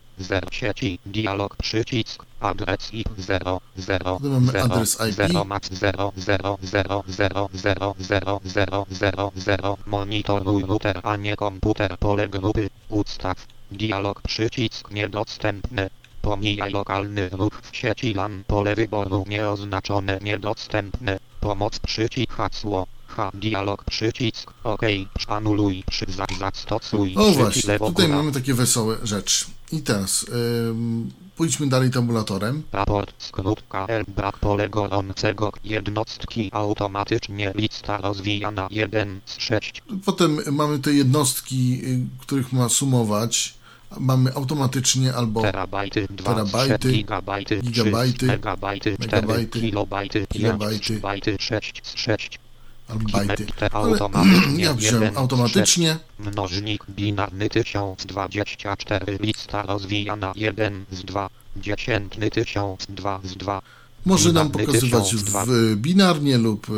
sieci, 0.51 0.99
dialog 1.05 1.55
przycisk, 1.55 2.26
adres 2.39 2.93
IP 2.93 3.10
0 3.18 3.62
0 3.78 4.20
Potem 4.20 4.32
mamy 4.32 4.51
0 4.51 4.64
adres 4.64 4.97
IP. 5.10 5.16
0 5.16 5.43
max 5.45 5.70
0 5.72 6.14
0 6.16 6.58
0 6.62 7.03
0 7.08 7.49
0 7.55 7.91
0 7.97 8.41
0 8.45 8.86
0 8.89 9.32
0 9.36 9.78
monitoruj 9.86 10.64
router 10.64 10.99
a 11.03 11.16
nie 11.16 11.36
komputer 11.36 11.97
pole 11.97 12.30
grupy, 12.30 12.70
ustaw, 12.89 13.38
dialog 13.72 14.22
przycisk 14.22 14.91
niedostępny. 14.91 15.89
Pomijaj 16.22 16.72
lokalny 16.72 17.30
ruch 17.30 17.62
w 17.62 17.76
sieci 17.76 18.14
LAN 18.14 18.43
pole 18.47 18.76
wyboru 18.76 19.26
nieoznaczone 19.28 20.20
niedostępne. 20.22 21.20
Pomoc 21.39 21.80
przycisk 21.80 22.32
hasło. 22.32 22.88
H 23.18 23.32
dialog 23.34 23.84
przycisk 23.84 24.53
OK. 24.63 24.82
Anuluj 25.28 25.84
przy 25.89 26.05
za- 26.09 26.26
zastosuj 26.39 27.15
O 27.15 27.32
właśnie, 27.32 27.80
tutaj 27.80 28.07
mamy 28.07 28.32
takie 28.32 28.53
wesołe 28.53 28.97
rzeczy. 29.03 29.45
I 29.72 29.82
teraz 29.82 30.26
ym, 30.70 31.11
pójdźmy 31.36 31.68
dalej 31.70 31.91
tabulatorem. 31.91 32.63
Raport 32.72 33.13
skrót 33.18 33.61
KL 33.70 34.11
brak 34.15 34.38
pole 34.38 34.70
gorącego 34.70 35.51
jednostki 35.63 36.49
automatycznie 36.53 37.51
lista 37.55 37.97
rozwijana 37.97 38.68
1 38.72 39.22
z 39.26 39.38
6 39.39 39.84
Potem 40.05 40.39
mamy 40.51 40.80
te 40.80 40.93
jednostki, 40.93 41.82
y, 41.86 41.99
których 42.22 42.53
ma 42.53 42.70
sumować. 42.70 43.57
Mamy 43.99 44.34
automatycznie 44.36 45.13
albo 45.13 45.41
terabajty 45.41 46.07
2 46.09 46.34
terabajty, 46.34 46.91
gigabajty 46.91 47.61
3 47.61 47.72
gigabajty, 47.72 48.26
megabajty 48.26 48.97
4 48.97 49.11
megabajty, 49.11 49.59
kilobajty 49.61 50.20
5 50.20 50.30
kilobajty, 50.30 50.99
bajty 50.99 51.38
6 51.39 51.82
z 51.84 51.95
6 51.95 52.30
albo 52.36 52.47
bajty. 52.95 53.45
Ale 53.71 53.97
ja 54.57 54.73
wziąłem 54.73 55.17
automatycznie. 55.17 55.97
Mnożnik 56.19 56.85
binarny 56.89 57.49
1024 57.49 59.17
lista 59.19 59.61
rozwijana 59.61 60.33
1 60.35 60.85
z 60.91 61.03
2 61.03 61.29
dziesiętny 61.57 62.29
1002 62.29 63.19
z 63.23 63.38
2 63.38 63.61
Może 64.05 64.33
nam 64.33 64.51
pokazywać 64.51 65.03
1002. 65.03 65.45
w 65.45 65.75
binarnie 65.75 66.38
lub 66.38 66.69
y, 66.69 66.73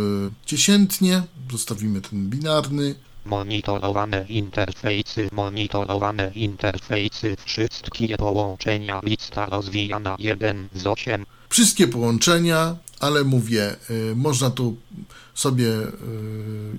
dziesiętnie. 0.46 1.24
Zostawimy 1.52 2.02
ten 2.02 2.30
binarny. 2.30 2.96
Monitorowane 3.26 4.26
interfejsy, 4.30 5.30
monitorowane 5.32 6.32
interfejsy, 6.36 7.36
wszystkie 7.46 8.18
połączenia, 8.18 9.02
lista 9.04 9.46
rozwijana 9.46 10.16
1 10.20 10.68
z 10.76 10.88
8, 10.88 11.26
Wszystkie 11.50 11.88
połączenia, 11.88 12.76
ale 13.00 13.24
mówię, 13.24 13.76
y, 13.90 14.14
można 14.16 14.50
tu 14.50 14.76
sobie 15.34 15.66
y, 15.68 15.88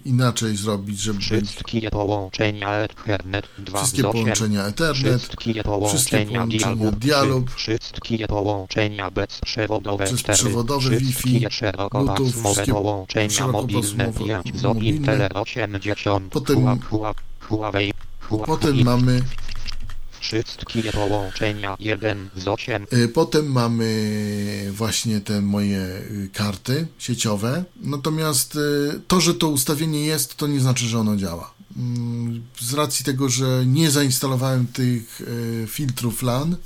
inaczej 0.05 0.57
zrobić, 0.57 1.01
żeby 1.01 1.21
wszystkie 1.21 1.91
połączenia 1.91 2.71
Ethernet 2.75 3.47
2 3.59 3.79
wszystkie 3.79 4.03
z 4.03 4.05
8, 4.05 4.13
połączenia 4.23 4.65
Ethernet, 4.67 5.23
wszystkie 5.23 5.63
połączenia 5.63 6.47
dialog, 6.93 7.51
wszystkie 7.51 8.27
połączenia 8.27 9.11
bezprzewodowe 9.11 10.07
4, 10.07 10.23
Bezprzewodowe 10.27 10.91
Wi-Fi, 10.91 11.13
wszystkie 11.13 11.51
szerokopasmowe 11.51 12.55
wszystkie 12.55 12.73
połączenia 12.73 13.47
mobilne 13.47 13.83
szerokopasmowe 13.83 14.43
5 14.45 14.61
zo 14.61 14.69
mobilne. 14.69 14.97
Intel 14.97 15.29
80, 15.35 16.33
Potem- 16.33 16.57
Hua- 16.59 16.79
Hua- 16.91 17.15
Huawei, 17.49 17.93
Huawei, 18.21 18.47
potem 18.47 18.83
mamy 18.85 19.23
wszystkie 20.21 20.93
połączenia 20.93 21.77
1 21.81 22.31
z 22.37 22.49
8, 22.49 22.87
Y, 22.93 23.09
Potem 23.09 23.53
mamy 23.53 24.71
właśnie 24.73 25.21
te 25.21 25.41
moje 25.41 25.79
y, 25.79 26.31
karty 26.33 26.87
sieciowe. 26.99 27.65
Natomiast 27.77 28.57
y, 28.57 29.01
to, 29.09 29.21
że 29.21 29.35
to 29.35 29.49
ustawienie 29.49 30.07
jest, 30.07 30.37
to 30.37 30.47
nie 30.47 30.61
znaczy, 30.61 30.87
że 30.87 30.99
ono 30.99 31.17
działa. 31.17 31.55
Mm, 31.77 32.43
Z 32.61 32.75
racji 32.75 33.05
tego, 33.05 33.29
że 33.29 33.63
nie 33.67 33.91
zainstalowałem 33.91 34.67
tych 34.67 35.23
filtrów 35.69 36.23
LAN, 36.23 36.57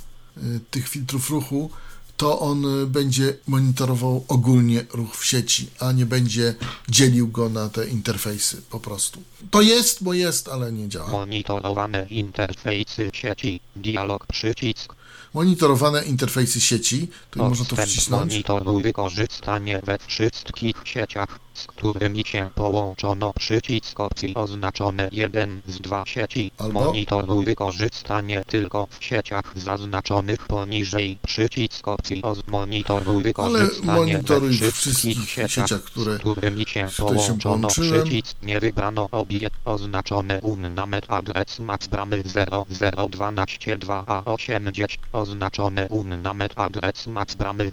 tych 0.71 0.89
filtrów 0.89 1.29
ruchu, 1.29 1.69
to 2.17 2.39
on 2.39 2.65
y, 2.83 2.87
będzie 2.87 3.37
monitorował 3.47 4.25
ogólnie 4.27 4.85
ruch 4.93 5.15
w 5.17 5.25
sieci, 5.25 5.69
a 5.79 5.91
nie 5.91 6.05
będzie 6.05 6.55
dzielił 6.89 7.27
go 7.27 7.49
na 7.49 7.69
te 7.69 7.87
interfejsy 7.87 8.61
po 8.69 8.79
prostu. 8.79 9.21
To 9.51 9.61
jest, 9.61 10.03
bo 10.03 10.13
jest, 10.13 10.47
ale 10.47 10.71
nie 10.71 10.89
działa. 10.89 11.09
monitorowane 11.11 12.05
interfejsy 12.09 13.09
sieci, 13.13 13.59
dialog 13.75 14.25
przycisk, 14.27 14.95
Monitorowane 15.33 16.03
interfejsy 16.03 16.61
sieci, 16.61 17.07
tu 17.31 17.39
można 17.39 17.65
to 17.65 17.75
wcisnąć. 17.75 18.31
monitoruj 18.31 18.83
wykorzystanie 18.83 19.81
we 19.83 19.97
wszystkich 20.07 20.75
sieciach, 20.83 21.39
z 21.55 21.67
którymi 21.67 22.23
się 22.25 22.49
połączono. 22.55 23.33
Przycisk 23.33 23.99
opcji 23.99 24.35
oznaczone 24.35 25.09
1 25.11 25.61
z 25.67 25.79
2 25.79 26.03
sieci. 26.05 26.51
Albo- 26.57 26.85
Monitoruj 26.85 27.45
wykorzystanie 27.45 28.43
tylko 28.47 28.87
w 28.99 29.03
sieciach 29.05 29.51
zaznaczonych 29.55 30.47
poniżej. 30.47 31.17
Przycisk 31.27 31.87
opcji 31.87 32.21
oz 32.23 32.39
monitoruj 32.47 33.15
Ale 33.15 33.23
wykorzystanie 33.23 33.93
monitoruj 33.93 34.57
we 34.57 34.71
w 34.71 34.75
wszystkich 34.75 35.29
sieciach, 35.29 35.83
które 35.83 36.15
z 36.15 36.19
którymi 36.19 36.65
się 36.65 36.89
się 36.89 36.95
połączono. 36.97 37.37
połączyłem. 37.41 38.03
Przycisk 38.03 38.35
nie 38.43 38.59
wybrano 38.59 39.07
obiekt 39.11 39.55
oznaczone 39.65 40.41
unnamet 40.41 41.05
adres 41.07 41.59
max 41.59 41.87
bramy 41.87 42.23
00122A80 42.23 44.97
oznaczone 45.13 45.87
unnamet 45.89 46.53
adres 46.55 47.07
max 47.07 47.35
bramy 47.35 47.69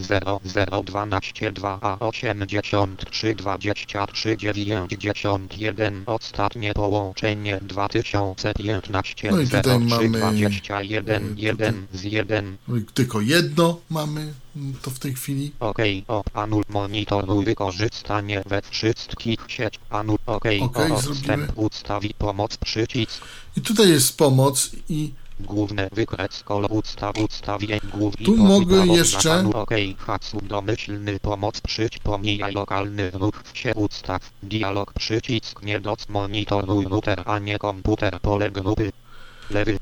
00122A8320 3.72 4.86
2391 4.86 6.02
ostatnie 6.06 6.74
połączenie 6.74 7.60
2015 7.62 9.30
No 9.30 9.40
i 9.40 9.46
tutaj 9.48 9.78
mamy- 9.78 10.08
21 10.18 11.34
1 11.36 11.86
z 11.92 12.04
1 12.04 12.56
No 12.68 12.74
Tylko 12.94 13.20
jedno 13.20 13.80
mamy 13.90 14.32
mm, 14.56 14.74
to 14.82 14.90
w 14.90 14.98
tej 14.98 15.14
chwili. 15.14 15.52
OK, 15.60 15.78
o, 16.08 16.22
anul 16.34 16.64
monitoruj 16.68 17.44
wykorzystanie 17.44 18.42
we 18.46 18.62
wszystkich 18.70 19.38
sieć. 19.48 19.78
Anul, 19.90 20.18
OK, 20.26 20.44
Okej, 20.60 20.92
o, 20.92 21.00
zrobimy. 21.00 21.48
ustawi 21.56 22.14
pomoc 22.18 22.56
przycisk. 22.56 23.24
I 23.56 23.60
tutaj 23.60 23.88
jest 23.88 24.18
pomoc 24.18 24.70
i 24.88 25.12
Główne 25.46 25.88
wykres 25.92 26.42
kol 26.42 26.66
ustaw 26.70 27.18
ustawień 27.18 27.80
głów 27.94 28.20
i 28.20 28.24
Tu 28.24 28.36
mogę 28.36 28.86
jeszcze- 28.86 29.50
OK, 29.54 29.70
hasł 29.98 30.40
domyślny 30.42 31.20
pomoc 31.20 31.60
przyć 31.60 31.98
pomijaj 31.98 32.52
lokalny 32.52 33.10
ruch 33.10 33.42
się 33.54 33.74
ustaw. 33.74 34.30
Dialog 34.42 34.92
przycisk 34.92 35.62
nie 35.62 35.80
doc 35.80 36.08
monitoruj 36.08 36.84
router 36.84 37.22
a 37.26 37.38
nie 37.38 37.58
komputer 37.58 38.20
pole 38.20 38.50
grupy. 38.50 38.92
Lewy 39.50 39.78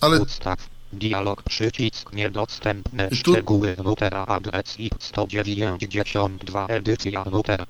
ale 0.00 0.20
Ustaw. 0.20 0.58
Dialog 0.92 1.42
przycisk 1.42 2.12
niedostępne 2.12 3.08
tu- 3.08 3.14
szczegóły 3.16 3.74
routera 3.78 4.26
adres 4.26 4.80
i 4.80 4.90
192 5.00 6.66
edycja 6.66 7.24
router. 7.24 7.64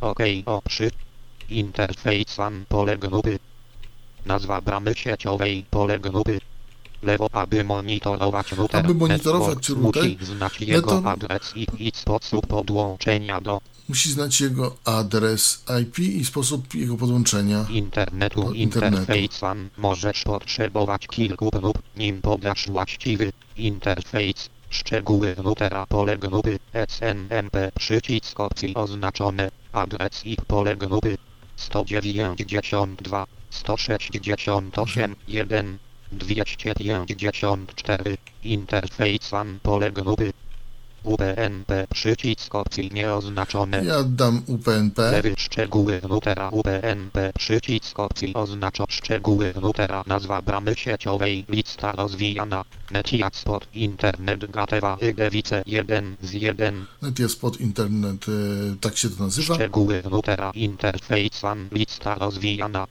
OK 0.00 0.18
o 0.46 0.62
3. 0.68 0.90
Interfejs 1.50 2.36
WAN 2.36 2.64
pole 2.68 2.98
grupy. 2.98 3.38
Nazwa 4.26 4.60
bramy 4.60 4.94
sieciowej 4.94 5.64
pole 5.70 5.98
grupy. 5.98 6.38
Lewo 7.02 7.28
aby 7.32 7.64
monitorować 7.64 8.52
router. 8.52 8.84
Aby 8.84 8.94
monitorować 8.94 9.68
router, 9.68 10.02
Musi 10.04 10.24
znać 10.26 10.60
no 10.60 10.66
jego 10.66 10.90
to- 10.90 11.10
adres 11.10 11.52
i, 11.56 11.66
i 11.78 11.92
sposób 11.94 12.46
podłączenia 12.46 13.40
do 13.40 13.60
musi 13.88 14.12
znać 14.12 14.40
jego 14.40 14.76
adres 14.84 15.64
IP 15.82 15.98
i 15.98 16.24
sposób 16.24 16.74
jego 16.74 16.96
podłączenia. 16.96 17.66
internetu. 17.70 18.44
Do 18.44 18.52
internetu. 18.52 18.96
Interfejs 18.96 19.40
WAN 19.40 19.68
możesz 19.76 20.22
potrzebować 20.24 21.06
kilku 21.06 21.50
prób, 21.50 21.78
nim 21.96 22.22
podasz 22.22 22.66
właściwy 22.70 23.32
interfejs. 23.56 24.48
Szczegóły 24.70 25.34
routera 25.34 25.86
pole 25.86 26.18
grupy 26.18 26.58
SNMP 26.88 27.72
przycisk 27.78 28.40
opcji 28.40 28.74
oznaczone 28.74 29.50
adres 29.72 30.26
i 30.26 30.36
pole 30.46 30.76
grupy 30.76 31.18
192 31.70 33.26
168 33.50 34.48
1 34.48 34.70
254 37.06 38.16
interfejs 38.42 39.32
WAN 39.32 39.58
pole 39.62 39.90
grupy 39.92 40.32
UPnP 41.02 41.86
przycisk 41.94 42.54
opcji 42.54 42.90
nieoznaczone. 42.94 43.84
Ja 43.84 44.02
dam 44.02 44.42
UPnP. 44.46 45.10
Lewy 45.10 45.34
szczegóły 45.38 46.00
routera 46.00 46.48
UPnP 46.48 47.32
przycisk 47.38 47.98
opcji 47.98 48.34
oznacza 48.34 48.84
szczegóły 48.88 49.52
routera. 49.52 50.04
Nazwa 50.06 50.42
bramy 50.42 50.74
sieciowej. 50.76 51.44
Lista 51.48 51.92
rozwijana. 51.92 52.64
Netiasport 52.90 53.68
Internet 53.74 54.50
Gatewa 54.50 54.96
Ygewice 55.00 55.62
1 55.66 56.16
z 56.22 56.32
1 56.32 56.86
Net 57.02 57.18
jest 57.18 57.40
pod 57.40 57.60
internet, 57.60 58.26
e, 58.28 58.32
tak 58.80 58.96
się 58.96 59.10
to 59.10 59.24
nazywa. 59.24 59.54
szczegóły 59.54 60.02
routera. 60.02 60.50
Interface 60.54 61.56
lista 61.72 62.14
rozwijana 62.14 62.86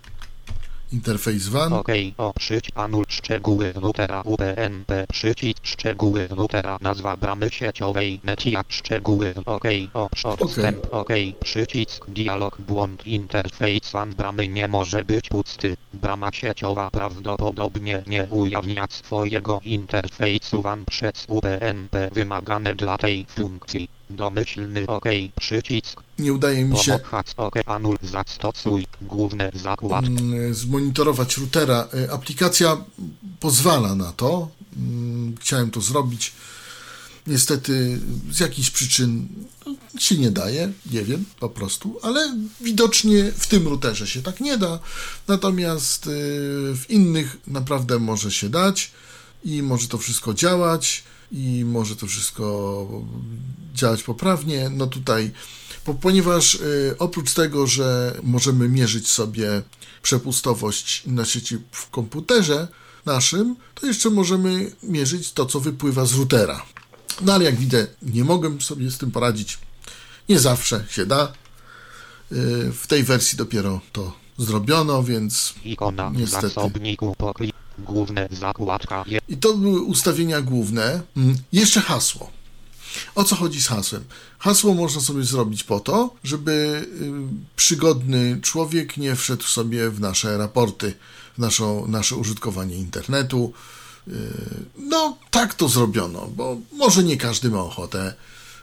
Interfejs 0.91 1.47
WAN. 1.47 1.73
OK 1.73 1.87
o 2.17 2.33
przyć 2.33 2.69
anul 2.75 3.05
szczegóły 3.09 3.73
routera 3.73 4.21
UPnP 4.21 5.07
przycisk 5.07 5.65
szczegóły 5.65 6.27
routera 6.27 6.77
nazwa 6.81 7.17
bramy 7.17 7.49
sieciowej 7.49 8.19
Netia 8.23 8.63
szczegóły 8.67 9.33
OK 9.45 9.63
o 9.93 10.09
odstęp 10.23 10.87
OK 10.91 11.09
przycisk 11.43 12.09
dialog 12.09 12.61
błąd 12.61 13.07
interfejs 13.07 13.91
WAN 13.91 14.13
bramy 14.13 14.47
nie 14.47 14.67
może 14.67 15.05
być 15.05 15.29
pusty. 15.29 15.77
Brama 15.93 16.31
sieciowa 16.31 16.89
prawdopodobnie 16.91 18.03
nie 18.07 18.23
ujawnia 18.23 18.87
swojego 18.89 19.59
interfejsu 19.63 20.61
WAN 20.61 20.85
przez 20.85 21.25
UPnP 21.27 22.09
wymagane 22.11 22.75
dla 22.75 22.97
tej 22.97 23.25
funkcji 23.29 23.89
domyślny 24.15 24.87
OK 24.87 25.05
przycisk 25.39 26.03
Nie 26.19 26.33
udaje 26.33 26.65
mi 26.65 26.77
się 26.77 26.99
OK 27.37 27.55
anul 27.65 27.97
zastosuj 28.03 28.87
główne 29.01 29.51
zakładki 29.55 30.23
mm, 30.23 30.53
zmonitorować 30.53 31.37
routera. 31.37 31.87
E, 31.93 32.11
Aplikacja 32.11 32.77
pozwala 33.39 33.95
na 33.95 34.11
to. 34.11 34.47
Mm, 34.77 35.35
Chciałem 35.39 35.71
to 35.71 35.81
zrobić. 35.81 36.33
Niestety 37.27 37.99
z 38.31 38.39
jakichś 38.39 38.69
przyczyn 38.69 39.27
się 39.99 40.17
nie 40.17 40.31
daje, 40.31 40.71
nie 40.91 41.03
wiem, 41.03 41.25
po 41.39 41.49
prostu, 41.49 41.99
ale 42.01 42.37
widocznie 42.61 43.31
w 43.31 43.47
tym 43.47 43.67
routerze 43.67 44.07
się 44.07 44.21
tak 44.21 44.39
nie 44.39 44.57
da. 44.57 44.79
Natomiast 45.27 46.07
y, 46.07 46.09
w 46.75 46.85
innych 46.89 47.37
naprawdę 47.47 47.99
może 47.99 48.31
się 48.31 48.49
dać 48.49 48.91
i 49.43 49.63
może 49.63 49.87
to 49.87 49.97
wszystko 49.97 50.33
działać 50.33 51.03
i 51.31 51.65
może 51.65 51.95
to 51.95 52.07
wszystko 52.07 52.87
działać 53.73 54.03
poprawnie. 54.03 54.69
No 54.69 54.87
tutaj, 54.87 55.31
po, 55.85 55.93
ponieważ 55.93 56.55
y, 56.55 56.95
oprócz 56.99 57.33
tego, 57.33 57.67
że 57.67 58.17
możemy 58.23 58.69
mierzyć 58.69 59.07
sobie 59.07 59.61
przepustowość 60.01 61.03
na 61.05 61.25
sieci 61.25 61.57
w 61.71 61.89
komputerze 61.89 62.67
naszym, 63.05 63.55
to 63.75 63.87
jeszcze 63.87 64.09
możemy 64.09 64.71
mierzyć 64.83 65.31
to, 65.31 65.45
co 65.45 65.59
wypływa 65.59 66.05
z 66.05 66.13
routera. 66.13 66.65
No 67.21 67.33
ale 67.33 67.43
jak 67.45 67.55
widzę, 67.55 67.87
nie 68.01 68.23
mogę 68.23 68.61
sobie 68.61 68.91
z 68.91 68.97
tym 68.97 69.11
poradzić. 69.11 69.59
Nie 70.29 70.39
zawsze 70.39 70.85
się 70.89 71.05
da. 71.05 71.33
Y, 72.31 72.71
W 72.73 72.87
tej 72.87 73.03
wersji 73.03 73.37
dopiero 73.37 73.81
to 73.91 74.13
zrobiono, 74.37 75.03
więc 75.03 75.53
Ikona 75.65 76.09
w 76.09 76.17
Niestety. 76.17 76.47
zasobniku 76.47 77.15
poklik. 77.17 77.55
Główne 77.79 78.27
zakładka. 78.31 79.05
I 79.29 79.37
to 79.37 79.53
były 79.57 79.81
ustawienia 79.81 80.41
główne. 80.41 81.01
Mm, 81.17 81.37
Jeszcze 81.53 81.81
hasło. 81.81 82.31
O 83.15 83.23
co 83.23 83.35
chodzi 83.35 83.61
z 83.61 83.67
hasłem? 83.67 84.03
Hasło 84.39 84.73
można 84.73 85.01
sobie 85.01 85.23
zrobić 85.23 85.63
po 85.63 85.79
to, 85.79 86.15
żeby 86.23 86.51
y, 87.01 87.11
przygodny 87.55 88.39
człowiek 88.41 88.97
nie 88.97 89.15
wszedł 89.15 89.43
sobie 89.43 89.89
w 89.89 89.99
nasze 89.99 90.37
raporty, 90.37 90.93
w 91.37 91.37
naszą, 91.39 91.87
nasze 91.87 92.15
użytkowanie 92.15 92.75
internetu. 92.75 93.53
Y, 94.07 94.11
No, 94.77 95.17
tak 95.31 95.53
to 95.53 95.67
zrobiono, 95.69 96.27
bo 96.35 96.57
może 96.73 97.03
nie 97.03 97.17
każdy 97.17 97.49
ma 97.49 97.59
ochotę, 97.59 98.13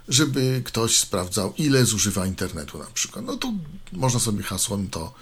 żeby 0.08 0.62
ktoś 0.64 0.98
sprawdzał, 0.98 1.54
ile 1.58 1.84
zużywa 1.84 2.26
internetu 2.26 2.78
na 2.78 2.86
przykład. 2.94 3.24
No 3.24 3.36
to 3.36 3.52
można 3.92 4.20
sobie 4.20 4.42
hasłem 4.42 4.88
to 4.90 5.12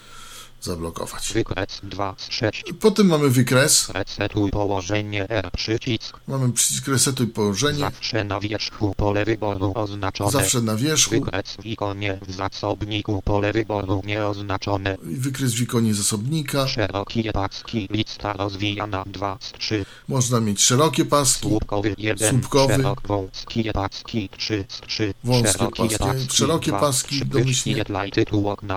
zablokować. 0.60 1.32
Wykres 1.32 1.80
2 1.82 2.14
z 2.18 2.30
6. 2.30 2.64
Potem 2.80 3.06
mamy 3.06 3.30
wykres, 3.30 3.88
Resetuj 3.88 4.50
położenie 4.50 5.28
R 5.28 5.50
przycisk. 5.56 6.20
mamy 6.28 6.52
przycisk 6.52 6.88
resetuj 6.88 7.26
położenie, 7.26 7.78
Zawsze 7.78 8.24
na 8.24 8.40
wierzchu 8.40 8.94
pole 8.96 9.24
wyboru 9.24 9.72
oznaczone. 9.74 10.30
zawsze 10.30 10.60
na 10.62 10.76
wierzchu. 10.76 11.10
Wykres 11.10 11.56
w 11.62 11.66
ikonie 11.66 12.18
w 12.28 12.32
zasobniku 12.32 13.22
pole 13.22 13.52
wyboru 13.52 14.02
nieoznaczone. 14.06 14.96
wykres 15.02 15.52
w 15.54 15.60
ikonie 15.60 15.94
zasobnika. 15.94 16.68
Szerokie 16.68 17.32
paski 17.32 17.88
lista 17.90 18.32
rozwijana 18.32 19.04
2 19.06 19.38
z 19.40 19.52
3. 19.52 19.84
Można 20.08 20.40
mieć 20.40 20.60
szerokie 20.62 21.04
paski, 21.04 21.48
Słupkowy 21.48 21.94
1. 21.98 22.30
Słupkowy. 22.30 22.74
Szerok 22.76 23.00
wąskie 23.08 23.72
paski 23.72 24.28
3 24.38 24.64
z 24.68 24.80
3. 24.80 25.14
Wąskie 25.24 25.52
Szerokie 25.52 25.98
paski, 25.98 26.36
szerokie 26.36 26.70
paski, 26.72 27.26
domyślnie. 27.26 27.84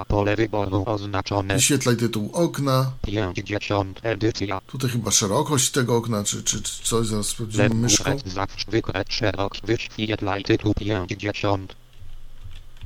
Pole 0.07 0.35
wyboru 0.35 0.83
oznaczone. 0.87 1.59
Wyświetlaj 1.69 1.97
tytuł 1.97 2.29
okna. 2.33 2.91
50 3.01 3.99
edycja. 4.03 4.61
Tutaj 4.67 4.89
chyba 4.89 5.11
szerokość 5.11 5.71
tego 5.71 5.95
okna, 5.97 6.23
czy, 6.23 6.43
czy, 6.43 6.61
czy 6.61 6.83
coś, 6.83 7.07
zaraz 7.07 7.27
sprawdzimy 7.27 7.69
myszką. 7.69 8.03
górę 8.03 8.17
zawsze 8.25 8.71
wykres 8.71 9.05
szerok 9.09 9.53
wyświetlaj 9.63 10.43
tytuł 10.43 10.73
50. 10.73 11.75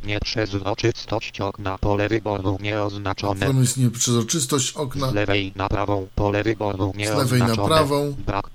Nieprzezroczystość 0.04 1.42
okna 1.42 1.78
pole 1.78 2.10
wyboru 2.10 2.58
nieoznaczone. 2.62 3.48
Tam 3.48 3.62
jest 3.62 3.78
nieprzezroczystość 3.78 4.72
okna, 4.74 5.12
Z 5.12 5.14
lewej 5.14 5.52
na 5.56 5.70
prawą 5.70 6.08
pole 6.16 6.44
wyboru 6.44 6.92
z 6.96 6.98
nieoznaczone. 6.98 7.40
lewej 7.40 7.58
na 7.58 7.66
prawą. 7.66 8.16
Brak. 8.26 8.50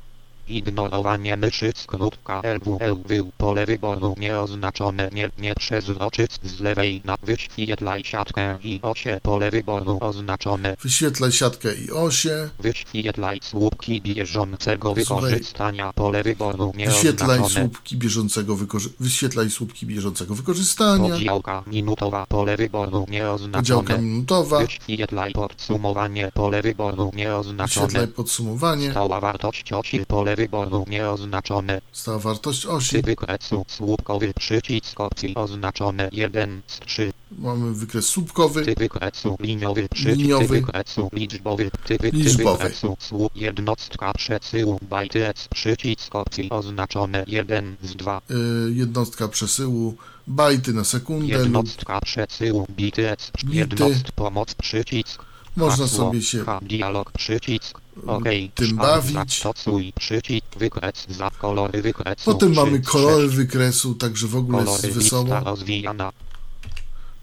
Ignorowanie 0.48 1.36
myszy 1.36 1.72
skrótka 1.76 2.40
LWLW 2.42 3.32
pole 3.38 3.66
wyboru 3.66 4.14
nieoznaczone 4.18 5.10
nie, 5.12 5.30
nieprzezroczyst 5.38 6.40
z 6.46 6.60
lewej 6.60 7.02
na 7.04 7.16
wyświetlaj 7.22 8.04
siatkę 8.04 8.58
i 8.64 8.80
osie 8.82 9.20
pole 9.22 9.50
wyboru 9.50 9.98
oznaczone 10.00 10.76
Wyświetlaj 10.82 11.32
siatkę 11.32 11.74
i 11.74 11.90
osie. 11.90 12.48
wyświetlaj 12.60 13.40
słupki 13.42 14.00
bieżącego 14.02 14.94
Słuchaj. 15.04 15.04
wykorzystania 15.30 15.92
pole 15.92 16.22
wyboru 16.22 16.72
Wyświetlaj 16.76 17.28
nieoznaczone 17.38 17.68
słupki 17.68 17.96
bieżącego, 17.96 18.56
wykorzy- 18.56 18.90
wyświetlaj 19.00 19.50
słupki 19.50 19.86
bieżącego 19.86 20.34
wykorzystania. 20.34 21.08
podziałka 21.14 21.62
minutowa 21.66 22.26
pole 22.26 22.56
wyboru 22.56 23.06
nieoznaczone 23.10 23.58
Podziałka 23.62 23.96
minutowa. 23.98 24.58
wyświetlaj 24.58 25.32
podsumowanie 25.32 26.30
pole 26.34 26.62
wyboru 26.62 26.96
Wyświetlaj 26.96 27.26
nieoznaczone 27.26 28.06
podsumowanie. 28.08 28.90
Stała 28.90 29.20
wartość 29.20 29.72
osi 29.72 30.06
pole 30.06 30.36
wyboru 30.38 30.84
nieoznaczone. 30.88 31.80
Stała 31.92 32.18
wartość 32.18 32.66
osi. 32.66 32.88
Przy 32.88 33.02
wykresu 33.02 33.64
słupkowy 33.68 34.32
przycisk 34.34 35.00
opcji 35.00 35.34
oznaczone 35.34 36.08
1 36.12 36.62
z 36.66 36.80
3. 36.80 37.12
Mamy 37.38 37.74
wykres 37.74 38.06
słupkowy. 38.06 38.64
Ty 38.64 38.74
wykresu 38.74 39.36
liniowy 39.40 39.88
przycisk 39.88 40.18
Liniowy. 40.18 40.46
Wykresu 40.48 41.08
liczbowy 41.12 41.70
Ty, 41.84 41.98
wy, 42.00 42.10
ty 42.10 42.16
Liczbowy. 42.16 42.58
wykresu 42.64 42.96
słup 43.00 43.32
jednostka 43.36 44.12
przesyłu 44.12 44.78
bytes 44.82 45.48
przycisk 45.48 46.14
opcji 46.14 46.50
oznaczone 46.50 47.24
1 47.26 47.76
z 47.82 47.96
2. 47.96 48.20
y, 48.30 48.34
jednostka 48.74 49.28
przesyłu, 49.28 49.94
bajty 50.26 50.72
na 50.72 50.84
sekundę 50.84 51.34
lub 51.34 51.42
Jednostka 51.44 52.00
przesyłu 52.00 52.66
BTS, 52.68 53.30
Bity. 53.44 53.56
jednost 53.56 54.12
pomoc 54.12 54.54
przycisk. 54.54 55.22
Można 55.58 55.84
hasło, 55.84 55.98
sobie 56.06 56.22
się 56.22 56.44
H, 56.44 56.58
dialog 56.62 57.12
przycisk. 57.12 57.80
OK. 58.06 58.24
tym 58.54 58.76
bawić. 58.76 59.12
Zastosuj 59.14 59.92
przycisk 59.92 60.46
wykres 60.56 61.06
za 61.08 61.30
kolory 61.30 61.82
wykresu. 61.82 62.24
Potem 62.24 62.54
mamy 62.54 62.80
kolory 62.80 63.28
wykresu, 63.28 63.94
także 63.94 64.26
w 64.26 64.36
ogóle 64.36 64.58
jest 64.58 64.70
Kolory 64.82 64.94
wesoło. 64.94 65.22
lista 65.22 65.40
rozwijana. 65.40 66.12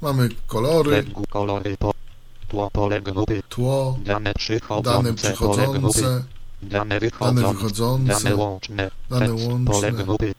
Mamy 0.01 0.29
kolory, 0.47 1.05
kolory 1.29 1.77
po 1.79 1.93
tło 2.47 2.71
pole 2.71 3.01
grupy. 3.01 3.41
tło, 3.49 3.97
Dane 4.05 4.33
przychodzące, 4.33 5.03
dane 5.03 5.13
przychodzące, 5.13 6.23
Dane 6.61 6.99
wychodzące. 6.99 7.41
dane 7.41 7.53
wychodzące, 7.53 8.13
Dane 8.23 8.35
łączne. 8.35 8.91
dane 9.09 9.27
tekst, 9.27 9.45
Pole 9.45 9.53
łączne, 9.53 9.91
grupy. 10.03 10.33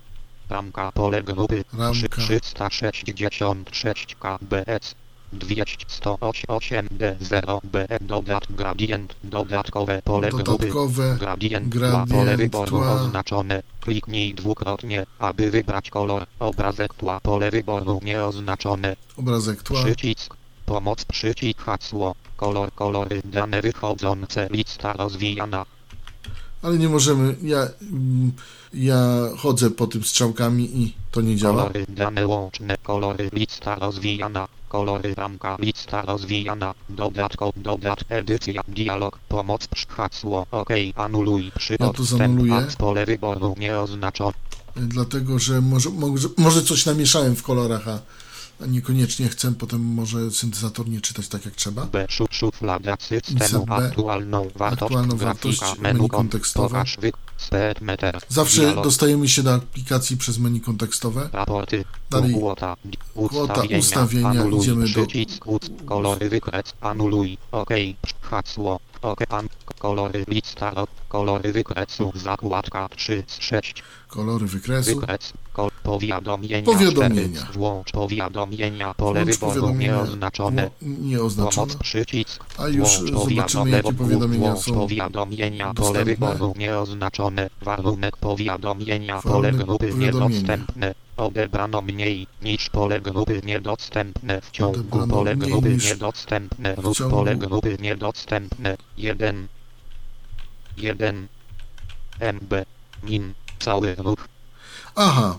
Ramka 0.48 0.92
pole 0.92 1.22
grupy. 1.22 1.64
ramka, 1.78 2.16
366 2.22 4.14
kbs 4.20 4.94
208 5.32 6.88
d0 6.98 7.60
b 7.64 7.86
dodat 8.00 8.44
gradient 8.50 9.16
dodatkowe 9.24 10.02
pole 10.04 10.30
grupy 10.30 10.44
dodatkowe, 10.44 11.16
gradient 11.18 11.68
gradient 11.68 12.10
pole 12.10 12.36
wyboru 12.36 12.70
tła. 12.70 12.92
oznaczone. 12.92 13.62
Kliknij 13.80 14.34
dwukrotnie 14.34 15.06
aby 15.18 15.50
wybrać 15.50 15.90
kolor. 15.90 16.26
Obrazek 16.38 16.94
tła 16.94 17.20
pole 17.20 17.50
wyboru 17.50 18.00
nieoznaczone. 18.04 18.96
Obrazek 19.16 19.62
tła, 19.62 19.84
przycisk 19.84 20.36
pomoc 20.66 21.04
przycisk 21.04 21.60
hasło. 21.60 22.14
Kolor 22.36 22.74
kolory 22.74 23.22
dane 23.24 23.62
wychodzące. 23.62 24.48
Lista 24.50 24.92
rozwijana. 24.92 25.66
Ale 26.62 26.78
nie 26.78 26.88
możemy, 26.88 27.36
ja, 27.42 27.68
mm, 27.82 28.32
ja 28.74 28.98
chodzę 29.38 29.70
po 29.70 29.86
tym 29.86 30.04
strzałkami 30.04 30.82
i 30.82 30.94
to 31.10 31.20
nie 31.20 31.36
działa. 31.36 31.62
Kolory 31.62 31.86
dane 31.88 32.26
łączne, 32.26 32.76
kolory 32.82 33.30
lista 33.32 33.74
rozwijana, 33.74 34.48
kolory 34.76 35.14
ramka 35.14 35.56
lista 35.60 36.02
rozwijana, 36.02 36.74
dodatko, 36.88 37.52
dodat, 37.56 37.98
edycja, 38.08 38.62
dialog, 38.68 39.18
pomoc, 39.28 39.68
hasło, 39.88 40.46
ok, 40.50 40.70
anuluj, 40.96 41.52
przy 41.58 41.76
Ja 41.80 41.88
tu 41.88 42.04
zanuluję. 42.04 42.66
pole 42.78 43.06
wyboru 43.06 43.54
nieoznaczone, 43.58 44.32
Dlatego, 44.76 45.38
że 45.38 45.60
może, 45.60 45.90
może, 45.90 46.28
może 46.36 46.62
coś 46.62 46.86
namieszałem 46.86 47.36
w 47.36 47.42
kolorach, 47.42 47.88
a 47.88 47.98
niekoniecznie 48.68 49.28
chcę 49.28 49.52
potem 49.54 49.80
może 49.84 50.30
syntezator 50.30 50.88
nie 50.88 51.00
czytać 51.00 51.28
tak 51.28 51.44
jak 51.44 51.54
trzeba. 51.54 51.86
B, 51.86 52.06
szu, 52.08 52.26
szuflada 52.30 52.96
systemu, 53.00 53.64
aktualną 53.68 54.48
wartość, 54.56 54.82
Aktualną 54.82 55.16
wartość, 55.16 55.60
menu, 55.60 55.82
menu 55.82 55.98
kon- 55.98 56.08
kontekstowe. 56.08 56.84
Zawsze 58.28 58.74
dostajemy 58.82 59.28
się 59.28 59.42
do 59.42 59.54
aplikacji 59.54 60.16
przez 60.16 60.38
menu 60.38 60.60
kontekstowe. 60.60 61.28
Dalej. 62.10 62.32
Kwota, 63.28 63.62
ustawienia, 63.78 64.44
idziemy 64.60 64.88
do- 64.88 65.06
kolory, 65.86 66.28
wykres, 66.30 66.64
anuluj, 66.80 67.38
ok, 67.52 67.70
hasło, 68.20 68.80
ok, 69.06 69.20
an, 69.28 69.48
kolory, 69.78 70.24
lista, 70.28 70.72
kolory 71.08 71.52
wykresu, 71.52 72.12
zakładka 72.14 72.88
3 72.96 73.24
z 73.26 73.40
6, 73.40 73.82
Kolory 74.08 74.46
wykresu. 74.46 75.00
wykres, 75.00 75.32
kol, 75.52 75.70
powiadomienia, 75.82 76.62
Powiadomienia. 76.62 77.40
4, 77.40 77.52
włącz 77.52 77.92
powiadomienia, 77.92 78.94
pole 78.94 79.24
Włącz 79.24 79.38
wyboru 79.38 79.74
nieoznaczone, 79.74 80.70
Nieoznaczone. 80.82 81.66
pomoc, 81.66 81.82
przycisk, 81.82 82.44
A 82.58 82.68
już 82.68 82.88
Włącz 82.98 83.10
zobaczymy 83.10 83.42
powiadomienia, 83.42 83.76
jakie 83.76 83.92
powiadomienia 83.92 84.48
włącz 84.52 84.64
są. 84.64 84.74
powiadomienia, 84.74 85.74
pole 85.74 86.04
dostępne. 86.04 86.04
wyboru 86.34 86.54
nieoznaczone, 86.58 87.50
warunek 87.62 88.16
powiadomienia, 88.16 89.22
pole 89.22 89.52
grupy 89.52 89.94
niedostępne, 89.94 90.94
odebrano 91.16 91.82
mniej 91.82 92.26
niż 92.42 92.70
pole 92.70 93.00
grupy 93.00 93.40
niedostępne, 93.44 94.40
w 94.40 94.50
ciągu 94.50 94.80
Odebrano 94.80 95.14
pole 95.14 95.36
mniej 95.36 95.50
grupy 95.50 95.68
niż 95.68 95.84
niedostępne, 95.84 96.76
w 96.76 96.80
ciągu- 96.80 97.10
pole 97.10 97.36
grupy 97.36 97.76
niedostępne, 97.80 98.76
1, 98.96 99.48
1, 100.76 101.28
MB, 102.20 102.52
min, 103.02 103.34
cały 103.58 103.94
ruch, 103.94 104.28
Aha. 104.96 105.38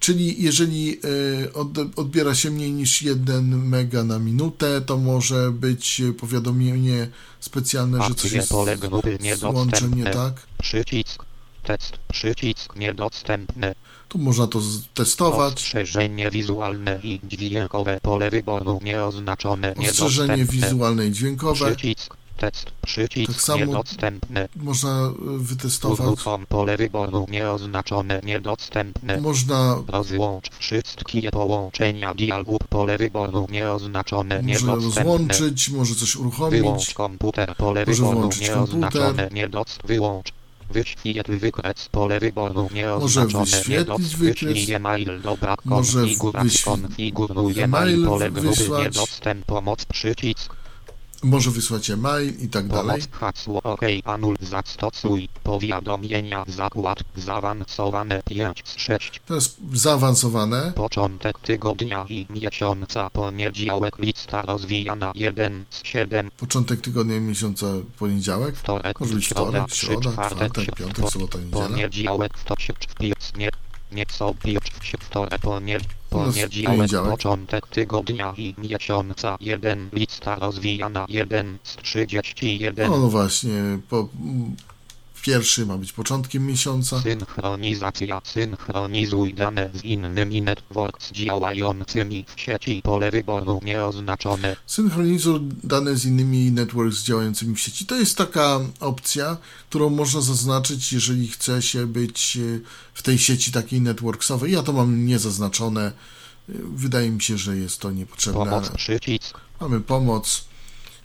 Czyli 0.00 0.42
jeżeli 0.42 1.00
y, 1.04 1.52
od, 1.52 1.68
odbiera 1.96 2.34
się 2.34 2.50
mniej 2.50 2.72
niż 2.72 3.02
1 3.02 3.68
mega 3.68 4.04
na 4.04 4.18
minutę, 4.18 4.80
to 4.80 4.96
może 4.96 5.50
być 5.50 6.00
y, 6.00 6.12
powiadomienie 6.12 7.08
specjalne, 7.40 7.98
że 7.98 8.08
coś 8.08 8.24
akcje 8.24 8.36
jest 8.36 8.48
pole 8.48 8.76
grupy 8.76 9.18
z 9.36 9.42
łączem 9.42 9.90
nie 9.90 9.96
niedostępne, 9.96 10.30
tak. 10.30 10.46
przycisk, 10.62 11.24
tekst, 11.62 11.98
przycisk 12.12 12.76
niedostępny, 12.76 13.74
Tu 14.14 14.18
można 14.18 14.46
to 14.46 14.60
testować. 14.94 15.54
Ostrzeżenie 15.54 16.30
wizualne 16.30 17.00
i 17.02 17.20
dźwiękowe 17.24 17.98
pole 18.02 18.30
wyboru 18.30 18.80
nieoznaczone 18.84 19.74
Ostrzeżenie 19.74 20.44
wizualne 20.44 21.06
i 21.06 21.12
dźwiękowe. 21.12 21.54
Przycisk, 21.76 22.16
tekst, 22.36 22.66
przycisk 22.86 23.32
Tak 23.32 23.42
samo 23.42 23.66
niedostępny. 23.66 24.48
Można 24.56 25.12
y, 25.36 25.38
wytestować. 25.38 26.00
Uruchom 26.06 26.46
pole 26.46 26.76
wyboru 26.76 27.26
nieoznaczone 27.30 28.20
niedostępne. 28.24 29.20
Można 29.20 29.82
Rozłącz 29.88 30.50
wszystkie 30.58 31.30
połączenia 31.30 32.14
dialogów 32.14 32.60
pole 32.68 32.98
wyboru 32.98 33.46
nieoznaczone 33.50 34.42
może 34.42 34.46
niedostępne. 34.66 35.04
rozłączyć, 35.04 35.68
może 35.68 35.94
coś 35.94 36.16
Wyłącz 36.16 36.36
uruchomić. 36.38 36.94
komputer 36.94 37.56
pole 37.56 37.84
Może 37.86 38.02
wyboru 38.02 38.30
nieoznaczone 38.40 39.12
komputer. 39.12 39.32
niedost 39.32 39.78
wyłącz. 39.84 40.32
Wyświetl 40.74 41.38
wykres 41.38 41.88
pole 41.88 42.20
wyboru 42.20 42.68
nieoznaczone 42.74 43.44
wyświetlić 43.44 44.16
wykres. 44.16 44.44
wyślij 44.44 44.74
e-mail 44.74 45.20
dobra 45.22 45.56
konfiguruj 45.56 47.60
e-mail 47.60 47.60
e-mail 47.60 48.06
pole 48.06 48.30
wysłać. 48.30 48.84
niedostęp 48.84 49.46
pomoc 49.46 49.84
przycisk 49.84 50.54
Może 51.24 51.50
wysłać 51.50 51.90
e-mail 51.90 52.32
i 52.40 52.48
tak 52.48 52.68
dalej. 52.68 53.00
pomoc 53.00 53.08
hasło 53.12 53.60
ok 53.62 53.80
anul 54.04 54.36
zastosuj 54.40 55.28
powiadomienia 55.42 56.44
zakład 56.48 56.98
zaawansowane 57.16 58.22
5 58.24 58.62
z 58.64 58.76
6 58.76 59.20
Teraz 59.26 59.56
zaawansowane. 59.72 60.72
początek 60.76 61.38
tygodnia 61.38 62.06
i 62.08 62.26
miesiąca 62.30 63.10
poniedziałek 63.10 63.98
lista 63.98 64.42
rozwijana 64.42 65.12
1 65.14 65.64
z 65.70 65.84
7 65.86 66.30
Początek 66.36 66.80
tygodnia 66.80 67.16
i 67.16 67.20
miesiąca 67.20 67.66
poniedziałek. 67.98 68.56
wtorek 68.56 69.00
Może 69.00 69.14
być 69.14 69.26
wtorek, 69.28 69.74
środa, 69.74 70.12
czwartek, 70.12 70.52
czwartek, 70.52 70.76
piątek, 70.76 71.10
sobota, 71.10 71.38
niedziela. 71.38 71.68
Poniedziałek 71.68 72.32
to 72.44 72.54
się 72.58 72.72
piec, 73.00 73.32
nie, 73.36 73.48
nie 73.92 74.06
co 74.06 74.34
piec, 74.34 74.62
się 74.82 74.98
wtorek, 74.98 75.40
poniedziałek, 75.40 75.82
poniedziałek. 76.18 77.10
początek 77.10 77.66
tygodnia 77.66 78.34
i 78.36 78.54
miesiąca, 78.58 79.36
jeden, 79.40 79.88
lista 79.92 80.34
rozwijana, 80.36 81.06
jeden 81.08 81.58
z 81.62 81.76
31, 81.76 82.90
No, 82.90 82.98
no 82.98 83.08
właśnie, 83.08 83.78
po, 83.88 84.08
pierwszy 85.24 85.66
ma 85.66 85.78
być 85.78 85.92
początkiem 85.92 86.46
miesiąca. 86.46 87.02
synchronizacja, 87.02 88.20
synchronizuj 88.24 89.34
dane 89.34 89.70
z 89.74 89.84
innymi 89.84 90.42
networks 90.42 91.12
działającymi 91.12 92.24
w 92.36 92.40
sieci, 92.40 92.80
pole 92.82 93.10
wyboru 93.10 93.60
nieoznaczone, 93.64 94.56
Synchronizuj 94.66 95.40
dane 95.64 95.96
z 95.96 96.04
innymi 96.04 96.52
networks 96.52 97.02
działającymi 97.02 97.54
w 97.54 97.60
sieci. 97.60 97.86
To 97.86 97.96
jest 97.96 98.16
taka 98.16 98.60
opcja, 98.80 99.36
którą 99.70 99.90
można 99.90 100.20
zaznaczyć, 100.20 100.92
jeżeli 100.92 101.28
chce 101.28 101.62
się 101.62 101.86
być 101.86 102.36
e, 102.36 102.40
w 102.94 103.02
tej 103.02 103.18
sieci 103.18 103.52
takiej 103.52 103.80
networksowej. 103.80 104.52
Ja 104.52 104.62
to 104.62 104.72
mam 104.72 105.06
niezaznaczone. 105.06 105.82
E, 106.48 106.52
Wydaje 106.74 107.10
mi 107.10 107.22
się, 107.22 107.38
że 107.38 107.56
jest 107.56 107.80
to 107.80 107.90
niepotrzebne. 107.90 108.44
pomoc 108.44 108.68
przycisk, 108.68 109.40
Mamy 109.60 109.80
pomoc. 109.80 110.44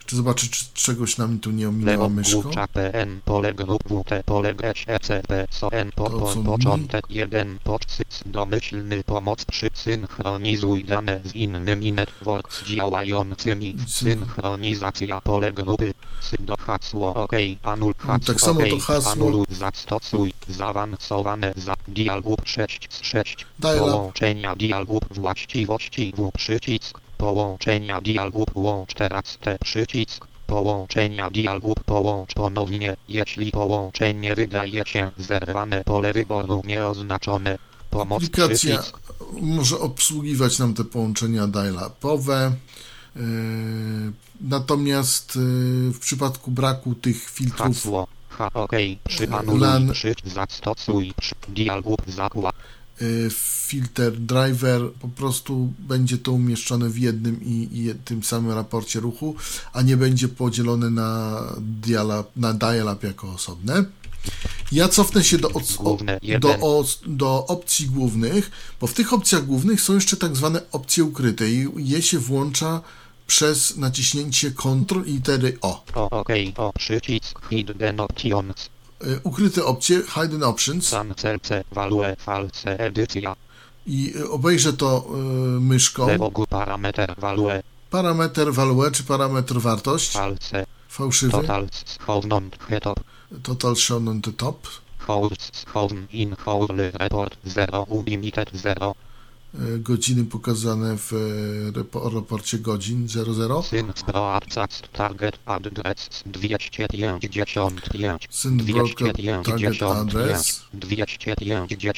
Czy 0.10 0.16
zobaczyć, 0.16 0.52
czy 0.52 0.66
czegoś 0.74 1.18
nam 1.18 1.40
tu 1.40 1.52
nie 1.52 1.70
ominęła 1.70 2.10
myszką? 2.10 2.52
PN, 2.74 3.22
pole 3.26 3.54
grup 3.54 3.84
WT, 3.84 4.24
pole 4.26 4.56
GSECP, 4.56 5.48
SON, 5.52 5.72
po, 5.96 6.10
To 6.10 6.20
po, 6.20 6.36
mi? 6.36 6.44
początek 6.46 7.06
1, 7.10 7.60
podsyc, 7.64 8.24
domyślny, 8.26 9.04
pomoc 9.04 9.46
przy 9.46 9.70
synchronizuj 9.74 10.84
dane 10.84 11.22
z 11.26 11.36
innymi 11.36 11.94
networks 11.94 12.64
działającymi, 12.66 13.76
synchronizacja 13.88 15.22
pole 15.22 15.52
grupy, 15.54 15.94
do 16.40 16.58
hasło 16.58 17.14
OK, 17.16 17.32
anul 17.64 17.94
hasło 17.98 18.34
tak 18.34 18.42
samo 18.42 18.60
to 18.70 18.80
hasło. 18.80 19.46
zastosuj, 19.50 20.34
zaawansowane 20.48 21.54
za 21.56 21.76
dialog 21.88 22.40
6 22.46 22.88
z 22.90 23.02
6, 23.02 23.46
Dialog. 23.60 23.80
połączenia 23.92 24.56
dialogów 24.56 25.04
właściwości 25.12 26.14
W 26.18 26.32
przycisk, 26.32 27.00
połączenia 27.20 28.02
dialogów 28.02 28.48
łącz 28.56 28.94
teraz 28.94 29.38
T 29.42 29.58
przycisk, 29.62 30.28
połączenia 30.48 31.30
dialog 31.30 31.84
połącz 31.86 32.34
ponownie, 32.34 32.96
jeśli 33.10 33.52
połączenie 33.52 34.36
wydaje 34.36 34.84
się 34.86 35.12
zerwane, 35.18 35.84
pole 35.84 36.14
wyboru 36.14 36.62
nieoznaczone, 36.66 37.58
pomoc 37.90 38.24
Aplikacja 38.24 38.78
przycisk, 38.78 39.00
może 39.42 39.80
obsługiwać 39.80 40.60
nam 40.60 40.74
te 40.74 40.84
połączenia 40.84 41.48
dial-upowe. 41.48 42.52
Yy, 43.16 43.22
Natomiast 44.42 45.36
yy, 45.36 45.92
w 45.92 46.00
przypadku 46.00 46.52
braku 46.52 46.96
tych 46.96 47.30
filtrów 47.30 47.76
hasło, 47.76 48.08
ha 48.30 48.50
ok, 48.54 48.72
przypanuj, 49.08 49.60
LAN. 49.60 49.92
przyć, 49.92 50.20
zastosuj, 50.26 51.14
przy, 51.22 51.36
dialog 51.48 52.02
zakład, 52.08 52.56
filter 53.68 54.18
driver 54.20 54.92
po 55.00 55.08
prostu 55.08 55.74
będzie 55.80 56.18
to 56.18 56.32
umieszczone 56.32 56.90
w 56.90 56.98
jednym 56.98 57.44
i, 57.44 57.70
i 57.74 57.94
tym 58.06 58.24
samym 58.24 58.52
raporcie 58.52 59.00
ruchu, 59.00 59.36
a 59.74 59.82
nie 59.82 59.98
będzie 59.98 60.28
podzielone 60.28 60.90
na 60.90 61.40
dial 61.60 62.24
na 62.36 62.54
dial-up 62.54 63.08
jako 63.08 63.32
osobne. 63.34 63.86
Ja 64.72 64.88
cofnę 64.90 65.24
się 65.24 65.38
do, 65.38 65.50
Główne, 65.80 66.20
o, 66.36 66.40
do, 66.40 66.58
os- 66.60 67.00
do 67.08 67.46
opcji 67.48 67.86
głównych, 67.86 68.52
bo 68.82 68.88
w 68.88 68.94
tych 68.94 69.14
opcjach 69.14 69.46
głównych 69.46 69.82
są 69.82 69.94
jeszcze 69.96 70.18
tak 70.18 70.36
zwane 70.36 70.62
opcje 70.72 71.04
ukryte 71.04 71.50
i 71.52 71.68
je 71.78 72.02
się 72.02 72.20
włącza 72.20 72.82
przez 73.28 73.78
naciśnięcie 73.78 74.52
Ctrl 74.52 75.02
i 75.06 75.12
litery 75.14 75.58
O. 75.62 75.84
o 75.96 76.10
ok, 76.10 76.30
o 76.58 76.74
przycisk, 76.74 77.40
hidden 77.50 78.00
options, 78.00 78.56
Y, 78.66 78.79
Ukryte 79.24 79.66
opcje, 79.66 80.02
Hidden 80.16 80.44
Options. 80.44 80.96
I 83.86 84.14
y, 84.16 84.30
obejrzę 84.30 84.74
to 84.74 85.06
y, 85.10 85.62
myszką. 85.62 86.08
parameter, 87.90 88.54
value, 88.54 88.92
czy 88.92 89.04
parametr 89.04 89.60
wartość, 89.60 90.18
fałszywy, 90.90 91.38
total 93.44 93.76
shown 93.76 94.08
on 94.08 94.22
the 94.22 94.34
top, 94.34 94.68
hown, 95.74 96.08
in, 96.12 96.36
hourly, 96.46 96.92
report, 96.92 97.38
0, 97.46 97.86
unlimited, 97.90 98.50
0, 98.54 98.92
y, 98.92 99.09
godziny 99.80 100.24
pokazane 100.24 100.98
w 100.98 101.12
repo- 101.74 102.14
raporcie 102.16 102.60
godzin 102.60 103.08
00, 103.08 103.64
syn, 103.64 103.94
broadcast, 104.08 104.92
target, 104.92 105.40
address, 105.46 106.24
255, 106.26 107.22
Syn 108.30 108.58
broadcast 108.58 109.18
target 109.46 109.78
255, 109.78 109.98
address. 109.98 110.62
255, 110.74 111.70
Przyjrzę 111.70 111.94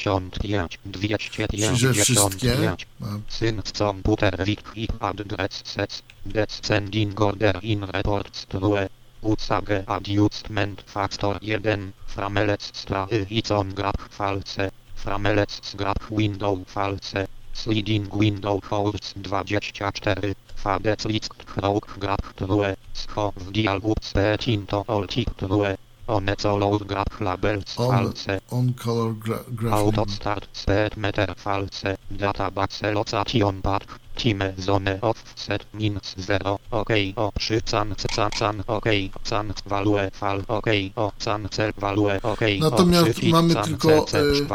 wszystkie. 2.04 2.48
255, 2.48 2.88
Ma 3.00 3.20
Syn 3.28 3.62
komputer 3.78 4.46
wik 4.46 4.64
i 4.76 4.88
address 5.00 5.62
sets, 5.66 6.04
descending 6.26 7.22
order 7.22 7.60
in 7.64 7.84
reports 7.84 8.46
true, 8.46 8.88
ucage 9.22 9.84
adjustment 9.88 10.82
factor 10.82 11.40
1, 11.42 11.92
framelec 12.08 12.62
strahy 12.74 13.26
i 13.30 13.44
con 13.44 13.74
grab 13.74 13.98
false, 14.10 14.72
framelec 14.96 15.76
grab 15.76 15.98
window 16.12 16.58
false, 16.66 17.28
sliding 17.54 18.08
window 18.10 18.60
force 18.62 19.14
24, 19.22 20.34
fadec 20.56 21.06
list 21.06 21.46
krok 21.46 21.86
grab 22.00 22.22
true, 22.38 22.76
scho 22.94 23.32
w 23.36 23.52
dialog 23.52 23.98
spetin 24.02 24.66
to 24.68 24.84
olti 24.88 25.26
true, 25.38 25.78
one 26.12 26.36
color 26.36 26.80
grab 26.86 27.08
labels 27.20 27.78
On- 27.78 27.92
false, 27.92 28.40
on 28.52 28.74
color 28.74 29.14
gra- 29.14 29.44
graphic. 29.56 29.80
Auto 29.88 30.06
start 30.12 30.48
speed 30.54 30.98
meter 30.98 31.34
false. 31.38 31.98
Database 32.12 32.94
location 32.94 33.62
path 33.62 33.86
time 34.16 34.54
zone 34.60 35.00
offset 35.02 35.66
minus 35.74 36.16
0 36.18 36.60
ok 36.72 36.92
o 37.16 37.32
3 37.40 37.62
can 37.62 37.96
can 37.96 38.30
can 38.40 38.64
ok 38.68 38.86
can 39.30 39.54
value 39.66 40.10
fal 40.14 40.42
ok 40.48 40.68
o 40.96 41.12
can 41.26 41.48
cel 41.52 41.72
value 41.78 42.20
ok 42.24 42.42
Natomiast 42.60 43.20
o, 43.24 43.28
mamy 43.32 43.56
tylko 43.56 44.06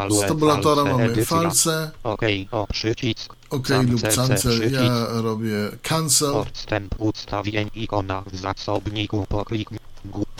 z 0.08 0.26
tabulatora 0.28 0.84
false, 0.84 0.98
mamy 0.98 1.24
false, 1.24 1.90
ok 2.02 2.20
o 2.50 2.66
przycisk 2.66 3.36
OK 3.50 3.68
lub 3.68 4.00
cancel, 4.02 4.72
ja 4.72 5.06
robię 5.22 5.56
cancel, 5.82 6.34
Odstęp 6.34 6.94
ustawień 6.98 7.70
ikona 7.74 8.22
w 8.26 8.36
zasobniku 8.36 9.26
Gu- 9.30 9.76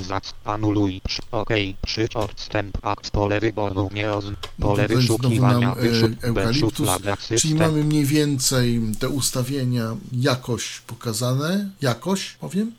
zac 0.01 0.35
anuluj 0.45 1.01
przy- 1.09 1.23
ok 1.33 1.51
przy 1.87 2.09
odstęp 2.14 2.79
akt 2.87 3.11
pole 3.11 3.41
wyboru 3.41 3.91
nie 3.95 4.07
No 4.07 4.67
pole 4.67 4.89
znowu 4.89 5.01
wyszukiwania 5.01 5.59
nam, 5.69 5.79
e, 5.79 7.39
czyli 7.39 7.55
mamy 7.55 7.85
mniej 7.85 8.05
więcej 8.05 8.81
te 8.99 9.09
ustawienia 9.09 9.97
jakoś 10.12 10.81
pokazane, 10.87 11.71
jakoś 11.83 12.31
powiem. 12.31 12.73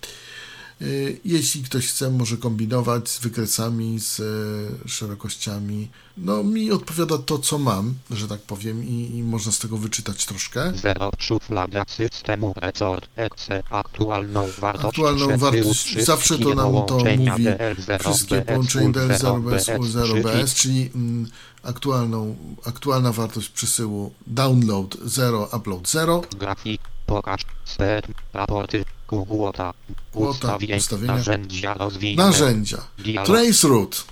Y, 0.82 1.19
Jeśli 1.25 1.63
ktoś 1.63 1.88
chce, 1.88 2.11
może 2.11 2.38
kombinować 2.38 3.09
z 3.09 3.19
wykresami, 3.19 3.99
z 3.99 4.19
e, 4.19 4.89
szerokościami. 4.89 5.88
No, 6.17 6.43
mi 6.43 6.71
odpowiada 6.71 7.17
to, 7.17 7.39
co 7.39 7.57
mam, 7.57 7.93
że 8.11 8.28
tak 8.28 8.41
powiem, 8.41 8.84
i, 8.84 9.17
i 9.17 9.23
można 9.23 9.51
z 9.51 9.59
tego 9.59 9.78
wyczytać 9.78 10.25
troszkę. 10.25 10.73
0 10.75 11.11
szuflada 11.19 11.84
systemu 11.88 12.53
resort 12.55 13.09
exe 13.15 13.63
aktualną 13.69 14.47
wartość 14.59 14.88
Aktualną 14.88 15.38
wartość, 15.38 15.99
zawsze 16.05 16.39
to 16.39 16.55
nam 16.55 16.71
to 16.71 16.84
połączenia 16.84 17.32
mówi 17.32 17.45
DL0 17.45 17.99
Wszystkie 17.99 18.41
połączenia 18.41 18.89
UL0 18.89 19.07
DL0 19.07 19.49
bez 19.49 19.65
BS, 19.65 19.80
U0 19.80 20.21
BS, 20.21 20.32
przycisk, 20.32 20.55
czyli 20.55 20.89
mm, 20.95 21.30
aktualną, 21.68 22.36
aktualna 22.65 23.11
wartość 23.11 23.49
przesyłu 23.49 24.13
download 24.28 24.97
0, 25.05 25.49
upload 25.57 25.89
0. 25.89 26.22
grafik 26.39 26.82
pokaż 27.05 27.41
speed 27.65 28.07
raporty 28.34 28.86
Kłota, 29.07 29.74
ustawień 30.13 30.78
ustawienia. 30.78 31.15
narzędzia 31.15 31.74
rozwijane 31.74 32.30
Narzędzia. 32.30 32.78
dialog 32.99 33.26
Trace 33.28 33.68
root. 33.68 34.05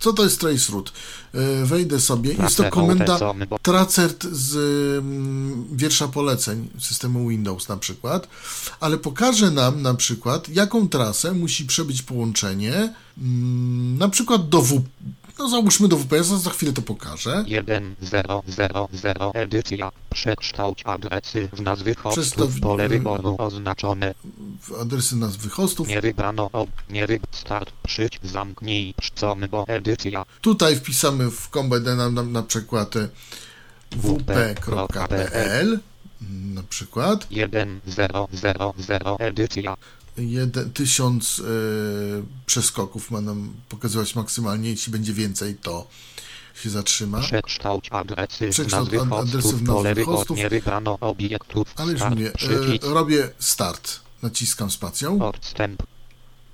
Co 0.00 0.12
to 0.12 0.22
jest 0.24 0.40
trace 0.40 0.72
root? 0.72 0.92
E, 1.34 1.64
Wejdę 1.64 2.00
sobie. 2.00 2.32
Jest 2.34 2.56
to 2.56 2.70
komenda 2.70 3.18
tracert 3.62 4.24
z 4.32 4.56
mm, 4.98 5.66
wiersza 5.76 6.08
poleceń 6.08 6.68
systemu 6.78 7.28
Windows 7.28 7.68
na 7.68 7.76
przykład, 7.76 8.28
ale 8.80 8.98
pokaże 8.98 9.50
nam 9.50 9.82
na 9.82 9.94
przykład, 9.94 10.48
jaką 10.48 10.88
trasę 10.88 11.32
musi 11.32 11.64
przebyć 11.64 12.02
połączenie, 12.02 12.94
mm, 13.18 13.98
na 13.98 14.08
przykład 14.08 14.48
do 14.48 14.62
W, 14.62 14.82
no 15.40 15.48
załóżmy 15.48 15.88
do 15.88 15.96
WPS, 15.96 16.26
za 16.26 16.50
chwilę 16.50 16.72
to 16.72 16.82
pokażę. 16.82 17.44
1 17.46 17.94
0 18.00 18.42
0 18.48 18.88
0 18.92 19.32
edycja. 19.34 19.92
Przekształć 20.10 20.82
adresy 20.86 21.48
w 21.52 21.60
nazwy 21.60 21.94
hostów. 21.94 22.24
Przestaw- 22.24 22.60
pole 22.60 22.88
wyboru 22.88 23.36
oznaczone. 23.38 24.14
w 24.60 24.72
adresy 24.80 25.16
nazwy 25.16 25.48
hostów. 25.48 25.88
nie 25.88 26.00
wybrano 26.00 26.50
ob 26.52 26.70
nie 26.90 27.06
wy 27.06 27.20
start 27.30 27.72
przyć 27.82 28.20
zamknij 28.22 28.94
bo 29.50 29.64
edycja. 29.68 30.24
Tutaj 30.40 30.76
wpisamy 30.76 31.30
w 31.30 31.48
komendę 31.48 31.96
nam, 31.96 32.14
nam 32.14 32.32
na 32.32 32.42
przykład 32.42 32.96
e, 32.96 33.08
wp.pl 33.90 35.78
na 36.54 36.62
przykład. 36.62 37.26
1 37.30 37.80
0 37.86 38.28
0 38.32 38.74
0 38.78 39.16
edycja 39.20 39.76
jeden, 40.16 40.72
tysiąc 40.72 41.40
e, 41.40 41.42
przeskoków 42.46 43.10
ma 43.10 43.20
nam 43.20 43.52
pokazywać 43.68 44.14
maksymalnie, 44.14 44.70
jeśli 44.70 44.92
będzie 44.92 45.12
więcej, 45.12 45.54
to 45.54 45.86
się 46.62 46.70
zatrzyma. 46.70 47.20
Przekształć 47.20 47.88
adresy 47.90 48.46
w 48.46 48.50
Przekształć 48.50 48.90
nazwy 48.92 49.00
ad- 49.00 49.12
adresy 49.28 49.48
w 49.48 49.66
hostów, 49.66 49.84
nazwy 49.84 50.04
hostów. 50.04 50.38
obiektów, 51.00 51.68
Ale 51.76 51.92
już 51.92 52.02
mówię, 52.02 52.32
e, 52.82 52.90
robię 52.94 53.30
start, 53.38 54.00
naciskam 54.22 54.70
spacją, 54.70 55.22
odstęp, 55.28 55.82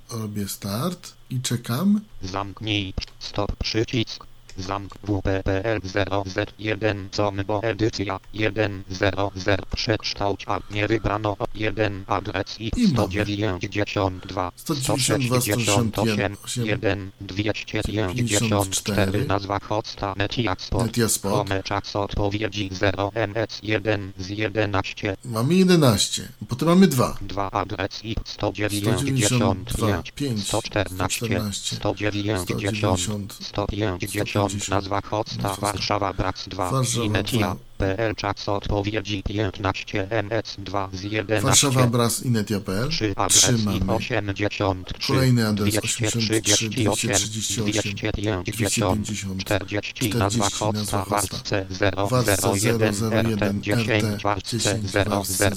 robię 0.09 0.47
start 0.47 1.13
i 1.29 1.41
czekam. 1.41 2.01
zamknij, 2.21 2.93
stop, 3.19 3.55
przycisk, 3.63 4.23
zamk 4.57 4.93
WPPL 5.03 5.79
0Z1 5.79 7.09
combo 7.11 7.63
edycja 7.63 8.19
1 8.33 8.83
0 8.89 9.31
0 9.35 9.63
przekształć 9.75 10.43
a 10.47 10.59
nie 10.71 10.87
wybrano 10.87 11.37
1 11.55 12.03
adres 12.07 12.59
i 12.59 12.71
I 12.77 12.87
mamy. 12.87 12.93
192 12.93 14.51
192, 14.55 14.55
168 14.55 15.61
168, 15.61 16.65
1 16.65 17.11
254 17.21 19.25
nazwa 19.25 19.59
hosta 19.59 20.13
Netiasport 20.17 20.85
Netiasport. 20.85 21.49
Czas 21.63 21.95
odpowiedzi 21.95 22.69
0 22.71 23.11
MS1 23.15 24.11
z 24.17 24.29
11 24.29 25.17
Mamy 25.25 25.55
11, 25.55 26.29
potem 26.47 26.67
mamy 26.67 26.87
2. 26.87 27.17
2 27.21 27.51
adres 27.51 28.05
i 28.05 28.15
192, 28.25 28.97
195 28.97 30.11
5, 30.11 30.47
114 30.47 31.25
114, 31.25 31.75
190 31.75 33.33
190, 33.41 34.46
150 34.47 34.69
nazwa 34.69 35.01
hosta 35.09 35.55
Warszawa 35.61 36.13
Brax 36.13 36.47
2 36.47 36.71
Warszawa 36.73 37.05
Inetia 37.05 37.55
2, 37.77 37.95
PL 37.95 38.15
czas 38.15 38.49
odpowiedzi 38.49 39.23
15 39.23 40.07
MS2 40.07 40.89
z 40.93 41.03
11 41.03 41.47
Warszawa 41.47 41.87
Bras 41.87 42.23
Inetia.pl 42.23 42.89
3 42.89 43.13
adres 43.15 43.41
3 43.41 43.53
i 43.53 43.65
mamy. 43.65 43.93
83 43.93 45.07
Kolejny 45.07 45.47
adres 45.47 45.69
238 45.69 46.69
238, 46.69 48.43
250 48.43 49.07
40 49.37 49.97
40, 49.97 50.17
nazwa 50.17 50.49
hosta 50.49 51.05
warstce 51.05 51.65
warstce 52.09 52.37
001 52.53 52.93
001, 52.93 53.61
RT 53.61 53.61
10 53.61 53.87
RT 53.87 54.23
warstce 54.23 54.75
10, 54.75 54.87
001 54.95 55.05
warstce 55.05 55.49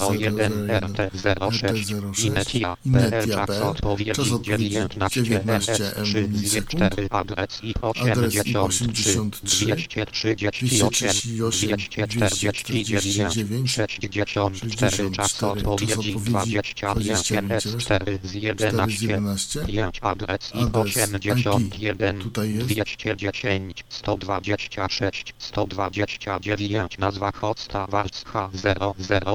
RT 0.79 1.11
06 1.51 1.93
RT06, 1.93 2.25
Inetia 2.25 2.77
Inetia.pl, 2.85 3.45
PL 3.45 3.61
czas 3.61 3.61
odpowiedzi 3.61 4.11
czas 4.11 4.31
odpowiedzi 4.31 4.69
19 4.69 5.23
19 5.23 5.73
MS3 5.73 6.29
milisekund, 6.29 6.69
4 6.69 7.07
adres 7.09 7.59
i 7.63 7.73
adres 7.81 8.45
i 8.45 8.57
83 8.57 9.31
83, 9.71 10.35
238 10.35 11.77
249 12.15 13.33
249, 13.35 14.61
64 14.61 15.11
czas 15.11 15.43
odpowiedzi 15.43 16.15
25 16.15 17.31
MS4 17.31 18.17
z 18.23 18.33
11 18.33 19.07
11, 19.07 19.65
5 19.65 19.99
adres 20.01 20.51
i 20.55 20.59
Adres 20.59 20.85
81 20.85 22.19
tutaj 22.19 22.53
jest. 22.53 22.67
210 22.67 23.85
126 23.89 25.33
129 25.39 26.97
nazwa 26.97 27.31
hosta 27.31 27.87
warstwa 27.87 28.49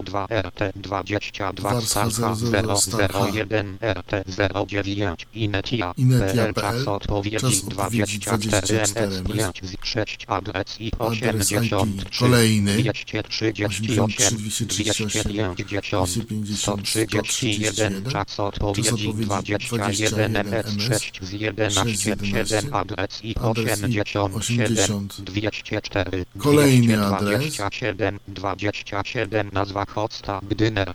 002 0.02 0.26
RT 0.42 0.72
22 0.76 1.70
Warstwa 1.70 2.10
Starcha 2.10 2.34
002 2.62 2.76
Starcha. 2.76 3.26
001 3.26 3.78
RT 3.80 4.24
09 4.66 5.26
Inetia 5.34 5.94
PL 6.24 6.54
czas 6.54 6.88
odpowiedzi 6.88 7.36
czas 7.36 7.64
odpowiedzi 7.64 8.18
24 8.18 8.38
24 8.38 8.82
MS5 8.82 9.66
z 9.66 9.76
6 9.86 10.24
adres 10.28 10.80
i 10.80 10.86
Adres 10.86 10.86
IP 10.86 11.00
83 11.00 12.18
kolejny 12.18 12.65
238 12.66 13.86
238, 13.86 15.54
250 15.54 16.56
131 16.56 18.04
czas 18.04 18.40
odpowiedzi 18.40 18.90
odpowiedzi 18.90 19.54
21 19.58 20.32
MS6 20.32 21.24
z 21.24 21.32
11 21.32 22.16
7 22.26 22.74
adres 22.74 23.24
i 23.24 23.34
87 23.34 25.08
204 25.18 26.24
Kolejny 26.38 27.06
adres. 27.06 27.54
27 27.54 28.18
27 28.28 29.50
nazwa 29.52 29.84
hosta 29.86 30.40
Gdyner 30.48 30.92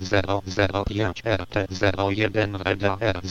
005 0.87 1.23
RT 1.25 1.67
01 2.09 2.55
Reda 2.55 2.97
R 2.99 3.21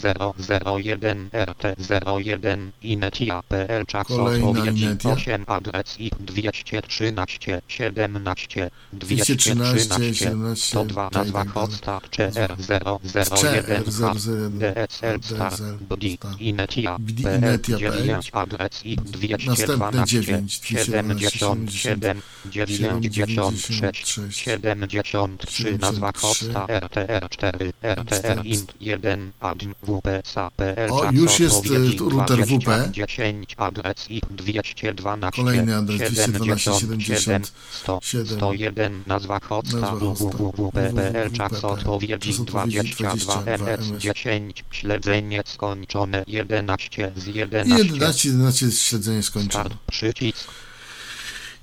001 0.77 1.31
RT 1.33 1.77
01 2.17 2.71
Inetia 2.83 3.43
PL 3.49 3.87
czas 3.87 4.11
odpowiedzi 4.11 4.85
Inetia. 4.85 5.11
8 5.13 5.45
adres 5.47 6.01
i 6.01 6.11
213 6.21 7.63
17 7.69 8.30
213, 8.35 8.71
213 8.93 10.15
17, 10.15 10.57
102 10.57 11.11
nazwa 11.13 11.45
hosta 11.45 12.01
CR 12.11 12.57
001 12.59 13.25
CR001 13.25 14.51
DSL 14.51 15.23
Star 15.23 15.53
BD. 15.81 16.05
Inetia 16.39 16.99
BD 16.99 17.23
PL 17.23 17.37
Inetia.pl. 17.39 18.03
9 18.03 18.31
adres 18.33 18.85
i 18.85 18.97
Następne 19.47 20.05
212 20.07 20.23
9, 20.23 20.61
77 20.63 21.23
96 22.45 24.21
73 24.31 25.79
nazwa 25.79 26.13
73. 26.13 26.21
hosta 26.21 26.67
RTR 26.79 27.29
4 27.29 27.73
RTR 27.83 28.47
int 28.47 28.75
1 28.81 29.33
adm 29.41 29.75
WP 29.83 30.09
SAPL 30.25 30.91
O, 30.91 31.13
już 31.13 31.41
jest, 31.41 31.67
y, 31.67 32.11
router 32.11 32.39
WP. 32.47 32.91
10 32.93 33.55
adres 33.57 34.11
i 34.11 34.21
212 34.31 35.31
Kolejny 35.31 35.77
adres 35.77 36.13
212, 36.13 36.81
77 36.81 37.43
100 37.71 38.01
7. 38.27 38.39
101 38.39 39.03
nazwa 39.07 39.41
hosta 39.41 39.97
www.pl 39.97 41.33
czas 41.33 41.65
odpowiedzi 41.65 42.31
Czas 42.31 42.41
odpowiedzi 42.41 42.45
22 42.45 43.43
MS 43.45 43.81
10 43.99 44.65
śledzenie 44.71 45.43
skończone 45.47 46.25
11 46.27 47.13
z 47.17 47.27
I 47.27 47.35
11 47.35 47.85
11, 47.85 48.29
11 48.29 48.67
jest 48.67 48.81
śledzenie 48.81 49.23
skończone. 49.23 49.65
Start 49.65 49.81
przycisk 49.91 50.49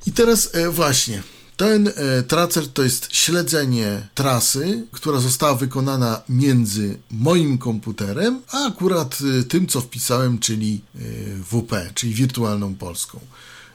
I 0.05 0.12
teraz 0.12 0.55
e, 0.55 0.70
właśnie, 0.70 1.24
ten 1.58 1.88
e, 1.88 2.24
tracer 2.24 2.68
to 2.68 2.84
jest 2.84 3.16
śledzenie 3.16 4.08
trasy, 4.16 4.88
która 4.91 5.20
została 5.20 5.55
wykonana 5.55 6.22
między 6.30 6.97
moim 7.12 7.58
komputerem, 7.58 8.41
a 8.51 8.68
akurat 8.68 9.18
e, 9.39 9.43
tym, 9.43 9.68
co 9.68 9.82
wpisałem, 9.82 10.39
czyli 10.39 10.82
e, 10.95 10.99
WP, 11.43 11.93
czyli 11.93 12.14
wirtualną 12.14 12.76
Polską. 12.76 13.20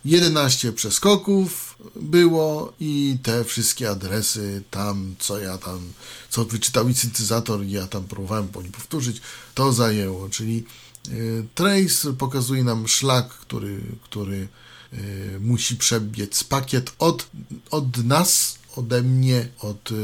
11 0.04 0.72
przeskoków 0.72 1.71
było 1.96 2.72
i 2.80 3.18
te 3.22 3.44
wszystkie 3.44 3.90
adresy 3.90 4.62
tam, 4.70 5.14
co 5.18 5.38
ja 5.38 5.58
tam, 5.58 5.92
co 6.30 6.44
wyczytał 6.44 6.88
i 6.88 6.94
syntezator, 6.94 7.64
i 7.64 7.70
ja 7.70 7.86
tam 7.86 8.04
próbowałem 8.04 8.48
po 8.48 8.62
nim 8.62 8.72
powtórzyć, 8.72 9.20
to 9.54 9.72
zajęło, 9.72 10.28
czyli 10.28 10.64
e, 11.08 11.10
trace 11.54 12.12
pokazuje 12.12 12.64
nam 12.64 12.88
szlak, 12.88 13.28
który, 13.28 13.80
który 14.02 14.48
e, 14.92 14.96
musi 15.40 15.76
przebiec 15.76 16.44
pakiet 16.44 16.92
od, 16.98 17.26
od 17.70 18.04
nas, 18.04 18.58
ode 18.76 19.02
mnie, 19.02 19.48
od 19.58 19.92
e, 19.92 19.94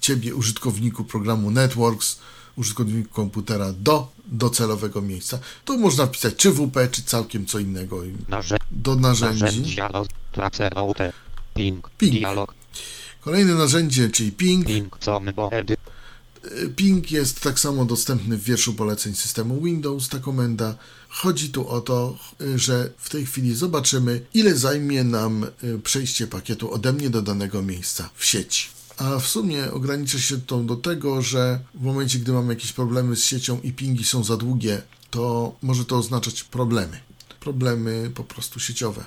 ciebie, 0.00 0.34
użytkowniku 0.34 1.04
programu 1.04 1.50
Networks, 1.50 2.18
użytkowniku 2.56 3.14
komputera 3.14 3.72
do 3.72 4.12
docelowego 4.26 5.02
miejsca. 5.02 5.38
Tu 5.64 5.78
można 5.78 6.06
wpisać 6.06 6.36
czy 6.36 6.50
WP, 6.50 6.88
czy 6.90 7.02
całkiem 7.02 7.46
co 7.46 7.58
innego 7.58 8.02
do 8.70 8.96
narzędzi. 8.96 9.76
ping 11.98 12.18
dialog 12.18 12.54
Kolejne 13.20 13.54
narzędzie, 13.54 14.08
czyli 14.10 14.32
ping. 14.32 14.66
edit 15.52 15.80
Ping 16.76 17.10
jest 17.12 17.40
tak 17.40 17.60
samo 17.60 17.84
dostępny 17.84 18.36
w 18.36 18.44
wierszu 18.44 18.74
poleceń 18.74 19.14
systemu 19.14 19.60
Windows, 19.60 20.08
ta 20.08 20.18
komenda. 20.18 20.74
Chodzi 21.08 21.50
tu 21.50 21.68
o 21.68 21.80
to, 21.80 22.18
że 22.56 22.90
w 22.98 23.10
tej 23.10 23.26
chwili 23.26 23.54
zobaczymy, 23.54 24.24
ile 24.34 24.56
zajmie 24.56 25.04
nam 25.04 25.46
y, 25.64 25.78
przejście 25.78 26.26
pakietu 26.26 26.72
ode 26.72 26.92
mnie 26.92 27.10
do 27.10 27.22
danego 27.22 27.62
miejsca 27.62 28.10
w 28.14 28.24
sieci. 28.24 28.68
A 28.96 29.18
w 29.18 29.26
sumie 29.26 29.72
ogranicza 29.72 30.18
się 30.18 30.40
to 30.40 30.58
do 30.58 30.76
tego, 30.76 31.22
że 31.22 31.60
w 31.74 31.82
momencie, 31.82 32.18
gdy 32.18 32.32
mamy 32.32 32.54
jakieś 32.54 32.72
problemy 32.72 33.16
z 33.16 33.24
siecią 33.24 33.60
i 33.60 33.72
pingi 33.72 34.04
są 34.04 34.24
za 34.24 34.36
długie, 34.36 34.82
to 35.10 35.54
może 35.62 35.84
to 35.84 35.96
oznaczać 35.96 36.42
problemy. 36.44 37.00
Problemy 37.40 38.10
po 38.14 38.24
prostu 38.24 38.60
sieciowe. 38.60 39.04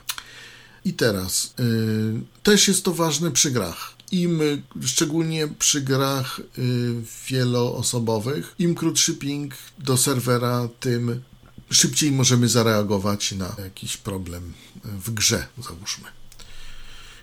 I 0.86 0.94
teraz 0.94 1.54
y, 1.60 2.44
też 2.44 2.68
jest 2.68 2.86
to 2.86 2.94
ważne 2.94 3.32
przy 3.32 3.52
grach. 3.52 3.96
Im, 4.12 4.40
szczególnie 4.82 5.48
przy 5.48 5.82
grach 5.82 6.40
y, 6.40 6.42
wieloosobowych, 7.28 8.56
im 8.60 8.76
krótszy 8.76 9.14
ping 9.16 9.54
do 9.80 9.98
serwera, 9.98 10.70
tym 10.80 11.22
szybciej 11.70 12.12
możemy 12.12 12.50
zareagować 12.50 13.32
na 13.32 13.56
jakiś 13.64 13.98
problem 13.98 14.54
w 14.84 15.12
grze, 15.12 15.48
załóżmy. 15.64 16.15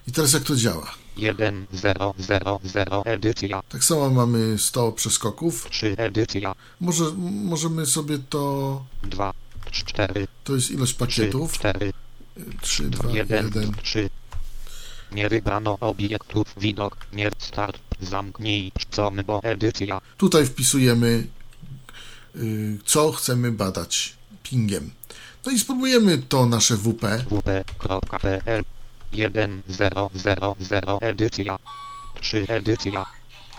I 0.08 0.12
teraz 0.12 0.32
jak 0.32 0.42
to 0.42 0.56
działa? 0.56 0.94
1 1.16 1.66
0 1.72 2.14
0 2.18 2.60
0 2.64 3.02
edycja 3.04 3.62
Tak 3.68 3.84
samo 3.84 4.10
mamy 4.10 4.58
100 4.58 4.92
przeskoków. 4.92 5.70
3 5.70 5.94
edycja 5.98 6.54
Może, 6.80 7.04
możemy 7.44 7.86
sobie 7.86 8.18
to. 8.18 8.84
2 9.02 9.32
4 9.70 10.28
To 10.44 10.54
jest 10.54 10.70
ilość 10.70 10.92
3 10.92 10.98
pakietów. 10.98 11.52
4 11.52 11.92
3, 12.60 12.90
2, 12.90 13.10
1 13.10 13.44
1. 13.44 13.72
3 13.82 14.10
nie 15.12 15.28
wybrano 15.28 15.78
obiektów 15.80 16.46
widok 16.56 16.96
nie 17.12 17.30
start 17.38 17.78
zamknij 18.00 18.72
combo 18.90 19.40
edycja 19.42 20.00
Tutaj 20.16 20.46
wpisujemy, 20.46 21.26
y, 22.36 22.78
co 22.84 23.12
chcemy 23.12 23.52
badać 23.52 24.16
pingiem. 24.42 24.90
No 25.46 25.52
i 25.52 25.58
spróbujemy 25.58 26.18
to 26.18 26.46
nasze 26.46 26.76
WP. 26.76 27.24
wp.pl 27.28 28.64
1 29.12 29.62
0 29.68 30.10
0 30.14 30.56
0 30.60 30.98
edycja. 31.00 31.58
3 32.20 32.46
edycja. 32.48 33.06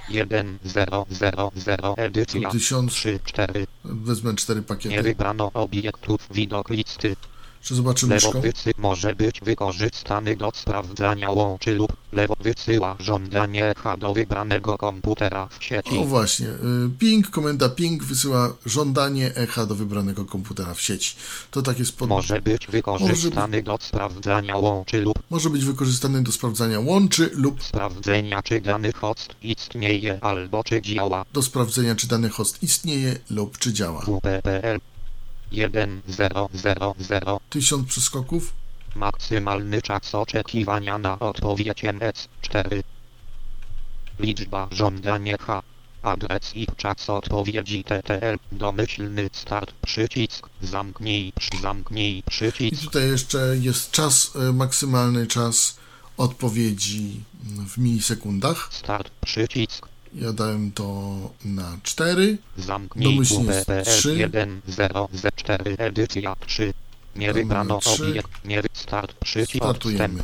1 0.09 0.59
0 0.63 1.05
0 1.09 1.51
0 1.55 1.95
edycja. 1.97 2.49
1000, 2.49 2.93
3 2.93 3.19
4 3.25 3.67
wezmę 3.83 4.35
4 4.35 4.59
nie 4.59 4.65
pakiety. 4.65 5.03
wybrano 5.03 5.51
obiektów 5.53 6.27
widok 6.31 6.69
listy 6.69 7.15
Czy 7.63 7.75
zobaczę 7.75 8.07
myszką? 8.07 8.27
Lewowycy 8.27 8.71
może 8.77 9.15
być 9.15 9.41
wykorzystany 9.41 10.35
do 10.35 10.51
sprawdzania 10.55 11.31
łączy 11.31 11.75
lub 11.75 11.93
lewo 12.11 12.35
wysyła 12.39 12.95
żądanie 12.99 13.65
echa 13.65 13.97
do 13.97 14.13
wybranego 14.13 14.77
komputera 14.77 15.47
w 15.59 15.63
sieci. 15.63 15.97
O 15.97 16.05
właśnie, 16.05 16.47
y, 16.47 16.89
ping, 16.99 17.29
komenda 17.29 17.69
ping 17.69 18.03
wysyła 18.03 18.53
żądanie 18.65 19.35
echa 19.35 19.65
do 19.65 19.75
wybranego 19.75 20.25
komputera 20.25 20.73
w 20.73 20.81
sieci. 20.81 21.15
To 21.51 21.61
tak 21.61 21.79
jest 21.79 21.97
pod... 21.97 22.09
Może 22.09 22.41
być 22.41 22.67
wykorzystany 22.67 23.63
do 23.63 23.77
sprawdzania 23.81 24.57
łączy 24.57 25.01
lub 25.01 25.19
może 25.29 25.49
być 25.49 25.65
wykorzystany 25.65 26.23
do 26.23 26.31
sprawdzania 26.31 26.79
łączy 26.79 27.29
lub 27.33 27.63
sprawdzenia 27.63 28.43
czy 28.43 28.61
dany 28.61 28.93
host 28.93 29.35
istnieje 29.41 30.19
albo 30.21 30.63
czy 30.63 30.81
działa. 30.81 31.25
do 31.33 31.41
sprawdzenia, 31.41 31.95
czy 31.95 32.07
dany 32.07 32.29
host 32.29 32.63
istnieje 32.63 33.19
lub 33.29 33.57
czy 33.57 33.73
działa. 33.73 34.01
WPPL 34.01 34.92
1 35.53 36.01
0 36.07 36.49
0 36.53 36.95
0 36.99 37.39
1000 37.49 37.87
przeskoków. 37.87 38.53
Maksymalny 38.95 39.81
czas 39.81 40.15
oczekiwania 40.15 40.97
na 40.97 41.19
odpowiedź 41.19 41.83
MS4. 41.83 42.83
Liczba 44.19 44.67
żądanie 44.71 45.37
H. 45.37 45.63
Adres 46.01 46.55
i 46.55 46.67
czas 46.77 47.09
odpowiedzi 47.09 47.83
TTL. 47.83 48.37
Domyślny 48.51 49.29
start. 49.33 49.73
Przycisk. 49.85 50.49
Zamknij. 50.61 51.33
Zamknij. 51.61 52.17
I 52.17 52.23
Przycisk. 52.23 52.83
tutaj 52.83 53.07
jeszcze 53.07 53.57
jest 53.61 53.91
czas, 53.91 54.35
e, 54.35 54.53
maksymalny 54.53 55.27
czas 55.27 55.77
odpowiedzi 56.17 57.23
w 57.43 57.77
milisekundach. 57.77 58.67
Start. 58.71 59.11
Przycisk. 59.25 59.92
Ja 60.15 60.33
dałem 60.33 60.71
to 60.71 61.15
na 61.45 61.77
4. 61.83 62.37
Zamknij 62.57 63.03
Domyślnie 63.03 63.53
jest 63.53 63.69
trzy. 63.85 64.13
WPL 64.13 64.19
1 64.19 64.61
0 64.67 65.09
4 65.35 65.77
edycja 65.77 66.35
3. 66.47 66.73
Nie 67.15 67.33
wybrano 67.33 67.79
obiekt. 67.85 68.45
Nie 68.45 68.61
start. 68.73 69.13
Przycisk. 69.13 69.63
Startujemy. 69.63 70.23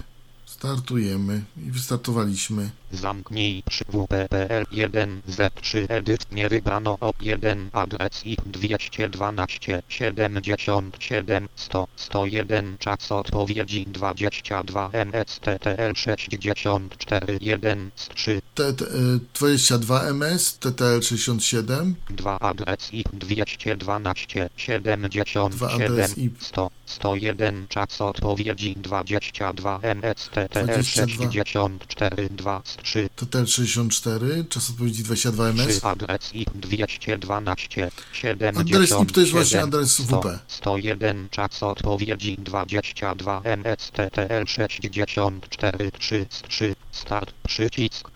Startujemy 0.69 1.43
i 1.67 1.71
wystartowaliśmy. 1.71 2.69
Zamknij 2.91 3.63
przy 3.69 3.85
WPPL 3.85 4.65
1 4.71 5.21
Z3 5.29 5.85
edyt 5.89 6.31
nie 6.31 6.49
wybrano 6.49 6.97
o 7.01 7.13
1 7.21 7.69
adres 7.73 8.25
i 8.25 8.37
212 8.45 9.81
77 9.89 11.47
100 11.55 11.87
101 11.95 12.77
czas 12.79 13.11
odpowiedzi 13.11 13.85
22 13.87 14.89
NSTTL 14.93 15.93
64 15.95 17.37
1 17.41 17.91
z 17.95 18.07
3 18.07 18.41
T, 18.55 18.73
T, 18.73 18.85
e, 18.85 18.89
22 19.33 20.03
MS, 20.03 20.57
TTL 20.59 21.01
67, 21.01 21.95
2 22.09 22.39
adres 22.39 22.93
i 22.93 23.03
212 23.13 24.49
77 24.57 25.49
Dwa 25.51 25.69
adres 25.71 26.17
i- 26.17 26.29
100 26.39 26.69
101 26.89 27.67
czas 27.67 28.01
odpowiedzi 28.01 28.75
22 28.77 29.79
NSTTL 29.81 30.65
22. 30.65 30.83
64 30.83 32.29
2 32.29 32.61
z 32.63 32.77
3 32.77 33.09
TTL 33.15 33.45
64, 33.47 34.45
czas 34.49 34.69
odpowiedzi 34.69 35.03
22 35.03 35.47
MS. 35.47 35.67
3 35.77 35.87
adres 35.87 36.35
IP 36.35 36.49
212 36.53 37.91
70 38.13 38.75
Adres 38.75 38.91
IP 39.01 39.11
to 39.11 39.19
jest 39.19 39.31
właśnie 39.31 39.61
adres 39.61 40.01
WP. 40.01 40.39
101 40.47 41.29
czas 41.29 41.63
odpowiedzi 41.63 42.37
22 42.39 43.41
NSTTL 43.43 44.45
64 44.47 45.91
3 45.99 46.25
3 46.47 46.75
start 46.91 47.33
przycisk 47.47 48.09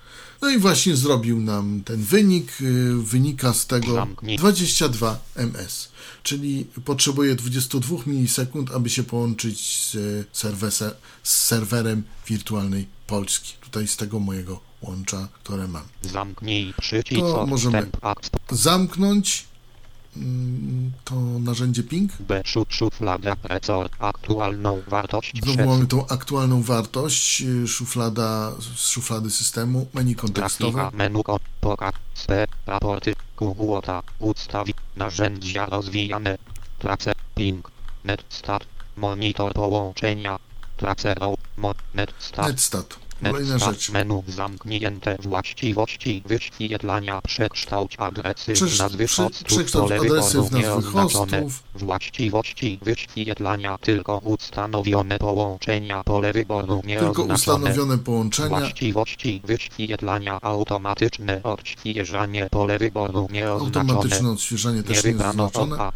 No 0.43 0.49
i 0.49 0.57
właśnie 0.59 0.95
zrobił 0.95 1.39
nam 1.39 1.81
ten 1.85 2.01
wynik. 2.03 2.61
y, 2.61 2.93
Wynika 2.97 3.53
z 3.53 3.67
tego 3.67 3.93
Zamknij. 3.93 4.37
22 4.37 5.19
MS, 5.35 5.89
czyli 6.23 6.65
potrzebuje 6.85 7.35
22 7.35 7.97
milisekund, 8.05 8.71
aby 8.71 8.89
się 8.89 9.03
połączyć 9.03 9.77
z, 9.83 9.97
serwese, 10.37 10.95
z 11.23 11.35
serwerem 11.45 12.03
wirtualnej 12.27 12.87
Polski. 13.07 13.53
Tutaj 13.61 13.87
z 13.87 13.97
tego 13.97 14.19
mojego 14.19 14.59
łącza, 14.81 15.27
które 15.33 15.67
mam. 15.67 15.83
zamknij 16.01 16.73
przycisk 16.81 17.21
To 17.21 17.45
możemy- 17.47 17.89
Zamknąć 18.51 19.45
to 21.03 21.15
narzędzie 21.15 21.83
ping. 21.83 22.11
Szuflada 22.69 23.35
precor 23.35 23.89
aktualną 23.99 24.81
wartość 24.87 25.31
Znowu 25.43 25.69
mamy 25.69 25.87
tą 25.87 26.07
aktualną 26.07 26.61
wartość, 26.61 27.41
y, 27.41 27.67
szuflada 27.67 28.51
z 28.59 28.89
szuflady 28.89 29.31
systemu, 29.31 29.87
menu 29.93 30.15
kontekstowe. 30.15 30.89
menu 30.93 31.23
spe 32.13 32.47
raporty 32.65 33.15
kułota 33.35 34.03
ustawi 34.19 34.73
narzędzia 34.95 35.65
rozwijane 35.65 36.37
trace 36.79 37.13
ping 37.35 37.71
net 38.03 38.23
start 38.29 38.67
monitor 38.97 39.53
połączenia 39.53 40.39
trace 40.77 41.15
mo 41.57 41.73
net 41.93 42.13
start 42.19 42.47
Netstat. 42.47 43.02
Kolejna 43.31 43.57
rzecz. 43.57 43.89
Menu 43.89 44.23
zamknięte 44.27 45.17
właściwości 45.19 46.23
wyświetlania 46.25 47.21
przekształć 47.21 47.95
agresywna 47.97 48.89
z 48.89 48.95
wychodów 48.95 49.43
przy, 49.43 49.65
do 49.73 49.85
lewy 49.85 50.09
nieoznaczone. 50.51 51.47
Właściwości 51.75 52.79
wyświetlania 52.81 53.77
tylko 53.77 54.17
ustanowione 54.17 55.19
połączenia 55.19 56.03
pole 56.03 56.33
wyboru 56.33 56.81
nieoznaczone. 56.85 57.25
Tylko 57.25 57.33
ustanowione 57.33 57.97
połączenia. 57.97 58.49
Właściwości 58.49 59.41
wyświetlania 59.43 60.39
automatyczne 60.41 61.43
odświeżanie 61.43 62.47
pole 62.51 62.79
wyboru 62.79 63.27
nieoznaczone. 63.31 63.91
Automatyczne 63.91 64.31
odświeżanie 64.31 64.83
też 64.83 65.03
nie 65.03 65.11
wybrano 65.11 65.51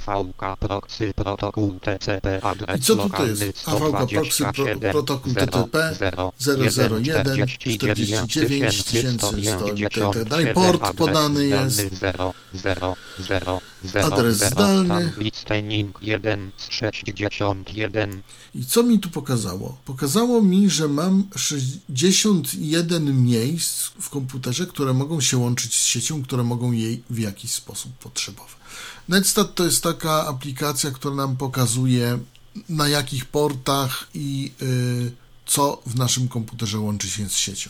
AVK 0.07 0.57
proxy 0.59 1.13
protokół 1.15 1.79
TCP 1.79 2.43
adres 2.43 2.79
I 2.79 2.81
co 2.81 2.95
tutaj 2.95 3.27
jest? 3.29 3.69
AVK 3.69 4.09
proxy 4.13 4.43
pro, 4.53 4.65
protokół 4.91 5.33
TTP 5.33 5.93
001 6.39 7.16
41 7.23 8.27
49 8.27 8.85
300 8.85 10.25
Daj 10.25 10.53
port 10.53 10.93
podany 10.95 11.47
jest. 11.47 11.81
Adres 14.03 14.37
zdalny. 14.37 15.13
I 18.55 18.65
co 18.65 18.83
mi 18.83 18.99
tu 18.99 19.09
pokazało? 19.09 19.77
Pokazało 19.85 20.41
mi, 20.41 20.69
że 20.69 20.87
mam 20.87 21.23
61 21.35 23.23
miejsc 23.23 23.91
w 24.01 24.09
komputerze, 24.09 24.65
które 24.65 24.93
mogą 24.93 25.21
się 25.21 25.37
łączyć 25.37 25.75
z 25.75 25.85
siecią, 25.85 26.23
które 26.23 26.43
mogą 26.43 26.71
jej 26.71 27.03
w 27.09 27.19
jakiś 27.19 27.51
sposób 27.51 27.93
potrzebować. 27.93 28.57
Netstat 29.09 29.55
to 29.55 29.65
jest 29.65 29.83
taka 29.83 30.27
aplikacja, 30.27 30.91
która 30.91 31.15
nam 31.15 31.37
pokazuje 31.37 32.19
na 32.69 32.89
jakich 32.89 33.25
portach 33.25 34.07
i 34.13 34.51
yy, 34.61 35.11
co 35.47 35.81
w 35.85 35.95
naszym 35.95 36.27
komputerze 36.27 36.79
łączy 36.79 37.09
się 37.09 37.29
z 37.29 37.35
siecią. 37.35 37.69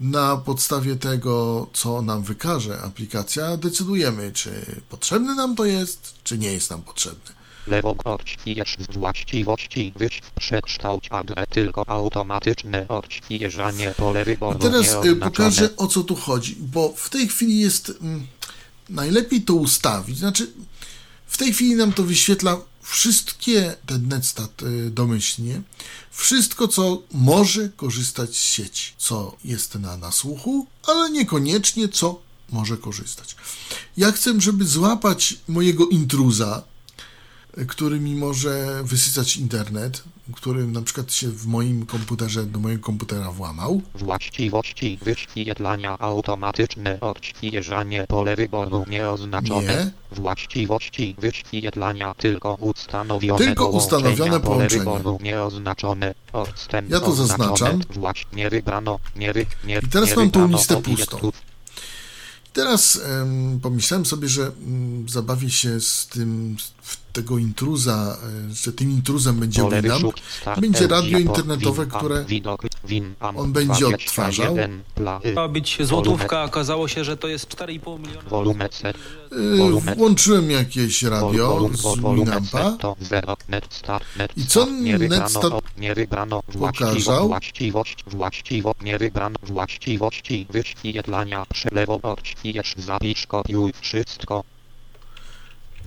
Na 0.00 0.36
podstawie 0.36 0.96
tego, 0.96 1.66
co 1.72 2.02
nam 2.02 2.22
wykaże 2.22 2.82
aplikacja, 2.82 3.56
decydujemy, 3.56 4.32
czy 4.32 4.50
potrzebny 4.88 5.34
nam 5.34 5.56
to 5.56 5.64
jest, 5.64 6.14
czy 6.24 6.38
nie 6.38 6.52
jest 6.52 6.70
nam 6.70 6.82
potrzebny. 6.82 7.38
Lewo 7.66 7.96
odśwież 8.04 8.76
z 8.90 8.94
właściwości 8.94 9.92
wyś 9.96 10.22
przekształć 10.40 11.08
adres 11.10 11.46
tylko 11.50 11.88
automatyczne 11.88 12.88
odświeżanie 12.88 13.94
pole 13.96 14.24
wyboru 14.24 14.58
A 14.58 14.62
teraz 14.62 15.04
y, 15.04 15.16
pokażę 15.16 15.76
o 15.76 15.86
co 15.86 16.02
tu 16.02 16.16
chodzi, 16.16 16.56
bo 16.60 16.94
w 16.96 17.10
tej 17.10 17.28
chwili 17.28 17.60
jest 17.60 17.92
mm, 18.00 18.26
najlepiej 18.88 19.42
to 19.42 19.54
ustawić. 19.54 20.18
Znaczy, 20.18 20.52
w 21.26 21.36
tej 21.36 21.52
chwili 21.52 21.74
nam 21.74 21.92
to 21.92 22.02
wyświetla 22.02 22.60
wszystkie 22.82 23.74
ten 23.86 24.08
netstat 24.08 24.62
y, 24.62 24.90
domyślnie, 24.90 25.62
wszystko 26.18 26.68
co 26.68 27.02
może 27.12 27.68
korzystać 27.68 28.36
z 28.36 28.42
sieci, 28.42 28.92
co 28.98 29.36
jest 29.44 29.74
na 29.74 29.96
nasłuchu, 29.96 30.66
ale 30.86 31.10
niekoniecznie 31.10 31.88
co 31.88 32.20
może 32.50 32.76
korzystać. 32.76 33.36
Ja 33.96 34.12
chcę, 34.12 34.40
żeby 34.40 34.64
złapać 34.64 35.36
mojego 35.48 35.88
intruza, 35.88 36.62
który 37.66 38.00
mi 38.00 38.14
może 38.14 38.82
wysycać 38.84 39.36
internet, 39.36 40.02
który 40.34 40.66
na 40.66 40.82
przykład 40.82 41.12
się 41.12 41.28
w 41.28 41.46
moim 41.46 41.86
komputerze, 41.86 42.46
do 42.46 42.58
mojego 42.58 42.82
komputera 42.82 43.30
włamał. 43.30 43.82
Właściwości 43.94 44.98
wyświetlania 45.02 45.98
automatyczne 45.98 47.00
odświeżanie 47.00 48.04
pole 48.08 48.36
wyboru 48.36 48.84
nieoznaczone. 48.90 49.84
Nie. 49.84 49.90
Właściwości 50.16 51.16
wyświetlania 51.18 52.14
tylko 52.14 52.54
ustanowione 52.54 53.38
Tylko 53.44 53.68
ustanowione 53.68 54.30
pole 54.30 54.40
połączenia. 54.40 54.84
wyboru 54.84 55.18
nieoznaczone. 55.22 56.14
Odstęp 56.32 56.90
Ja 56.90 57.00
to 57.00 57.12
zaznaczam. 57.12 57.80
Właś, 57.90 58.26
nie 58.32 58.50
wybrano, 58.50 58.98
nie, 59.16 59.32
wy, 59.32 59.46
nie, 59.64 59.80
I 59.84 59.88
teraz 59.88 60.10
nie 60.10 60.16
mam 60.16 60.30
tą 60.30 60.48
listę 60.48 60.82
pustą. 60.82 61.32
Teraz 62.52 63.00
em, 63.04 63.60
pomyślałem 63.62 64.06
sobie, 64.06 64.28
że 64.28 64.42
mm, 64.42 65.08
zabawię 65.08 65.50
się 65.50 65.80
z 65.80 66.06
tym, 66.06 66.56
w 66.82 66.96
tego 67.12 67.38
intruza, 67.38 68.16
e, 68.50 68.54
że 68.54 68.72
tym 68.72 68.90
intruzem 68.90 69.40
będzie 69.40 69.62
Winamp. 69.82 70.14
Będzie 70.60 70.86
radio 70.86 71.18
internetowe, 71.18 71.86
które 71.86 72.24
on 73.20 73.52
będzie 73.52 73.74
21, 73.74 73.94
odtwarzał. 73.94 74.56
pla- 74.96 75.20
Miała 75.34 75.48
być 75.48 75.78
złotówka, 75.82 76.44
okazało 76.44 76.88
się, 76.88 77.04
że 77.04 77.16
to 77.16 77.28
jest 77.28 77.48
4,5 77.48 77.98
miliona. 77.98 78.22
Y, 79.32 79.56
Wolumet. 79.58 79.98
włączyłem 79.98 80.50
jakieś 80.50 81.02
radio 81.02 81.68
z 81.74 81.98
Winampa. 82.16 82.70
to 82.80 82.96
0, 83.00 83.36
net 83.48 83.66
start, 83.70 84.04
net 84.16 84.32
I 84.36 84.46
co 84.46 84.62
start, 84.62 84.76
nie 84.80 84.98
wybrano, 84.98 85.22
Netstat 85.24 85.44
o- 85.52 85.62
nie 85.78 85.94
wybrano 85.94 86.42
pokazał? 86.42 86.58
właściwo, 86.58 87.28
właściwość, 87.28 87.96
właściwo, 88.06 88.74
nie 88.82 88.98
wybrano 88.98 89.36
właściwości 89.42 90.46
wyświetlania 90.50 91.46
przelewo 91.52 92.00
odśwież, 92.02 92.74
zapisz, 92.78 93.26
kopiuj, 93.26 93.72
wszystko. 93.80 94.44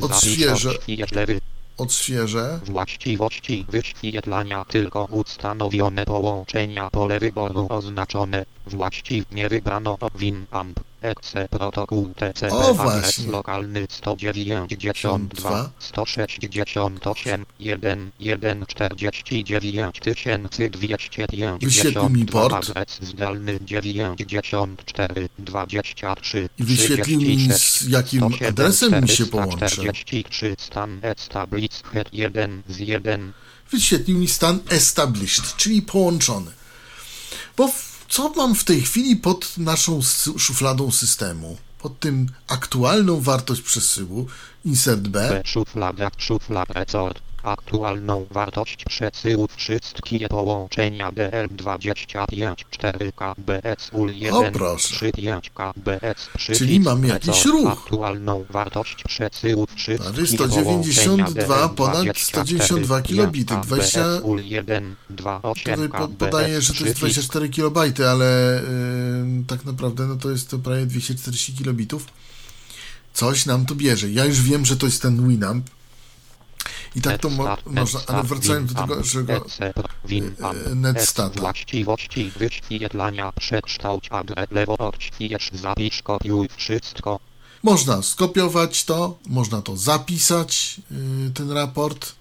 Odświeżę. 0.01 0.69
Odświeżę. 1.77 2.59
Właściwości 2.65 3.65
wyświetlania 3.69 4.65
tylko 4.65 5.05
ustanowione 5.05 6.05
połączenia 6.05 6.89
pole 6.89 7.19
wyboru 7.19 7.67
oznaczone. 7.69 8.45
Właściwie 8.67 9.49
wybrano 9.49 9.97
o 9.99 10.09
Winamp. 10.15 10.79
EXE 11.01 11.47
protokół 11.49 12.13
TCP 12.15 12.51
O, 12.51 12.69
adres 12.69 12.77
właśnie. 12.77 13.31
lokalny 13.31 13.87
192 13.89 15.71
168 15.79 17.45
1 17.59 18.11
1 18.19 18.65
49 18.65 19.99
252 20.01 21.57
Wyświetlił 21.61 22.09
mi 22.09 22.25
port. 22.25 22.53
adres 22.53 22.99
zdalny 23.01 23.59
94 23.61 25.29
23 25.39 26.49
I 26.59 26.63
wyświetlił 26.63 27.21
mi, 27.21 27.49
z 27.53 27.87
jakim 27.87 28.23
adresem 28.49 29.01
mi 29.01 29.09
się 29.09 29.25
połączył. 29.25 29.67
43 29.67 30.55
stan 30.59 30.99
established 31.01 31.83
1 32.13 32.63
z 32.69 32.79
1 32.79 33.33
wyświetlił 33.71 34.17
mi 34.17 34.27
stan 34.27 34.59
established, 34.69 35.55
czyli 35.57 35.81
połączony. 35.81 36.51
Bo 37.57 37.67
w, 37.67 37.90
co 38.11 38.29
mam 38.29 38.55
w 38.55 38.63
tej 38.63 38.81
chwili 38.81 39.15
pod 39.15 39.57
naszą 39.57 40.01
szufladą 40.37 40.91
systemu? 40.91 41.57
Pod 41.79 41.99
tym 41.99 42.27
aktualną 42.47 43.21
wartość 43.21 43.61
przesyłu, 43.61 44.27
insert 44.65 45.01
B, 45.01 45.41
szuflada 45.45 46.11
szuflada 46.17 46.73
resort 46.73 47.30
aktualną 47.43 48.25
wartość 48.31 48.85
przesyłu 48.85 49.47
wszystkie 49.55 50.27
połączenia 50.27 51.11
DL25 51.11 52.55
4KBS 52.79 53.89
UL 53.91 54.09
O, 54.09 54.13
1 54.13 54.53
proszę. 54.53 54.95
35 54.95 55.49
KBS 55.49 56.29
Czyli 56.57 56.79
mam 56.79 57.05
jakiś 57.05 57.45
ruch. 57.45 57.71
aktualną 57.71 58.45
wartość 58.49 59.03
przesyłu 59.03 59.67
wszystkie 59.75 60.27
192 60.27 61.69
ponad 61.69 62.05
DL24, 62.05 62.23
192 62.23 63.01
kilobity, 63.01 63.55
20 63.63 64.03
KBS 64.03 64.23
UL 64.23 64.43
1 64.43 64.95
28 65.09 65.75
Tutaj 65.75 65.89
po, 65.89 66.07
KBS 66.07 66.17
podaje, 66.17 66.61
że 66.61 66.73
to 66.73 66.85
jest 66.85 66.97
24 66.97 67.49
kB, 67.49 67.77
ale 68.11 68.61
yy, 69.37 69.43
tak 69.47 69.65
naprawdę 69.65 70.07
no 70.07 70.15
to 70.15 70.31
jest 70.31 70.49
to 70.49 70.59
prawie 70.59 70.85
240 70.85 71.53
kilobitów. 71.53 72.05
Coś 73.13 73.45
nam 73.45 73.65
to 73.65 73.75
bierze. 73.75 74.11
Ja 74.11 74.25
już 74.25 74.41
wiem, 74.41 74.65
że 74.65 74.77
to 74.77 74.85
jest 74.85 75.01
ten 75.01 75.29
Winamp. 75.29 75.69
I 76.95 77.01
tak 77.01 77.21
to 77.21 77.29
mo 77.29 77.57
można, 77.65 77.99
ale 78.07 78.23
wracając 78.23 78.73
do 78.73 78.81
tego, 78.81 79.03
że 79.03 79.23
go 79.23 79.45
e, 79.59 80.75
netstata. 80.75 81.39
Właściwości 81.39 82.31
wyświetlania 82.35 83.31
przekształć 83.39 84.07
adres 84.09 84.51
lewo 84.51 84.77
odśwież 84.77 85.49
zapisz 85.53 86.01
kopiuj 86.03 86.47
wszystko 86.57 87.19
Można 87.63 88.01
skopiować 88.01 88.83
to, 88.83 89.17
można 89.27 89.61
to 89.61 89.77
zapisać, 89.77 90.81
yy, 90.91 91.31
ten 91.33 91.51
raport. 91.51 92.15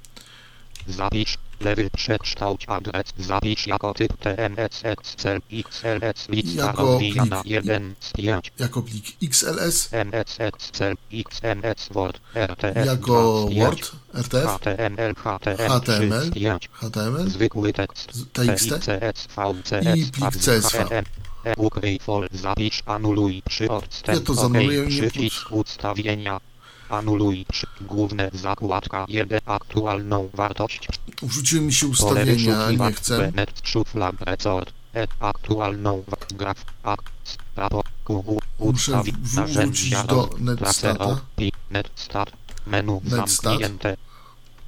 zapisz 0.87 1.39
lewy 1.61 1.91
przekształć 1.91 2.65
adres 2.69 3.07
zapisz 3.19 3.67
jako 3.67 3.95
typ 3.95 4.13
TMS 4.17 4.85
Excel 4.85 5.41
XLS 5.53 6.29
lista 6.29 6.67
Jako 6.67 6.99
plik. 6.99 7.17
1 7.45 7.95
z 8.01 8.13
5 8.13 8.53
jako 8.59 8.83
plik 8.83 9.05
XLS, 9.23 9.89
MS 9.93 10.37
Excel 10.39 10.95
XMS 11.13 11.89
Word 11.91 12.21
RTF 12.35 12.87
jako 12.87 13.47
2 13.51 13.51
z 13.51 13.55
5, 13.55 13.59
Word, 13.59 13.93
RTF, 14.15 14.47
HTML 14.47 15.15
HTML 15.15 15.81
HTML, 15.81 16.21
3 16.21 16.31
z 16.31 16.35
5 16.35 16.69
HTML 16.73 17.31
Zwykły 17.31 17.73
tekst 17.73 18.13
TXT 18.33 18.89
i 19.97 20.07
plik 20.07 20.37
CSV. 20.37 21.03
E, 21.45 21.55
Ukryj 21.57 21.99
fol, 21.99 22.29
zapisz, 22.33 22.83
anuluj 22.87 23.43
przy 23.49 23.69
odstęp. 23.69 24.29
Ja 24.29 24.35
to 24.35 24.49
nie 24.49 24.87
Przycisk 24.87 25.53
ustawienia. 25.53 26.41
Anuluj 26.91 27.47
główne 27.81 28.31
zakładka 28.33 29.05
1 29.09 29.41
aktualną 29.47 30.29
wartość. 30.35 30.89
Wrzuciły 31.23 31.63
mi 31.63 31.73
się 31.73 31.87
ustawienia, 31.87 32.71
nie 32.71 32.93
chcę. 32.93 33.33
Net 33.35 33.61
szuflad 33.65 34.15
resort. 34.21 34.73
E, 34.95 35.07
aktualną 35.21 36.05
graf. 36.35 36.65
Ak. 36.83 37.01
Prawo. 37.55 37.83
QW. 38.05 38.39
Muszę 38.59 38.93
Ustawi. 38.93 39.13
w- 39.13 39.37
Narzędzia. 39.37 40.05
do 40.05 40.29
pi- 41.37 41.53
Netstat. 41.71 42.31
Menu 42.67 43.01
Netstat. 43.05 43.43
zamknięte. 43.43 43.97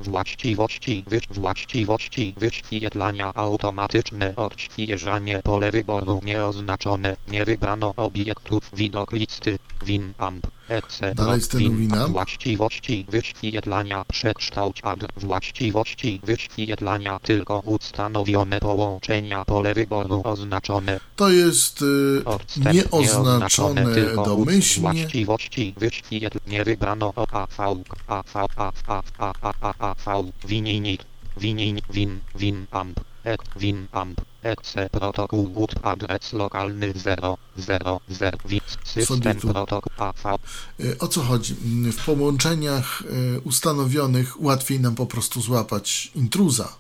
Właściwości, 0.00 1.04
wyś, 1.06 1.28
właściwości 1.30 2.34
wyświetlania 2.36 3.34
automatyczne 3.34 4.36
odświeżanie 4.36 5.40
pole 5.44 5.70
wyboru 5.70 6.20
nieoznaczone, 6.24 7.16
nie 7.28 7.44
wybrano 7.44 7.94
obiektów 7.96 8.70
widok 8.72 9.12
listy, 9.12 9.58
Winamp, 9.84 10.46
Excel, 10.72 11.14
Dalej 11.14 11.34
jest 11.34 11.50
ten 11.50 11.76
Winamp. 11.76 12.12
właściwości 12.12 13.06
wyświetlania 13.08 14.04
przekształć 14.12 14.80
adr, 14.82 15.06
właściwości 15.16 16.20
wyświetlania 16.24 17.18
tylko 17.18 17.58
ustanowione 17.58 18.60
połączenia 18.60 19.44
pole 19.44 19.74
wyboru 19.74 20.20
oznaczone, 20.24 21.00
To 21.16 21.30
jest 21.30 21.82
y, 21.82 22.22
nieoznaczone 22.72 23.84
domyślnie. 24.14 24.82
Właściwości 24.82 25.74
wyświetl 25.76 26.38
nie 26.46 26.64
wybrano 26.64 27.12
o 27.16 27.26
AV, 27.32 27.82
AV, 28.06 28.46
AV, 28.56 28.72
AV, 28.86 29.32
AV, 29.42 29.74
AV, 29.78 30.32
winit, 30.44 31.04
winin, 31.36 31.80
win, 31.90 32.20
win, 32.34 32.66
amp, 32.70 33.00
protokół, 34.92 35.52
ut, 35.54 35.74
adres 35.82 36.32
lokalny 36.32 36.92
0, 36.96 37.38
0, 37.56 38.00
0, 38.08 38.38
wit, 38.44 38.64
Sobie 38.84 39.06
system, 39.06 39.40
protokół, 39.40 39.92
AV, 39.98 40.38
Y, 40.80 40.98
O 40.98 41.08
co 41.08 41.22
chodzi? 41.22 41.56
Mm, 41.64 41.92
W 41.92 42.04
połączeniach 42.04 43.02
y, 43.02 43.40
ustanowionych 43.40 44.42
łatwiej 44.42 44.80
nam 44.80 44.94
po 44.94 45.06
prostu 45.06 45.40
złapać 45.40 46.10
intruza. 46.14 46.76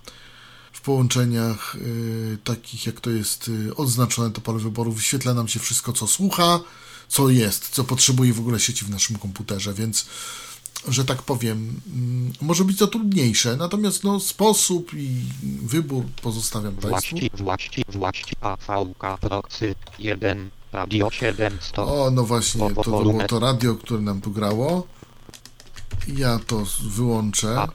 W 0.72 0.80
połączeniach 0.80 1.74
y, 1.76 2.38
takich 2.44 2.86
jak 2.86 3.00
to 3.00 3.10
jest 3.10 3.50
odznaczone 3.76 4.30
to 4.30 4.40
pole 4.40 4.58
wyboru 4.58 4.92
wyświetla 4.92 5.34
nam 5.34 5.48
się 5.48 5.60
wszystko 5.60 5.92
co 5.92 6.06
słucha, 6.06 6.60
co 7.08 7.30
jest, 7.30 7.68
co 7.68 7.84
potrzebuje 7.84 8.32
w 8.32 8.40
ogóle 8.40 8.60
sieci 8.60 8.84
w 8.84 8.90
naszym 8.90 9.18
komputerze, 9.18 9.74
więc 9.74 10.06
że 10.88 11.04
tak 11.04 11.22
powiem, 11.22 11.80
mm, 11.86 12.32
może 12.40 12.64
być 12.64 12.78
to 12.78 12.86
trudniejsze, 12.86 13.56
natomiast 13.56 14.04
no, 14.04 14.20
sposób 14.20 14.94
i 14.94 15.22
wybór 15.62 16.04
pozostawiam 16.22 16.74
Państwu. 16.74 17.16
właści, 17.36 17.84
właści, 17.88 18.32
AVK, 18.40 19.18
proxy, 19.20 19.74
1, 19.98 20.50
radio 20.72 21.10
700, 21.10 21.78
O, 21.78 22.10
no 22.10 22.24
właśnie, 22.24 22.74
to, 22.74 22.84
to 22.84 22.90
było 23.02 23.24
to 23.24 23.40
radio, 23.40 23.74
które 23.74 24.00
nam 24.00 24.20
tu 24.20 24.30
grało. 24.30 24.86
Ja 26.08 26.38
to 26.46 26.64
wyłączę. 26.82 27.68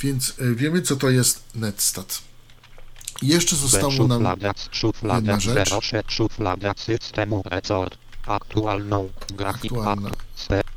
Więc 0.00 0.34
y, 0.38 0.54
wiemy, 0.54 0.82
co 0.82 0.96
to 0.96 1.10
jest 1.10 1.44
netstat. 1.54 2.22
I 3.22 3.28
Jeszcze 3.28 3.56
zostało 3.56 4.08
nam 4.08 4.36
jedna 5.02 5.40
rzecz. 5.40 5.70
06, 5.82 6.04
szuflada 6.08 6.74
systemu 6.76 7.42
resort. 7.44 8.03
Aktualną 8.26 9.08
grafikę. 9.34 9.76
Aktualna. 9.76 10.10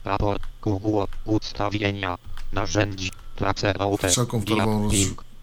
Raport, 0.06 0.42
QW, 0.62 1.08
ustawienia, 1.26 2.18
narzędzi, 2.54 3.12
traceroute, 3.36 4.10
Wszelką 4.10 4.42
wtórową 4.42 4.90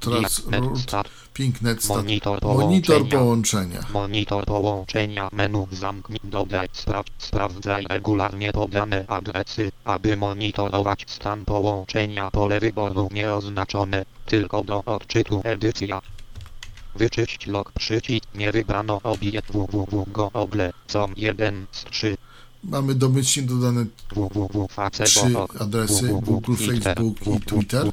trac- 0.00 0.50
netstat, 0.50 1.08
Pink 1.34 1.62
netstat. 1.62 1.96
monitor 1.96 2.38
Monitor 2.42 2.96
połączenia. 2.96 3.18
połączenia. 3.18 3.80
Monitor 3.92 4.44
połączenia 4.44 5.28
menu 5.32 5.66
zamknij 5.72 6.20
dodaj 6.24 6.68
sprawdź 6.72 7.08
sprawdzaj 7.18 7.86
regularnie 7.88 8.52
podane 8.52 9.04
adresy, 9.08 9.72
aby 9.84 10.16
monitorować 10.16 11.04
stan 11.08 11.44
połączenia 11.44 12.30
pole 12.30 12.60
wyboru 12.60 13.08
nieoznaczone, 13.12 14.04
tylko 14.26 14.64
do 14.64 14.84
odczytu 14.84 15.40
edycja. 15.44 16.00
Wyczyść 16.96 17.46
log 17.46 17.72
przycisk 17.72 18.26
nie 18.34 18.52
wybrano 18.52 19.00
obiekt 19.02 19.52
www 19.52 20.06
go 20.12 20.30
com 20.86 21.14
1 21.16 21.66
z 21.72 21.84
3 21.84 22.16
Mamy 22.64 22.94
domyślnie 22.94 23.48
dodane 23.48 23.86
trzy 25.04 25.34
adresy 25.60 26.08
Google, 26.08 26.54
Facebook 26.54 27.26
i 27.26 27.40
Twitter. 27.40 27.92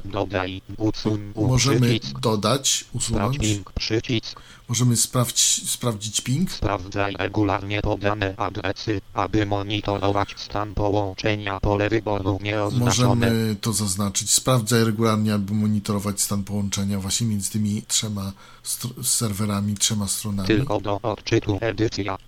Możemy 1.36 1.98
dodać, 2.20 2.84
usunąć. 2.92 3.60
przycisk 3.74 4.40
Możemy 4.68 4.96
sprawdź, 4.96 5.70
sprawdzić 5.70 6.20
ping. 6.20 6.52
Sprawdzaj 6.52 7.14
regularnie 7.18 7.82
podane 7.82 8.34
adresy, 8.36 9.00
aby 9.14 9.46
monitorować 9.46 10.34
stan 10.36 10.74
połączenia 10.74 11.60
pole 11.60 11.88
wyboru 11.88 12.38
nieoznaczone. 12.42 13.14
Możemy 13.26 13.56
to 13.60 13.72
zaznaczyć. 13.72 14.30
Sprawdzaj 14.30 14.84
regularnie, 14.84 15.34
aby 15.34 15.54
monitorować 15.54 16.20
stan 16.20 16.44
połączenia 16.44 16.98
właśnie 16.98 17.26
między 17.26 17.50
tymi 17.50 17.82
trzema 17.88 18.32
serwerami, 19.02 19.74
trzema 19.74 20.08
stronami. 20.08 20.46
Tylko 20.48 20.80
do 20.80 21.00
odczytu 21.02 21.58
edycja. 21.60 22.18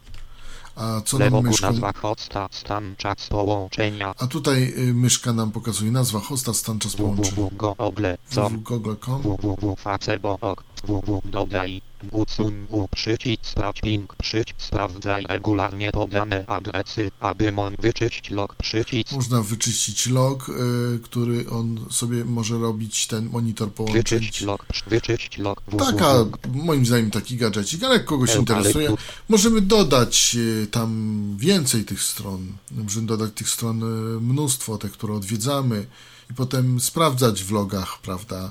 A 0.77 1.01
co 1.05 1.19
nam 1.19 1.25
Lewo 1.27 1.37
górna 1.37 1.51
myszką... 1.51 1.67
nazwa 1.67 1.93
hosta, 1.93 2.49
stan 2.51 2.95
czas 2.99 3.29
połączenia. 3.29 4.15
A 4.19 4.27
tutaj 4.27 4.75
y, 4.79 4.95
myszka 4.95 5.33
nam 5.33 5.51
pokazuje 5.51 5.91
nazwa 5.93 6.21
hosta, 6.21 6.55
stan 6.55 6.79
czas 6.79 6.97
połączenia. 6.97 7.31
www 7.31 7.57
go 7.57 7.75
ogle 7.79 8.19
com 8.31 8.53
www.google.com 8.53 9.23
www 9.23 9.77
facebook 9.77 10.65
www 10.87 11.23
dodaj, 11.25 11.83
usuń 12.11 12.67
u 12.69 12.89
przycisk 12.89 13.47
sprawdź 13.47 13.83
link 13.83 14.15
przycisk 14.17 14.63
sprawdzaj 14.63 15.25
regularnie 15.29 15.93
podane 15.93 16.47
adresy, 16.47 17.11
aby 17.21 17.53
mon 17.53 17.77
wyczyść 17.79 18.31
log 18.31 18.55
przycisk 18.55 19.13
Można 19.13 19.43
wyczyścić 19.43 20.07
log, 20.07 20.49
y, 20.49 20.99
który 21.03 21.51
on 21.51 21.85
sobie 21.91 22.25
może 22.25 22.59
robić, 22.59 23.07
ten 23.07 23.31
monitor 23.31 23.69
wyczyść 23.69 24.11
połączyć. 24.13 24.41
log, 24.41 24.67
wyczyść 24.87 25.39
log 25.39 25.63
Taka, 25.79 26.25
moim 26.55 26.87
zdaniem, 26.87 27.11
taki 27.11 27.37
gadżecik, 27.37 27.83
ale 27.83 27.95
jak 27.95 28.05
kogoś 28.05 28.37
interesuje, 28.37 28.95
możemy 29.29 29.61
dodać 29.61 30.37
y, 30.39 30.67
tam 30.71 30.91
więcej 31.39 31.85
tych 31.85 32.03
stron. 32.03 32.47
Możemy 32.71 33.07
dodać 33.07 33.31
tych 33.35 33.51
stron 33.51 33.83
y, 33.83 34.21
mnóstwo, 34.21 34.79
te, 34.79 34.89
które 34.89 35.15
odwiedzamy 35.15 35.87
i 36.31 36.35
potem 36.35 36.81
sprawdzać 36.81 37.43
w 37.43 37.51
logach, 37.53 37.99
prawda, 38.03 38.51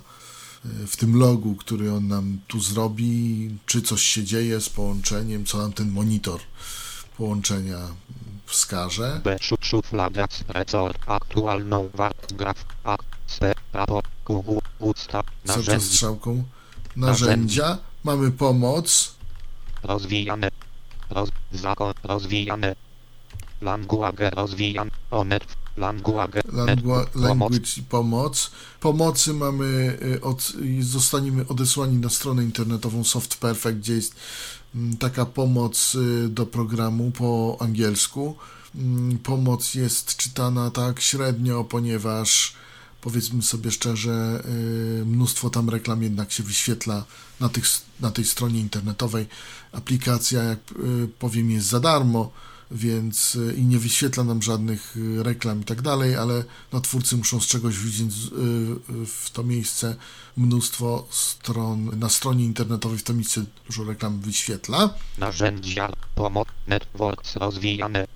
w 0.64 0.98
tym 0.98 1.20
logu, 1.20 1.56
który 1.56 1.94
on 1.94 2.08
nam 2.08 2.40
tu 2.48 2.60
zrobi, 2.60 3.50
czy 3.66 3.82
coś 3.82 4.02
się 4.02 4.24
dzieje 4.24 4.62
z 4.62 4.70
połączeniem, 4.70 5.46
co 5.46 5.58
nam 5.58 5.74
ten 5.74 5.92
monitor 5.92 6.40
połączenia 7.18 7.80
wskaże. 8.46 9.22
Cały 15.46 15.64
czas 15.64 15.84
strzałką. 15.84 16.44
Narzędzia. 16.96 17.78
Mamy 18.04 18.32
pomoc, 18.32 19.16
rozwijane. 19.84 20.52
Roz, 21.10 21.30
zakon 21.52 21.94
rozwijane. 22.04 22.76
Language 23.62 24.30
rozwijane 24.30 24.92
onet 25.12 25.63
language 25.78 26.42
Langua, 26.52 27.06
language 27.16 27.78
i 27.78 27.84
pomoc. 27.84 28.52
Pomocy 28.80 29.34
mamy, 29.34 29.98
y, 30.16 30.22
od, 30.22 30.54
zostaniemy 30.80 31.48
odesłani 31.48 31.98
na 31.98 32.10
stronę 32.10 32.44
internetową 32.44 33.04
Soft 33.04 33.38
Perfect, 33.38 33.78
gdzie 33.78 33.94
jest 33.94 34.16
mm, 34.76 34.98
taka 34.98 35.26
pomoc 35.26 35.96
y, 35.96 36.30
do 36.30 36.46
programu 36.46 37.12
po 37.12 37.58
angielsku. 37.60 38.36
Mm, 38.76 39.18
Pomoc 39.18 39.76
jest 39.76 40.16
czytana 40.18 40.72
tak 40.72 41.02
średnio, 41.02 41.64
ponieważ 41.64 42.54
powiedzmy 43.02 43.42
sobie 43.42 43.72
szczerze, 43.72 44.44
y, 45.02 45.06
mnóstwo 45.06 45.50
tam 45.50 45.70
reklam 45.70 46.04
jednak 46.04 46.32
się 46.32 46.44
wyświetla 46.44 47.06
na, 47.40 47.50
tych, 47.50 47.66
na 48.00 48.12
tej 48.12 48.26
stronie 48.26 48.60
internetowej. 48.60 49.26
Aplikacja, 49.72 50.44
jak 50.44 50.60
powiem, 51.20 51.52
jest 51.52 51.68
za 51.68 51.80
darmo, 51.80 52.32
więc 52.74 53.36
y, 53.36 53.54
i 53.58 53.66
nie 53.66 53.80
wyświetla 53.80 54.24
nam 54.24 54.42
żadnych 54.42 54.98
y, 54.98 55.24
reklam 55.24 55.62
i 55.62 55.64
tak 55.66 55.82
dalej, 55.82 56.16
ale 56.16 56.44
no, 56.74 56.82
twórcy 56.82 57.18
muszą 57.18 57.40
z 57.40 57.48
czegoś 57.48 57.78
widzieć 57.78 58.12
y, 58.12 59.06
w 59.06 59.30
to 59.34 59.44
miejsce 59.44 59.96
mnóstwo 60.38 61.08
stron, 61.10 62.00
na 62.00 62.10
stronie 62.10 62.46
internetowej 62.46 62.98
w 62.98 63.04
to 63.04 63.14
miejsce 63.14 63.46
dużo 63.66 63.84
reklam 63.84 64.20
wyświetla. 64.20 64.94
narzędzia 65.18 65.90
pomoc 66.16 66.48
networks 66.68 67.36
rozwijane 67.36 68.08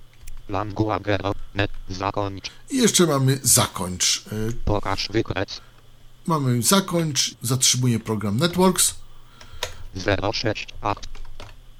language 0.48 1.18
net 1.54 1.70
zakończ 1.88 2.50
I 2.70 2.76
jeszcze 2.76 3.06
mamy 3.06 3.40
zakończ. 3.42 4.24
Pokaż 4.64 5.08
wykres 5.08 5.60
Mamy 6.26 6.62
zakończ, 6.62 7.34
zatrzymuje 7.42 8.00
program 8.00 8.36
Networks, 8.36 8.94
06 10.32 10.66
akt 10.80 11.27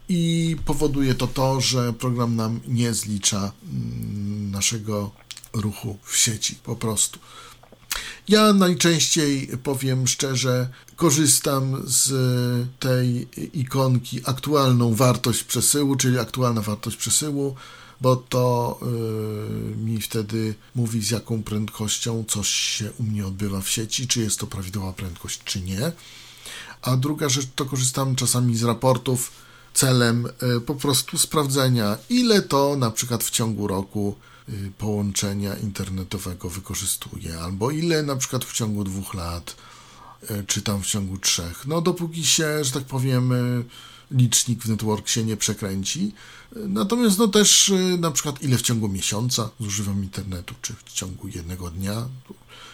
i 0.08 0.56
powoduje 0.64 1.14
to 1.14 1.26
to, 1.26 1.60
że 1.60 1.92
program 1.92 2.36
nam 2.36 2.60
nie 2.68 2.94
zlicza 2.94 3.52
mm, 3.62 4.50
naszego 4.50 5.10
ruchu 5.52 5.98
w 6.02 6.16
sieci 6.16 6.54
po 6.64 6.76
prostu. 6.76 7.18
Ja 8.28 8.52
najczęściej, 8.52 9.48
powiem 9.62 10.06
szczerze, 10.06 10.68
korzystam 10.96 11.82
z 11.84 12.10
tej 12.78 13.28
ikonki 13.52 14.20
aktualną 14.24 14.94
wartość 14.94 15.44
przesyłu, 15.44 15.96
czyli 15.96 16.18
aktualna 16.18 16.62
wartość 16.62 16.96
przesyłu, 16.96 17.54
bo 18.00 18.16
to 18.16 18.78
y, 19.72 19.76
mi 19.76 20.00
wtedy 20.00 20.54
mówi 20.74 21.02
z 21.02 21.10
jaką 21.10 21.42
prędkością 21.42 22.24
coś 22.28 22.48
się 22.48 22.90
u 22.98 23.02
mnie 23.02 23.26
odbywa 23.26 23.60
w 23.60 23.68
sieci, 23.68 24.08
czy 24.08 24.20
jest 24.20 24.38
to 24.38 24.46
prawidłowa 24.46 24.92
prędkość, 24.92 25.40
czy 25.44 25.60
nie. 25.60 25.92
A 26.82 26.96
druga 26.96 27.28
rzecz 27.28 27.48
to 27.54 27.64
korzystam 27.64 28.16
czasami 28.16 28.56
z 28.56 28.62
raportów 28.62 29.30
celem 29.78 30.26
y, 30.56 30.60
po 30.60 30.74
prostu 30.74 31.18
sprawdzenia, 31.18 31.98
ile 32.10 32.42
to 32.42 32.76
na 32.76 32.90
przykład 32.90 33.24
w 33.24 33.30
ciągu 33.30 33.66
roku 33.66 34.16
y, 34.48 34.72
połączenia 34.78 35.56
internetowego 35.56 36.50
wykorzystuje, 36.50 37.40
albo 37.40 37.70
ile 37.70 38.02
na 38.02 38.16
przykład 38.16 38.44
w 38.44 38.52
ciągu 38.52 38.84
dwóch 38.84 39.14
lat, 39.14 39.56
y, 40.30 40.44
czy 40.46 40.62
tam 40.62 40.82
w 40.82 40.86
ciągu 40.86 41.18
trzech. 41.18 41.66
No 41.66 41.80
dopóki 41.80 42.26
się, 42.26 42.64
że 42.64 42.72
tak 42.72 42.84
powiem, 42.84 43.32
licznik 44.10 44.62
w 44.62 44.68
networksie 44.68 45.24
nie 45.24 45.36
przekręci. 45.36 46.12
Natomiast 46.56 47.18
no 47.18 47.28
też 47.28 47.72
na 47.98 48.10
przykład 48.10 48.42
ile 48.42 48.58
w 48.58 48.62
ciągu 48.62 48.88
miesiąca 48.88 49.50
zużywam 49.60 50.02
internetu, 50.02 50.54
czy 50.62 50.74
w 50.84 50.92
ciągu 50.92 51.28
jednego 51.28 51.70
dnia. 51.70 52.08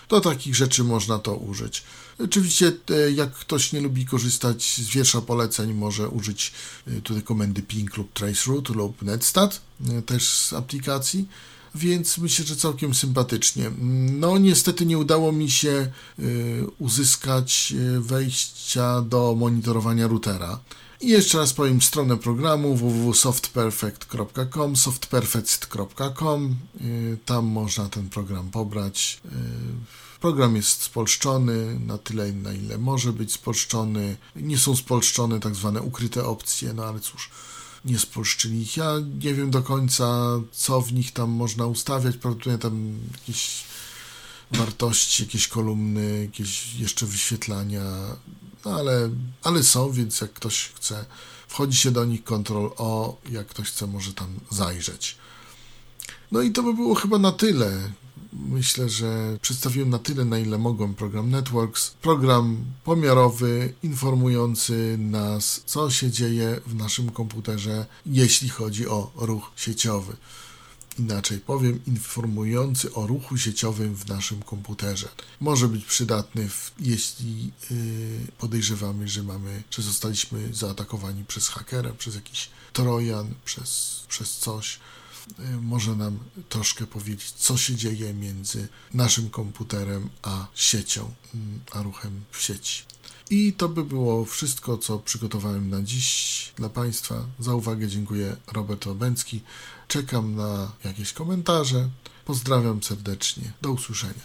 Do 0.09 0.21
takich 0.21 0.55
rzeczy 0.55 0.85
można 0.85 1.19
to 1.19 1.37
użyć. 1.37 1.83
Oczywiście, 2.19 2.73
e, 2.91 3.11
jak 3.11 3.33
ktoś 3.33 3.73
nie 3.73 3.81
lubi 3.81 4.07
korzystać 4.07 4.81
z 4.83 4.89
wiersza 4.89 5.21
poleceń, 5.21 5.75
może 5.75 6.09
użyć 6.09 6.53
e, 6.87 7.01
tutaj 7.01 7.23
komendy 7.23 7.63
ping 7.63 7.97
lub 7.97 8.13
traceroute 8.13 8.73
lub 8.73 9.03
netstat, 9.03 9.61
e, 9.89 10.03
też 10.03 10.29
z 10.29 10.53
aplikacji, 10.53 11.29
więc 11.75 12.19
myślę, 12.19 12.45
że 12.45 12.57
całkiem 12.57 12.95
sympatycznie. 12.95 13.71
No, 14.13 14.39
niestety 14.39 14.87
nie 14.87 14.99
udało 14.99 15.33
mi 15.33 15.51
się 15.51 15.91
uzyskać 16.79 17.75
wejścia 18.01 19.01
do 19.01 19.35
monitorowania 19.39 20.09
routera. 20.09 20.61
I 21.05 21.09
jeszcze 21.09 21.39
raz 21.39 21.53
powiem 21.53 21.83
stronę 21.83 22.17
programu 22.17 22.77
www.softperfect.com, 22.77 24.77
softperfect.com. 24.77 26.57
Y, 26.81 27.19
Tam 27.25 27.47
można 27.47 27.89
ten 27.89 28.09
program 28.09 28.51
pobrać. 28.51 29.21
Y, 29.25 29.29
Program 30.21 30.57
jest 30.57 30.83
spolszczony 30.83 31.81
na 31.81 31.99
tyle, 31.99 32.33
na 32.33 32.53
ile 32.53 32.79
może 32.79 33.13
być 33.13 33.33
spolszczony. 33.33 34.17
Nie 34.37 34.59
są 34.59 34.77
spolszczone 34.77 35.41
tak 35.41 35.55
zwane 35.55 35.83
ukryte 35.83 36.25
opcje, 36.25 36.73
no 36.73 36.85
ale 36.85 37.01
cóż, 37.01 37.31
nie 37.85 37.99
spolszczyli 37.99 38.63
ich. 38.63 38.77
Ja 38.77 38.93
nie 39.23 39.35
wiem 39.35 39.51
do 39.51 39.63
końca, 39.63 40.41
co 40.53 40.81
w 40.81 40.93
nich 40.93 41.13
tam 41.13 41.31
można 41.31 41.67
ustawiać. 41.67 42.17
Prawdopodobnie 42.17 42.59
tam 42.59 42.99
jakieś 43.13 43.65
wartości, 44.51 45.23
jakieś 45.23 45.49
kolumny, 45.49 46.23
jakieś 46.23 46.75
jeszcze 46.75 47.07
wyświetlania, 47.07 47.83
no 48.65 48.71
ale, 48.71 49.11
ale 49.43 49.63
są, 49.63 49.93
więc 49.93 50.21
jak 50.21 50.33
ktoś 50.33 50.73
chce, 50.75 51.05
wchodzi 51.49 51.79
się 51.79 51.91
do 51.91 52.05
nich 52.05 52.25
Ctrl 52.25 52.67
O, 52.77 53.17
jak 53.31 53.47
ktoś 53.47 53.69
chce, 53.69 53.87
może 53.87 54.13
tam 54.13 54.29
zajrzeć. 54.51 55.19
No 56.33 56.43
i 56.43 56.53
to 56.53 56.63
by 56.63 56.75
było 56.75 56.95
chyba 56.95 57.19
na 57.19 57.33
tyle. 57.33 57.91
Myślę, 58.33 58.89
że 58.89 59.39
przedstawiłem 59.43 59.91
na 59.91 59.99
tyle, 59.99 60.25
na 60.25 60.39
ile 60.39 60.59
mogłem 60.59 60.95
program 60.95 61.31
Networks. 61.31 61.91
Program 61.91 62.57
pomiarowy, 62.85 63.75
informujący 63.83 64.97
nas, 64.99 65.63
co 65.67 65.91
się 65.91 66.11
dzieje 66.11 66.61
w 66.67 66.75
naszym 66.75 67.11
komputerze, 67.11 67.87
jeśli 68.07 68.49
chodzi 68.49 68.89
o 68.89 69.11
ruch 69.17 69.51
sieciowy 69.57 70.17
inaczej 70.99 71.41
powiem, 71.41 71.81
informujący 71.87 72.95
o 72.95 73.07
ruchu 73.07 73.39
sieciowym 73.39 73.95
w 73.95 74.09
naszym 74.09 74.43
komputerze. 74.43 75.09
Może 75.41 75.69
być 75.69 75.85
przydatny, 75.85 76.49
w, 76.49 76.73
jeśli 76.81 77.53
yy, 77.71 78.27
podejrzewamy, 78.39 79.09
że 79.09 79.23
mamy, 79.23 79.63
że 79.71 79.83
zostaliśmy 79.83 80.55
zaatakowani 80.55 81.25
przez 81.25 81.49
hakera, 81.49 81.93
przez 81.93 82.15
jakiś 82.15 82.49
trojan, 82.73 83.35
przez, 83.45 84.01
przez 84.09 84.37
coś. 84.37 84.81
Yy, 85.39 85.61
może 85.61 85.97
nam 85.97 86.19
troszkę 86.49 86.87
powiedzieć, 86.87 87.31
co 87.33 87.57
się 87.57 87.77
dzieje 87.77 88.15
między 88.15 88.69
naszym 88.95 89.31
komputerem 89.31 90.11
a 90.23 90.47
siecią, 90.55 91.15
yy, 91.35 91.41
a 91.73 91.83
ruchem 91.83 92.25
w 92.31 92.43
sieci. 92.43 92.83
I 93.31 93.53
to 93.53 93.69
by 93.69 93.85
było 93.85 94.25
wszystko, 94.25 94.79
co 94.79 94.99
przygotowałem 94.99 95.71
na 95.71 95.83
dziś 95.83 96.53
dla 96.57 96.69
Państwa. 96.69 97.27
Za 97.39 97.55
uwagę 97.55 97.89
dziękuję 97.89 98.37
Robert 98.53 98.87
Łabęcki. 98.87 99.41
Czekam 99.89 100.35
na 100.37 100.73
jakieś 100.85 101.13
komentarze. 101.13 101.89
Pozdrawiam 102.25 102.83
serdecznie. 102.83 103.53
Do 103.63 103.71
usłyszenia. 103.71 104.25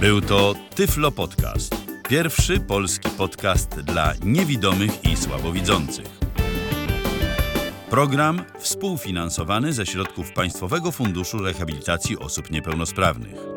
Był 0.00 0.20
to 0.20 0.54
Tyflo 0.74 1.12
Podcast. 1.12 1.74
Pierwszy 2.08 2.60
polski 2.60 3.10
podcast 3.10 3.68
dla 3.68 4.14
niewidomych 4.24 5.04
i 5.04 5.16
słabowidzących. 5.16 6.06
Program 7.90 8.42
współfinansowany 8.58 9.72
ze 9.72 9.86
środków 9.86 10.32
Państwowego 10.32 10.92
Funduszu 10.92 11.38
Rehabilitacji 11.38 12.18
Osób 12.18 12.50
Niepełnosprawnych. 12.50 13.55